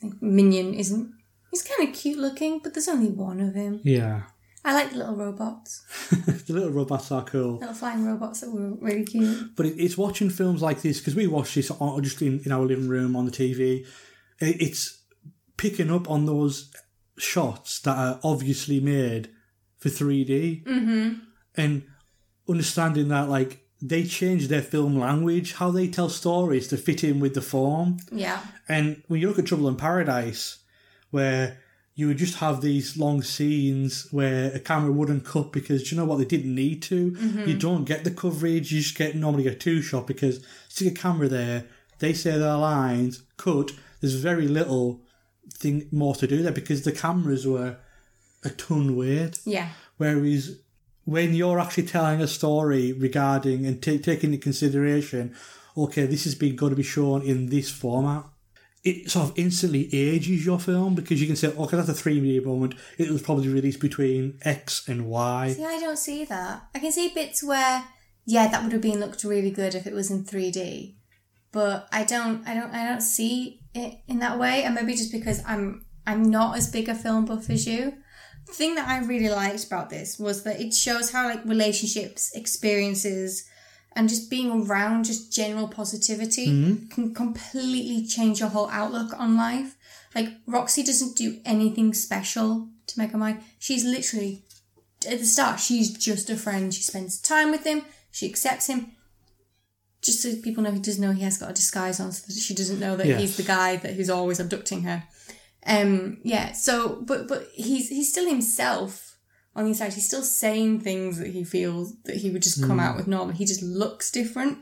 Think 0.00 0.20
Minion 0.22 0.74
isn't. 0.74 1.12
He's 1.50 1.62
kind 1.62 1.88
of 1.88 1.94
cute 1.94 2.18
looking, 2.18 2.58
but 2.58 2.74
there's 2.74 2.88
only 2.88 3.10
one 3.10 3.40
of 3.40 3.54
him. 3.54 3.80
Yeah. 3.84 4.22
I 4.66 4.72
like 4.72 4.90
the 4.92 4.96
little 4.96 5.14
robots, 5.16 5.84
the 6.46 6.52
little 6.54 6.70
robots 6.70 7.12
are 7.12 7.22
cool. 7.22 7.58
little 7.58 7.74
flying 7.74 8.06
robots 8.06 8.40
that 8.40 8.50
were 8.50 8.72
really 8.80 9.04
cute. 9.04 9.54
But 9.56 9.66
it, 9.66 9.74
it's 9.78 9.98
watching 9.98 10.30
films 10.30 10.62
like 10.62 10.80
this 10.80 10.98
because 11.00 11.14
we 11.14 11.26
watch 11.26 11.54
this 11.54 11.70
on, 11.70 12.02
just 12.02 12.22
in, 12.22 12.40
in 12.46 12.50
our 12.50 12.62
living 12.64 12.88
room 12.88 13.14
on 13.14 13.26
the 13.26 13.30
TV. 13.30 13.86
It, 14.40 14.62
it's 14.62 15.02
picking 15.58 15.90
up 15.92 16.08
on 16.10 16.24
those 16.24 16.72
shots 17.18 17.78
that 17.80 17.96
are 17.96 18.18
obviously 18.24 18.80
made 18.80 19.28
for 19.78 19.90
3D 19.90 20.64
Mm-hmm. 20.64 21.18
and 21.58 21.82
understanding 22.48 23.08
that 23.08 23.28
like 23.28 23.63
they 23.84 24.02
change 24.02 24.48
their 24.48 24.62
film 24.62 24.98
language, 24.98 25.52
how 25.52 25.70
they 25.70 25.86
tell 25.86 26.08
stories 26.08 26.68
to 26.68 26.76
fit 26.78 27.04
in 27.04 27.20
with 27.20 27.34
the 27.34 27.42
form. 27.42 27.98
Yeah. 28.10 28.40
And 28.66 29.02
when 29.08 29.20
you 29.20 29.28
look 29.28 29.38
at 29.38 29.44
Trouble 29.44 29.68
in 29.68 29.76
Paradise, 29.76 30.60
where 31.10 31.58
you 31.94 32.06
would 32.08 32.16
just 32.16 32.38
have 32.38 32.62
these 32.62 32.96
long 32.96 33.22
scenes 33.22 34.08
where 34.10 34.50
a 34.54 34.58
camera 34.58 34.90
wouldn't 34.90 35.26
cut 35.26 35.52
because 35.52 35.82
do 35.82 35.94
you 35.94 36.00
know 36.00 36.06
what 36.06 36.16
they 36.16 36.24
didn't 36.24 36.54
need 36.54 36.82
to. 36.84 37.10
Mm-hmm. 37.12 37.48
You 37.48 37.58
don't 37.58 37.84
get 37.84 38.04
the 38.04 38.10
coverage. 38.10 38.72
You 38.72 38.80
just 38.80 38.96
get 38.96 39.16
normally 39.16 39.46
a 39.48 39.54
two 39.54 39.82
shot 39.82 40.06
because 40.06 40.42
stick 40.68 40.88
a 40.88 40.94
camera 40.98 41.28
there. 41.28 41.66
They 41.98 42.14
say 42.14 42.38
their 42.38 42.56
lines, 42.56 43.22
cut. 43.36 43.72
There's 44.00 44.14
very 44.14 44.48
little 44.48 45.02
thing 45.52 45.88
more 45.92 46.14
to 46.14 46.26
do 46.26 46.42
there 46.42 46.52
because 46.52 46.84
the 46.84 46.92
cameras 46.92 47.46
were 47.46 47.76
a 48.42 48.48
ton 48.48 48.96
weight. 48.96 49.40
Yeah. 49.44 49.68
Whereas 49.98 50.58
when 51.04 51.34
you're 51.34 51.60
actually 51.60 51.86
telling 51.86 52.20
a 52.20 52.26
story 52.26 52.92
regarding 52.92 53.66
and 53.66 53.82
ta 53.82 53.92
taking 54.02 54.32
into 54.32 54.42
consideration, 54.42 55.34
okay, 55.76 56.06
this 56.06 56.24
has 56.24 56.34
been 56.34 56.56
going 56.56 56.70
to 56.70 56.76
be 56.76 56.82
shown 56.82 57.22
in 57.22 57.48
this 57.50 57.70
format, 57.70 58.24
it 58.84 59.10
sort 59.10 59.30
of 59.30 59.38
instantly 59.38 59.88
ages 59.94 60.44
your 60.44 60.60
film 60.60 60.94
because 60.94 61.20
you 61.20 61.26
can 61.26 61.36
say, 61.36 61.48
okay, 61.48 61.76
that's 61.76 61.88
a 61.88 61.94
three 61.94 62.20
minute 62.20 62.44
moment. 62.44 62.74
It 62.98 63.10
was 63.10 63.22
probably 63.22 63.48
released 63.48 63.80
between 63.80 64.38
X 64.42 64.86
and 64.88 65.06
Y. 65.06 65.54
See, 65.56 65.64
I 65.64 65.80
don't 65.80 65.98
see 65.98 66.24
that. 66.26 66.68
I 66.74 66.78
can 66.78 66.92
see 66.92 67.08
bits 67.08 67.42
where, 67.42 67.84
yeah, 68.26 68.48
that 68.48 68.62
would 68.62 68.72
have 68.72 68.82
been 68.82 69.00
looked 69.00 69.24
really 69.24 69.50
good 69.50 69.74
if 69.74 69.86
it 69.86 69.94
was 69.94 70.10
in 70.10 70.24
3D, 70.24 70.96
but 71.50 71.88
I 71.92 72.04
don't, 72.04 72.46
I 72.46 72.54
don't, 72.54 72.72
I 72.72 72.86
don't 72.86 73.00
see 73.00 73.60
it 73.74 74.00
in 74.06 74.18
that 74.18 74.38
way. 74.38 74.62
And 74.62 74.74
maybe 74.74 74.94
just 74.94 75.12
because 75.12 75.42
I'm, 75.46 75.86
I'm 76.06 76.30
not 76.30 76.56
as 76.56 76.70
big 76.70 76.88
a 76.88 76.94
film 76.94 77.24
buff 77.24 77.48
as 77.48 77.66
you. 77.66 77.94
The 78.46 78.52
thing 78.52 78.74
that 78.74 78.88
I 78.88 78.98
really 79.04 79.30
liked 79.30 79.64
about 79.64 79.90
this 79.90 80.18
was 80.18 80.42
that 80.44 80.60
it 80.60 80.74
shows 80.74 81.10
how 81.10 81.24
like 81.24 81.44
relationships, 81.44 82.32
experiences, 82.34 83.48
and 83.96 84.08
just 84.08 84.30
being 84.30 84.50
around 84.50 85.04
just 85.04 85.32
general 85.32 85.68
positivity 85.68 86.48
mm-hmm. 86.48 86.88
can 86.88 87.14
completely 87.14 88.06
change 88.06 88.40
your 88.40 88.48
whole 88.48 88.68
outlook 88.70 89.12
on 89.18 89.36
life. 89.36 89.76
Like 90.14 90.28
Roxy 90.46 90.82
doesn't 90.82 91.16
do 91.16 91.40
anything 91.44 91.94
special 91.94 92.68
to 92.86 92.98
make 92.98 93.12
her 93.12 93.18
mind. 93.18 93.42
She's 93.58 93.84
literally 93.84 94.44
at 95.06 95.18
the 95.18 95.26
start, 95.26 95.60
she's 95.60 95.92
just 95.92 96.30
a 96.30 96.36
friend. 96.36 96.72
She 96.72 96.82
spends 96.82 97.20
time 97.20 97.50
with 97.50 97.64
him. 97.64 97.82
She 98.10 98.28
accepts 98.28 98.68
him. 98.68 98.92
Just 100.02 100.22
so 100.22 100.34
people 100.36 100.62
know, 100.62 100.70
he 100.70 100.80
doesn't 100.80 101.02
know 101.02 101.12
he 101.12 101.22
has 101.22 101.38
got 101.38 101.50
a 101.50 101.54
disguise 101.54 101.98
on, 101.98 102.12
so 102.12 102.26
that 102.26 102.38
she 102.38 102.54
doesn't 102.54 102.78
know 102.78 102.96
that 102.96 103.06
he's 103.06 103.36
the 103.36 103.42
guy 103.42 103.76
that 103.76 103.94
who's 103.94 104.10
always 104.10 104.38
abducting 104.38 104.82
her. 104.82 105.04
Um, 105.66 106.18
yeah. 106.22 106.52
So, 106.52 107.02
but 107.02 107.28
but 107.28 107.48
he's 107.54 107.88
he's 107.88 108.10
still 108.10 108.28
himself 108.28 109.16
on 109.56 109.64
the 109.64 109.70
inside. 109.70 109.92
He's 109.92 110.06
still 110.06 110.22
saying 110.22 110.80
things 110.80 111.18
that 111.18 111.28
he 111.28 111.44
feels 111.44 111.96
that 112.02 112.16
he 112.16 112.30
would 112.30 112.42
just 112.42 112.62
come 112.62 112.80
out 112.80 112.96
with 112.96 113.06
normal. 113.06 113.34
He 113.34 113.44
just 113.44 113.62
looks 113.62 114.10
different. 114.10 114.58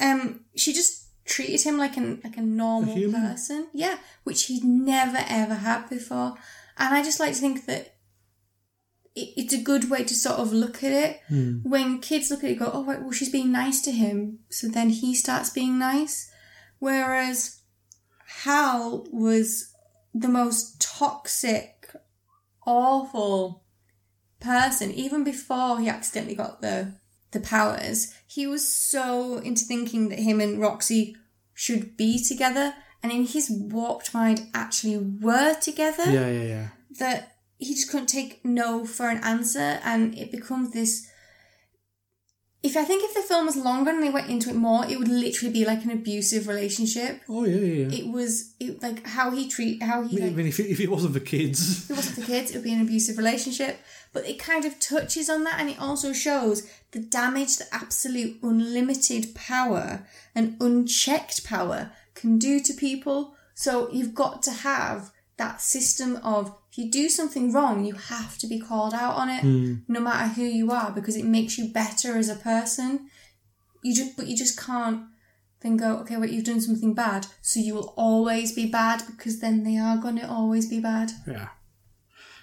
Um, 0.00 0.40
she 0.56 0.72
just 0.72 1.06
treated 1.24 1.62
him 1.62 1.78
like 1.78 1.96
an 1.96 2.20
like 2.24 2.36
a 2.36 2.42
normal 2.42 2.94
human. 2.94 3.20
person. 3.20 3.68
Yeah, 3.72 3.98
which 4.24 4.46
he'd 4.46 4.64
never 4.64 5.24
ever 5.28 5.54
had 5.54 5.88
before. 5.88 6.34
And 6.78 6.94
I 6.94 7.02
just 7.02 7.20
like 7.20 7.34
to 7.34 7.40
think 7.40 7.66
that 7.66 7.94
it, 9.14 9.28
it's 9.36 9.54
a 9.54 9.62
good 9.62 9.90
way 9.90 10.04
to 10.04 10.14
sort 10.14 10.40
of 10.40 10.52
look 10.52 10.82
at 10.82 10.92
it. 10.92 11.20
When 11.62 12.00
kids 12.00 12.30
look 12.30 12.42
at 12.42 12.50
it, 12.50 12.58
go, 12.58 12.70
oh, 12.72 12.84
right, 12.84 13.00
well, 13.00 13.12
she's 13.12 13.30
being 13.30 13.52
nice 13.52 13.80
to 13.82 13.92
him, 13.92 14.40
so 14.48 14.68
then 14.68 14.90
he 14.90 15.14
starts 15.14 15.50
being 15.50 15.78
nice. 15.78 16.30
Whereas 16.78 17.60
Hal 18.44 19.06
was 19.12 19.71
the 20.14 20.28
most 20.28 20.80
toxic, 20.80 21.94
awful 22.66 23.64
person, 24.40 24.90
even 24.92 25.24
before 25.24 25.80
he 25.80 25.88
accidentally 25.88 26.34
got 26.34 26.60
the 26.60 26.94
the 27.30 27.40
powers. 27.40 28.12
He 28.26 28.46
was 28.46 28.66
so 28.66 29.38
into 29.38 29.64
thinking 29.64 30.10
that 30.10 30.18
him 30.18 30.40
and 30.40 30.60
Roxy 30.60 31.16
should 31.54 31.96
be 31.96 32.22
together, 32.22 32.74
and 33.02 33.10
in 33.10 33.24
his 33.24 33.50
warped 33.50 34.12
mind, 34.12 34.48
actually 34.54 34.98
were 34.98 35.54
together 35.54 36.04
Yeah, 36.10 36.28
yeah, 36.28 36.42
yeah. 36.42 36.68
that 36.98 37.36
he 37.58 37.74
just 37.74 37.90
couldn't 37.90 38.08
take 38.08 38.44
no 38.44 38.84
for 38.84 39.08
an 39.08 39.18
answer 39.18 39.80
and 39.84 40.16
it 40.18 40.32
becomes 40.32 40.72
this 40.72 41.08
if 42.62 42.76
I 42.76 42.84
think 42.84 43.02
if 43.02 43.14
the 43.14 43.22
film 43.22 43.46
was 43.46 43.56
longer 43.56 43.90
and 43.90 44.00
they 44.02 44.08
went 44.08 44.30
into 44.30 44.48
it 44.48 44.54
more, 44.54 44.86
it 44.86 44.96
would 44.96 45.08
literally 45.08 45.52
be 45.52 45.64
like 45.64 45.84
an 45.84 45.90
abusive 45.90 46.46
relationship. 46.46 47.20
Oh, 47.28 47.44
yeah, 47.44 47.56
yeah, 47.56 47.86
yeah. 47.86 47.98
It 47.98 48.06
was 48.06 48.54
it, 48.60 48.80
like 48.80 49.04
how 49.04 49.32
he 49.32 49.48
treat 49.48 49.82
how 49.82 50.02
he 50.02 50.22
I 50.22 50.26
like, 50.26 50.36
mean, 50.36 50.46
if 50.46 50.60
it, 50.60 50.70
if 50.70 50.78
it 50.78 50.88
wasn't 50.88 51.14
for 51.14 51.20
kids, 51.20 51.84
if 51.84 51.90
it 51.90 51.96
wasn't 51.96 52.18
for 52.20 52.24
kids, 52.24 52.50
it 52.50 52.54
would 52.54 52.64
be 52.64 52.72
an 52.72 52.80
abusive 52.80 53.18
relationship. 53.18 53.80
But 54.12 54.28
it 54.28 54.38
kind 54.38 54.64
of 54.64 54.78
touches 54.78 55.28
on 55.28 55.42
that 55.44 55.58
and 55.58 55.70
it 55.70 55.80
also 55.80 56.12
shows 56.12 56.70
the 56.92 57.00
damage 57.00 57.56
that 57.56 57.68
absolute 57.72 58.38
unlimited 58.42 59.34
power 59.34 60.06
and 60.34 60.56
unchecked 60.60 61.44
power 61.44 61.90
can 62.14 62.38
do 62.38 62.60
to 62.60 62.72
people. 62.72 63.34
So 63.54 63.90
you've 63.90 64.14
got 64.14 64.42
to 64.44 64.52
have 64.52 65.10
that 65.36 65.60
system 65.60 66.16
of 66.22 66.56
if 66.72 66.78
you 66.78 66.90
do 66.90 67.10
something 67.10 67.52
wrong, 67.52 67.84
you 67.84 67.92
have 67.92 68.38
to 68.38 68.46
be 68.46 68.58
called 68.58 68.94
out 68.94 69.16
on 69.16 69.28
it, 69.28 69.42
hmm. 69.42 69.74
no 69.88 70.00
matter 70.00 70.32
who 70.32 70.42
you 70.42 70.70
are, 70.70 70.90
because 70.90 71.16
it 71.16 71.26
makes 71.26 71.58
you 71.58 71.68
better 71.68 72.16
as 72.16 72.30
a 72.30 72.34
person. 72.34 73.10
You 73.82 73.94
just 73.94 74.16
but 74.16 74.26
you 74.26 74.34
just 74.34 74.58
can't 74.58 75.02
then 75.60 75.76
go, 75.76 75.98
okay, 75.98 76.16
wait, 76.16 76.30
you've 76.30 76.46
done 76.46 76.62
something 76.62 76.94
bad, 76.94 77.26
so 77.42 77.60
you 77.60 77.74
will 77.74 77.92
always 77.94 78.54
be 78.54 78.66
bad 78.66 79.02
because 79.06 79.40
then 79.40 79.64
they 79.64 79.76
are 79.76 79.98
gonna 79.98 80.26
always 80.26 80.66
be 80.66 80.80
bad. 80.80 81.12
yeah. 81.26 81.48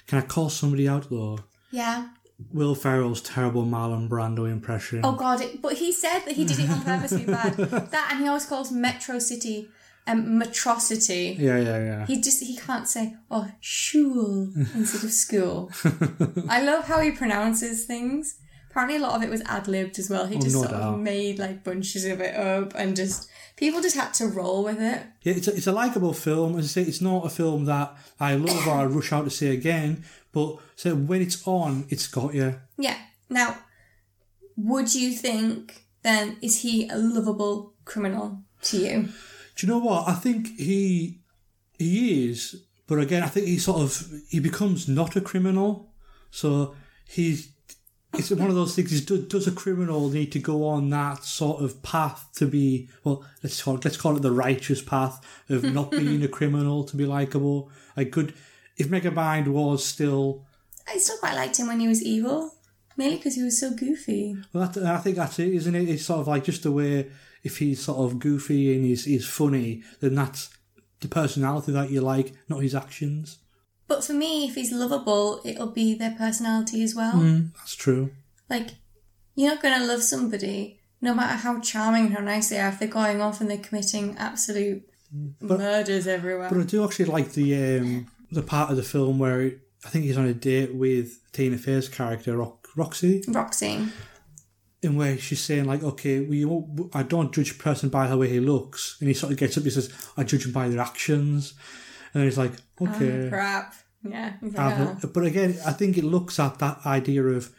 Can 0.05 0.19
I 0.19 0.21
call 0.21 0.49
somebody 0.49 0.87
out 0.87 1.09
though? 1.09 1.39
Yeah. 1.71 2.09
Will 2.53 2.75
Ferrell's 2.75 3.21
terrible 3.21 3.65
Marlon 3.65 4.07
Brando 4.07 4.49
impression. 4.49 5.01
Oh 5.03 5.13
god, 5.13 5.41
it, 5.41 5.59
but 5.59 5.73
he 5.73 5.91
said 5.91 6.19
that 6.19 6.35
he 6.35 6.45
did 6.45 6.59
it 6.59 6.69
on 6.69 6.83
purpose 6.83 7.11
to 7.11 7.17
be 7.17 7.25
bad. 7.25 7.57
That 7.91 8.09
and 8.11 8.21
he 8.21 8.27
always 8.27 8.45
calls 8.45 8.71
Metro 8.71 9.17
City 9.17 9.69
um 10.11 10.39
metrocity. 10.41 11.37
Yeah, 11.37 11.57
yeah, 11.59 11.77
yeah. 11.83 12.05
He 12.05 12.21
just 12.21 12.41
he 12.43 12.55
can't 12.57 12.87
say 12.87 13.15
oh 13.31 13.47
shul 13.59 14.51
instead 14.75 15.03
of 15.03 15.11
school. 15.11 15.71
I 16.49 16.61
love 16.61 16.85
how 16.85 16.99
he 17.01 17.11
pronounces 17.11 17.85
things. 17.85 18.35
Apparently 18.69 18.97
a 18.97 19.01
lot 19.01 19.15
of 19.15 19.23
it 19.23 19.29
was 19.29 19.41
ad 19.45 19.67
libbed 19.67 19.97
as 19.99 20.09
well. 20.09 20.27
He 20.27 20.35
Oh, 20.35 20.39
just 20.41 20.55
no 20.55 20.61
sort 20.61 20.71
doubt. 20.71 20.93
of 20.95 20.99
made 20.99 21.39
like 21.39 21.63
bunches 21.63 22.05
of 22.05 22.21
it 22.21 22.35
up 22.35 22.73
and 22.75 22.95
just 22.95 23.27
people 23.55 23.81
just 23.81 23.95
had 23.95 24.13
to 24.15 24.27
roll 24.27 24.63
with 24.63 24.79
it. 24.79 25.01
Yeah, 25.23 25.33
it's 25.33 25.47
a, 25.47 25.55
it's 25.55 25.67
a 25.67 25.71
likable 25.71 26.13
film. 26.13 26.57
As 26.57 26.65
I 26.65 26.67
say, 26.67 26.81
it's 26.87 27.01
not 27.01 27.25
a 27.25 27.29
film 27.29 27.65
that 27.65 27.95
I 28.19 28.35
love 28.35 28.67
or 28.67 28.73
I 28.75 28.85
rush 28.97 29.11
out 29.11 29.25
to 29.25 29.31
see 29.31 29.49
again. 29.49 30.03
But 30.31 30.57
so 30.75 30.95
when 30.95 31.21
it's 31.23 31.47
on, 31.47 31.85
it's 31.89 32.07
got 32.07 32.35
you. 32.35 32.59
Yeah. 32.77 32.97
Now, 33.29 33.57
would 34.55 34.93
you 34.93 35.11
think 35.13 35.85
then 36.03 36.37
is 36.41 36.61
he 36.61 36.87
a 36.89 36.97
lovable 36.97 37.73
criminal 37.85 38.43
to 38.63 38.77
you? 38.77 39.09
Do 39.59 39.67
you 39.67 39.73
know 39.73 39.79
what? 39.79 40.07
I 40.07 40.13
think 40.13 40.57
he 40.57 41.19
he 41.77 42.29
is, 42.29 42.63
but 42.87 42.97
again, 42.97 43.23
I 43.23 43.27
think 43.27 43.45
he 43.45 43.57
sort 43.57 43.81
of 43.81 44.09
he 44.29 44.39
becomes 44.39 44.87
not 44.87 45.17
a 45.17 45.21
criminal. 45.21 45.91
So 46.31 46.75
he's 47.05 47.51
it's 48.13 48.31
one 48.31 48.47
of 48.47 48.55
those 48.55 48.73
things. 48.73 48.93
Is 48.93 49.05
does, 49.05 49.25
does 49.25 49.47
a 49.47 49.51
criminal 49.51 50.07
need 50.07 50.31
to 50.31 50.39
go 50.39 50.65
on 50.65 50.89
that 50.91 51.25
sort 51.25 51.61
of 51.61 51.83
path 51.83 52.29
to 52.35 52.47
be 52.47 52.87
well? 53.03 53.25
Let's 53.43 53.61
call 53.61 53.75
it, 53.75 53.83
let's 53.83 53.97
call 53.97 54.15
it 54.15 54.21
the 54.21 54.31
righteous 54.31 54.81
path 54.81 55.19
of 55.49 55.65
not 55.65 55.91
being 55.99 56.23
a 56.23 56.29
criminal 56.29 56.85
to 56.85 56.95
be 56.95 57.05
likable. 57.05 57.69
I 57.97 58.05
could 58.05 58.33
if 58.77 58.87
Megamind 58.87 59.49
was 59.49 59.85
still 59.85 60.45
I 60.87 60.99
still 60.99 61.17
quite 61.17 61.35
liked 61.35 61.57
him 61.57 61.67
when 61.67 61.81
he 61.81 61.89
was 61.89 62.01
evil, 62.01 62.53
mainly 62.95 63.17
because 63.17 63.35
he 63.35 63.43
was 63.43 63.59
so 63.59 63.71
goofy. 63.71 64.37
well, 64.53 64.69
that, 64.69 64.85
I 64.85 64.99
think 64.99 65.17
that's 65.17 65.37
it, 65.37 65.53
isn't 65.53 65.75
it? 65.75 65.89
It's 65.89 66.05
sort 66.05 66.21
of 66.21 66.29
like 66.29 66.45
just 66.45 66.63
the 66.63 66.71
way 66.71 67.11
if 67.43 67.57
he's 67.57 67.83
sort 67.83 67.99
of 67.99 68.19
goofy 68.19 68.75
and 68.75 68.85
he's 68.85 69.05
he's 69.05 69.27
funny, 69.27 69.83
then 69.99 70.15
that's 70.15 70.49
the 70.99 71.07
personality 71.07 71.71
that 71.71 71.89
you 71.89 72.01
like, 72.01 72.33
not 72.47 72.61
his 72.61 72.75
actions. 72.75 73.39
But 73.87 74.03
for 74.03 74.13
me, 74.13 74.47
if 74.47 74.55
he's 74.55 74.71
lovable, 74.71 75.41
it'll 75.43 75.71
be 75.71 75.95
their 75.95 76.15
personality 76.15 76.83
as 76.83 76.93
well. 76.93 77.15
Mm, 77.15 77.53
that's 77.55 77.75
true. 77.75 78.11
Like, 78.49 78.71
you're 79.35 79.53
not 79.53 79.63
going 79.63 79.79
to 79.79 79.85
love 79.85 80.03
somebody, 80.03 80.79
no 81.01 81.13
matter 81.13 81.35
how 81.35 81.59
charming 81.59 82.05
and 82.07 82.13
how 82.13 82.23
nice 82.23 82.49
they 82.49 82.59
are, 82.59 82.69
if 82.69 82.79
they're 82.79 82.87
going 82.87 83.21
off 83.21 83.41
and 83.41 83.49
they're 83.49 83.57
committing 83.57 84.15
absolute 84.17 84.87
murders 85.41 86.05
everywhere. 86.05 86.49
But 86.49 86.59
I 86.59 86.63
do 86.63 86.83
actually 86.83 87.05
like 87.05 87.31
the 87.31 87.79
um, 87.79 88.11
the 88.31 88.43
part 88.43 88.69
of 88.69 88.75
the 88.75 88.83
film 88.83 89.17
where 89.17 89.53
I 89.85 89.89
think 89.89 90.05
he's 90.05 90.17
on 90.17 90.25
a 90.25 90.33
date 90.33 90.75
with 90.75 91.19
Tina 91.31 91.57
Fey's 91.57 91.89
character 91.89 92.37
Roxy, 92.75 93.23
Roxy. 93.27 93.87
In 94.81 94.95
where 94.95 95.17
she's 95.17 95.41
saying 95.41 95.65
like, 95.65 95.83
okay, 95.83 96.21
we 96.21 96.45
won't- 96.45 96.89
I 96.95 97.03
don't 97.03 97.33
judge 97.33 97.51
a 97.51 97.55
person 97.55 97.89
by 97.89 98.07
the 98.07 98.17
way 98.17 98.29
he 98.29 98.39
looks, 98.39 98.95
and 98.99 99.07
he 99.07 99.13
sort 99.13 99.31
of 99.33 99.37
gets 99.37 99.57
up, 99.57 99.63
he 99.63 99.69
says, 99.69 99.91
I 100.15 100.23
judge 100.23 100.45
him 100.45 100.51
by 100.53 100.69
their 100.69 100.79
actions, 100.79 101.53
and 102.13 102.23
he's 102.23 102.37
like, 102.37 102.53
okay. 102.81 103.25
Oh, 103.25 103.29
crap. 103.29 103.73
Yeah. 104.07 104.33
like, 104.41 104.55
"Oh." 105.03 105.07
But 105.13 105.25
again, 105.25 105.57
I 105.65 105.73
think 105.73 105.97
it 105.97 106.05
looks 106.05 106.39
at 106.39 106.59
that 106.59 106.79
idea 106.85 107.21
of 107.23 107.53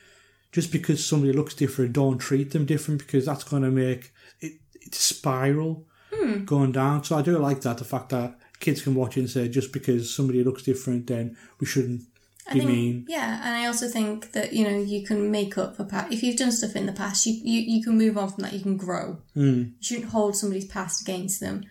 just 0.52 0.72
because 0.72 1.04
somebody 1.04 1.32
looks 1.34 1.54
different, 1.54 1.92
don't 1.92 2.18
treat 2.18 2.52
them 2.52 2.64
different 2.64 3.00
because 3.00 3.26
that's 3.26 3.44
going 3.44 3.62
to 3.62 3.70
make 3.70 4.12
it, 4.40 4.54
it 4.80 4.94
spiral 4.94 5.86
Hmm. 6.12 6.44
going 6.44 6.72
down. 6.72 7.04
So 7.04 7.16
I 7.16 7.22
do 7.22 7.36
like 7.38 7.60
that 7.60 7.78
the 7.78 7.84
fact 7.84 8.08
that 8.08 8.36
kids 8.58 8.82
can 8.82 8.94
watch 8.94 9.16
it 9.16 9.20
and 9.20 9.30
say 9.30 9.48
just 9.48 9.72
because 9.72 10.12
somebody 10.12 10.42
looks 10.42 10.62
different, 10.62 11.06
then 11.06 11.36
we 11.60 11.66
shouldn't 11.66 12.02
I 12.48 12.54
be 12.54 12.60
think, 12.60 12.70
mean. 12.72 13.04
yeah, 13.08 13.40
and 13.44 13.54
I 13.56 13.66
also 13.66 13.86
think 13.88 14.32
that 14.32 14.52
you 14.52 14.64
know 14.64 14.76
you 14.78 15.04
can 15.06 15.30
make 15.30 15.56
up 15.58 15.76
for 15.76 15.84
past. 15.84 16.12
If 16.12 16.22
you've 16.22 16.36
done 16.36 16.52
stuff 16.52 16.74
in 16.76 16.86
the 16.86 16.92
past, 16.92 17.26
you, 17.26 17.34
you 17.34 17.60
you 17.76 17.82
can 17.84 17.96
move 17.98 18.16
on 18.18 18.30
from 18.30 18.42
that. 18.44 18.52
You 18.52 18.60
can 18.60 18.76
grow. 18.76 19.18
Mm. 19.36 19.66
You 19.66 19.72
shouldn't 19.82 20.10
hold 20.10 20.36
somebody's 20.36 20.66
past 20.66 21.02
against 21.02 21.40
them. 21.40 21.64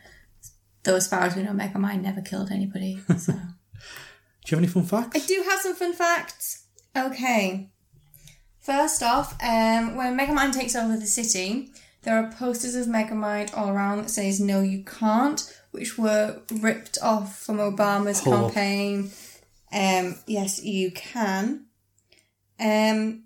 Though, 0.83 0.95
as 0.95 1.07
far 1.07 1.21
as 1.21 1.35
we 1.35 1.43
know, 1.43 1.51
Megamind 1.51 2.01
never 2.03 2.21
killed 2.21 2.51
anybody. 2.51 2.99
So. 3.17 3.33
Do 3.33 4.55
you 4.55 4.57
have 4.57 4.59
any 4.59 4.67
fun 4.67 4.83
facts? 4.85 5.15
I 5.21 5.25
do 5.27 5.43
have 5.47 5.59
some 5.59 5.75
fun 5.75 5.93
facts. 5.93 6.65
Okay. 6.97 7.69
First 8.61 9.03
off, 9.03 9.33
um, 9.43 9.95
when 9.95 10.17
Megamind 10.17 10.53
takes 10.53 10.75
over 10.75 10.95
the 10.97 11.05
city, 11.05 11.71
there 12.03 12.15
are 12.17 12.31
posters 12.31 12.75
of 12.75 12.87
Megamind 12.87 13.55
all 13.55 13.69
around 13.69 13.97
that 14.03 14.09
says 14.09 14.39
"No, 14.39 14.61
you 14.61 14.83
can't," 14.83 15.41
which 15.71 15.97
were 15.97 16.41
ripped 16.51 16.97
off 17.01 17.37
from 17.39 17.57
Obama's 17.57 18.21
Oh. 18.25 18.31
campaign. 18.31 19.11
Um, 19.71 20.15
yes, 20.27 20.63
you 20.63 20.91
can. 20.91 21.65
Um, 22.59 23.23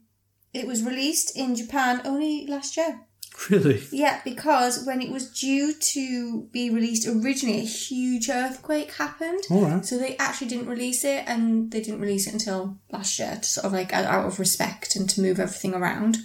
it 0.54 0.68
was 0.68 0.84
released 0.84 1.36
in 1.38 1.56
Japan 1.56 2.02
only 2.06 2.46
last 2.48 2.78
year. 2.78 3.02
Really? 3.50 3.82
Yeah, 3.92 4.22
because 4.24 4.86
when 4.86 5.02
it 5.02 5.10
was 5.10 5.32
due 5.32 5.74
to 5.74 6.44
be 6.52 6.70
released 6.70 7.08
originally, 7.08 7.62
a 7.62 7.66
huge 7.66 8.30
earthquake 8.30 8.94
happened. 8.94 9.42
All 9.50 9.66
right. 9.66 9.86
So 9.86 9.98
they 9.98 10.16
actually 10.18 10.48
didn't 10.48 10.68
release 10.68 11.04
it, 11.04 11.24
and 11.26 11.72
they 11.72 11.82
didn't 11.82 12.02
release 12.02 12.28
it 12.28 12.34
until 12.34 12.78
last 12.92 13.18
year, 13.18 13.36
to 13.36 13.44
sort 13.44 13.66
of 13.66 13.74
like 13.74 13.92
out 13.92 14.06
out 14.06 14.26
of 14.26 14.40
respect 14.40 14.96
and 14.96 15.10
to 15.10 15.22
move 15.22 15.40
everything 15.40 15.74
around. 15.74 16.18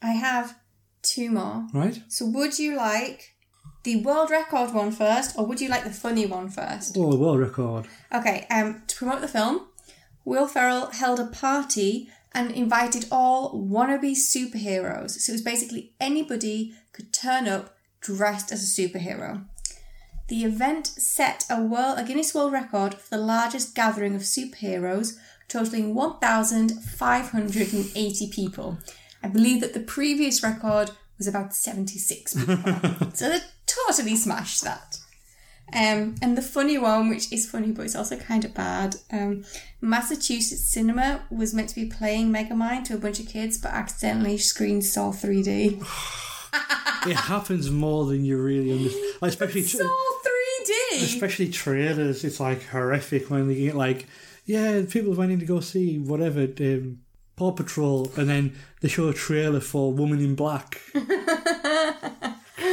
I 0.00 0.12
have 0.12 0.56
two 1.02 1.30
more. 1.30 1.66
Right? 1.74 2.00
So 2.08 2.26
would 2.26 2.58
you 2.58 2.76
like 2.76 3.34
the 3.82 3.96
world 3.96 4.30
record 4.30 4.74
one 4.74 4.92
first, 4.92 5.38
or 5.38 5.46
would 5.46 5.60
you 5.60 5.68
like 5.68 5.84
the 5.84 5.90
funny 5.90 6.26
one 6.26 6.50
first? 6.50 6.96
Oh, 6.98 7.10
the 7.10 7.18
world 7.18 7.40
record. 7.40 7.86
Okay, 8.12 8.46
um, 8.50 8.82
to 8.86 8.96
promote 8.96 9.20
the 9.20 9.28
film, 9.28 9.66
Will 10.24 10.46
Ferrell 10.46 10.90
held 10.90 11.18
a 11.18 11.26
party 11.26 12.08
and 12.32 12.52
invited 12.52 13.06
all 13.10 13.52
wannabe 13.54 14.12
superheroes. 14.12 15.10
So 15.12 15.32
it 15.32 15.34
was 15.34 15.42
basically 15.42 15.92
anybody 15.98 16.74
could 16.92 17.12
turn 17.12 17.48
up 17.48 17.74
dressed 18.00 18.52
as 18.52 18.62
a 18.62 18.80
superhero. 18.80 19.46
The 20.28 20.44
event 20.44 20.86
set 20.86 21.44
a 21.50 21.60
world 21.60 21.98
a 21.98 22.04
Guinness 22.04 22.32
World 22.34 22.52
Record 22.52 22.94
for 22.94 23.10
the 23.10 23.18
largest 23.18 23.74
gathering 23.74 24.14
of 24.14 24.22
superheroes, 24.22 25.18
totaling 25.48 25.92
1,580 25.94 28.28
people. 28.28 28.78
I 29.22 29.28
believe 29.28 29.60
that 29.60 29.74
the 29.74 29.80
previous 29.80 30.42
record 30.42 30.92
was 31.20 31.28
about 31.28 31.54
76 31.54 32.34
people. 32.46 33.10
so 33.12 33.28
they 33.28 33.38
totally 33.66 34.16
smashed 34.16 34.64
that. 34.64 34.98
Um, 35.72 36.16
and 36.20 36.36
the 36.36 36.42
funny 36.42 36.78
one, 36.78 37.08
which 37.10 37.32
is 37.32 37.48
funny 37.48 37.70
but 37.70 37.84
it's 37.84 37.94
also 37.94 38.16
kind 38.16 38.44
of 38.44 38.54
bad, 38.54 38.96
um, 39.12 39.44
Massachusetts 39.80 40.66
Cinema 40.66 41.22
was 41.30 41.54
meant 41.54 41.68
to 41.68 41.74
be 41.76 41.84
playing 41.86 42.32
Megamind 42.32 42.84
to 42.86 42.94
a 42.94 42.98
bunch 42.98 43.20
of 43.20 43.28
kids, 43.28 43.56
but 43.58 43.70
accidentally 43.70 44.36
screened 44.36 44.84
Saw 44.84 45.12
3D. 45.12 45.80
it 47.06 47.16
happens 47.16 47.70
more 47.70 48.06
than 48.06 48.24
you 48.24 48.42
really 48.42 48.72
understand. 48.72 49.14
Like, 49.20 49.30
especially, 49.30 49.62
Saw 49.62 49.84
3D! 49.84 51.02
especially 51.04 51.50
trailers. 51.50 52.24
It's 52.24 52.40
like 52.40 52.64
horrific 52.66 53.30
when 53.30 53.46
they 53.46 53.54
get 53.54 53.76
like, 53.76 54.06
yeah, 54.46 54.82
people 54.88 55.14
went 55.14 55.30
in 55.30 55.38
to 55.38 55.46
go 55.46 55.60
see 55.60 55.98
whatever 55.98 56.48
um, 56.60 56.98
Paw 57.40 57.52
Patrol, 57.52 58.12
and 58.18 58.28
then 58.28 58.54
they 58.82 58.88
show 58.88 59.08
a 59.08 59.14
trailer 59.14 59.60
for 59.60 59.94
Woman 59.94 60.20
in 60.20 60.34
Black. 60.34 60.78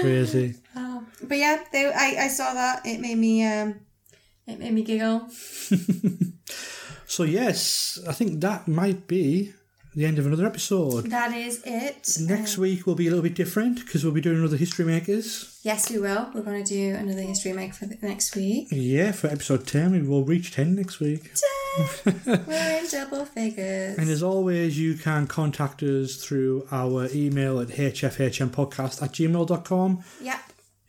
Crazy. 0.02 0.56
But 1.24 1.38
yeah, 1.38 1.64
they, 1.72 1.86
I, 1.86 2.26
I 2.26 2.28
saw 2.28 2.54
that. 2.54 2.86
It 2.86 3.00
made 3.00 3.18
me 3.18 3.46
um, 3.46 3.80
it 4.46 4.60
made 4.60 4.74
me 4.74 4.84
giggle. 4.84 5.30
So 7.10 7.24
yes, 7.24 8.00
I 8.06 8.12
think 8.12 8.42
that 8.42 8.68
might 8.68 9.08
be 9.08 9.54
the 9.98 10.06
end 10.06 10.20
of 10.20 10.28
another 10.28 10.46
episode. 10.46 11.10
That 11.10 11.36
is 11.36 11.64
it. 11.66 12.18
Next 12.22 12.60
week 12.60 12.86
will 12.86 12.94
be 12.94 13.08
a 13.08 13.10
little 13.10 13.24
bit 13.24 13.34
different 13.34 13.84
because 13.84 14.04
we'll 14.04 14.14
be 14.14 14.22
doing 14.22 14.38
another 14.38 14.56
History 14.56 14.86
Makers. 14.86 15.60
Yes, 15.64 15.90
we 15.90 15.98
will. 15.98 16.30
We're 16.36 16.44
going 16.44 16.64
to 16.64 16.72
do 16.72 16.96
another 16.96 17.24
history 17.24 17.52
make 17.52 17.74
for 17.74 17.88
the 17.88 17.98
next 18.04 18.36
week. 18.36 18.68
Yeah, 18.70 19.12
for 19.12 19.26
episode 19.26 19.66
10, 19.66 19.92
we 19.94 20.02
will 20.04 20.24
reach 20.24 20.54
10 20.54 20.76
next 20.76 21.00
week. 21.00 21.32
10! 22.06 22.46
We're 22.48 22.80
in 22.80 22.88
double 22.92 23.26
figures. 23.26 23.98
And 23.98 24.08
as 24.08 24.22
always, 24.22 24.80
you 24.80 24.94
can 24.94 25.26
contact 25.26 25.82
us 25.82 26.18
through 26.18 26.68
our 26.72 27.10
email 27.14 27.60
at 27.60 27.70
hfhmpodcast 27.70 29.02
at 29.02 29.12
gmail.com. 29.14 30.04
Yep. 30.22 30.40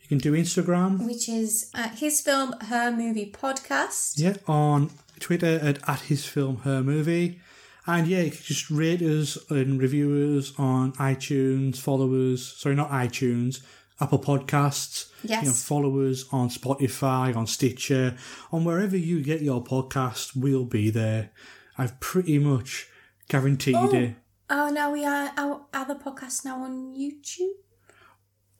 You 0.01 0.07
can 0.07 0.17
do 0.19 0.33
Instagram, 0.33 1.07
which 1.07 1.27
is 1.27 1.71
uh, 1.73 1.89
his 1.89 2.21
film, 2.21 2.53
her 2.61 2.91
movie 2.91 3.31
podcast. 3.31 4.13
yeah, 4.17 4.35
on 4.47 4.91
Twitter 5.19 5.59
at, 5.63 5.89
at 5.89 6.01
his 6.01 6.25
film, 6.25 6.57
her 6.57 6.83
movie. 6.83 7.41
And 7.89 8.07
yeah, 8.07 8.21
you 8.21 8.29
can 8.29 8.41
just 8.43 8.69
rate 8.69 9.01
us 9.01 9.35
and 9.49 9.81
review 9.81 10.37
us 10.37 10.53
on 10.59 10.93
iTunes, 10.93 11.77
follow 11.77 12.33
us, 12.33 12.53
sorry, 12.57 12.75
not 12.75 12.91
iTunes, 12.91 13.61
Apple 13.99 14.19
Podcasts. 14.19 15.09
Yes. 15.23 15.41
You 15.41 15.49
know, 15.49 15.55
follow 15.55 15.99
us 16.07 16.25
on 16.31 16.49
Spotify, 16.49 17.35
on 17.35 17.47
Stitcher, 17.47 18.15
on 18.51 18.63
wherever 18.63 18.95
you 18.95 19.23
get 19.23 19.41
your 19.41 19.63
podcast, 19.63 20.35
we'll 20.35 20.65
be 20.65 20.91
there. 20.91 21.31
I've 21.79 21.99
pretty 21.99 22.37
much 22.37 22.87
guaranteed 23.27 23.93
it. 23.93 24.15
Oh, 24.51 24.69
now 24.69 24.91
we 24.91 25.03
are 25.03 25.31
our 25.35 25.65
other 25.73 25.95
podcast 25.95 26.45
now 26.45 26.61
on 26.61 26.93
YouTube. 26.93 27.53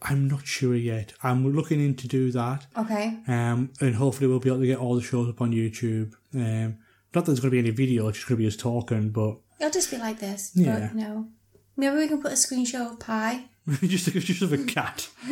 I'm 0.01 0.27
not 0.27 0.47
sure 0.47 0.75
yet. 0.75 1.13
I'm 1.21 1.53
looking 1.53 1.79
into 1.79 2.07
do 2.07 2.31
that. 2.31 2.65
Okay. 2.75 3.19
Um, 3.27 3.73
and 3.79 3.93
hopefully 3.93 4.27
we'll 4.27 4.39
be 4.39 4.49
able 4.49 4.61
to 4.61 4.65
get 4.65 4.79
all 4.79 4.95
the 4.95 5.01
shows 5.01 5.29
up 5.29 5.39
on 5.39 5.51
YouTube. 5.51 6.13
Um, 6.33 6.79
not 7.15 7.25
that 7.25 7.31
there's 7.31 7.39
going 7.39 7.49
to 7.51 7.55
be 7.55 7.59
any 7.59 7.71
video, 7.71 8.07
it's 8.07 8.17
just 8.19 8.27
going 8.27 8.37
to 8.37 8.43
be 8.43 8.47
us 8.47 8.55
talking, 8.55 9.09
but 9.09 9.37
It'll 9.59 9.71
just 9.71 9.91
be 9.91 9.97
like 9.97 10.19
this. 10.19 10.51
Yeah. 10.55 10.79
But 10.79 10.95
no. 10.95 11.27
Maybe 11.75 11.95
we 11.95 12.07
can 12.07 12.21
put 12.21 12.31
a 12.31 12.35
screenshot 12.35 12.91
of 12.93 12.99
pie. 12.99 13.45
just, 13.83 14.05
just 14.11 14.41
of 14.41 14.51
a 14.53 14.57
cat. 14.63 15.09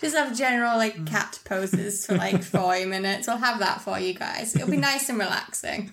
Just 0.00 0.14
have 0.16 0.36
general 0.36 0.76
like 0.76 1.04
cat 1.06 1.40
poses 1.44 2.06
for 2.06 2.14
like 2.16 2.42
40 2.44 2.84
minutes. 2.84 3.26
I'll 3.26 3.36
have 3.38 3.58
that 3.58 3.80
for 3.80 3.98
you 3.98 4.14
guys. 4.14 4.54
It'll 4.54 4.70
be 4.70 4.76
nice 4.76 5.08
and 5.08 5.18
relaxing. 5.18 5.90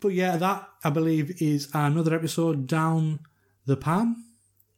But 0.00 0.08
yeah, 0.08 0.36
that 0.36 0.68
I 0.84 0.90
believe 0.90 1.40
is 1.40 1.68
another 1.72 2.14
episode 2.14 2.66
down 2.66 3.20
the 3.66 3.76
pan. 3.76 4.16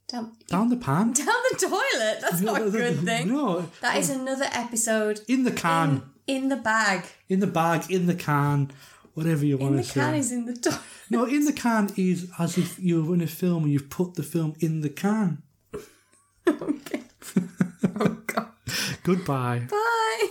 Down, 0.09 0.33
Down 0.47 0.69
the 0.71 0.77
pan. 0.77 1.13
down 1.13 1.27
the 1.27 1.57
toilet. 1.61 2.19
That's 2.23 2.41
not 2.41 2.63
a 2.63 2.71
good 2.71 3.01
thing. 3.01 3.29
No, 3.29 3.69
That 3.83 3.97
is 3.99 4.09
another 4.09 4.47
episode 4.53 5.21
in 5.29 5.45
the 5.45 5.51
can, 5.51 5.91
in, 5.91 6.03
in 6.29 6.49
the 6.49 6.57
bag. 6.57 7.05
in 7.29 7.41
the 7.41 7.47
bag, 7.47 7.91
in 7.91 8.07
the 8.07 8.15
can, 8.15 8.71
whatever 9.15 9.45
you 9.45 9.57
want 9.57 9.79
to 9.79 9.83
say. 9.83 10.01
can 10.01 10.15
is 10.15 10.31
in 10.31 10.45
the 10.45 10.55
toilet. 10.55 10.81
No, 11.11 11.25
in 11.25 11.45
the 11.47 11.53
can 11.53 11.91
is 11.97 12.31
as 12.39 12.57
if 12.59 12.79
you're 12.79 13.13
in 13.15 13.23
a 13.23 13.27
film 13.27 13.65
and 13.65 13.73
you've 13.73 13.91
put 13.91 14.15
the 14.15 14.23
film 14.23 14.55
in 14.61 14.83
the 14.83 14.91
can. 14.91 15.43
okay. 16.47 17.03
oh 17.99 18.19
god. 18.27 18.49
Goodbye. 19.03 19.67
Bye. 19.71 20.29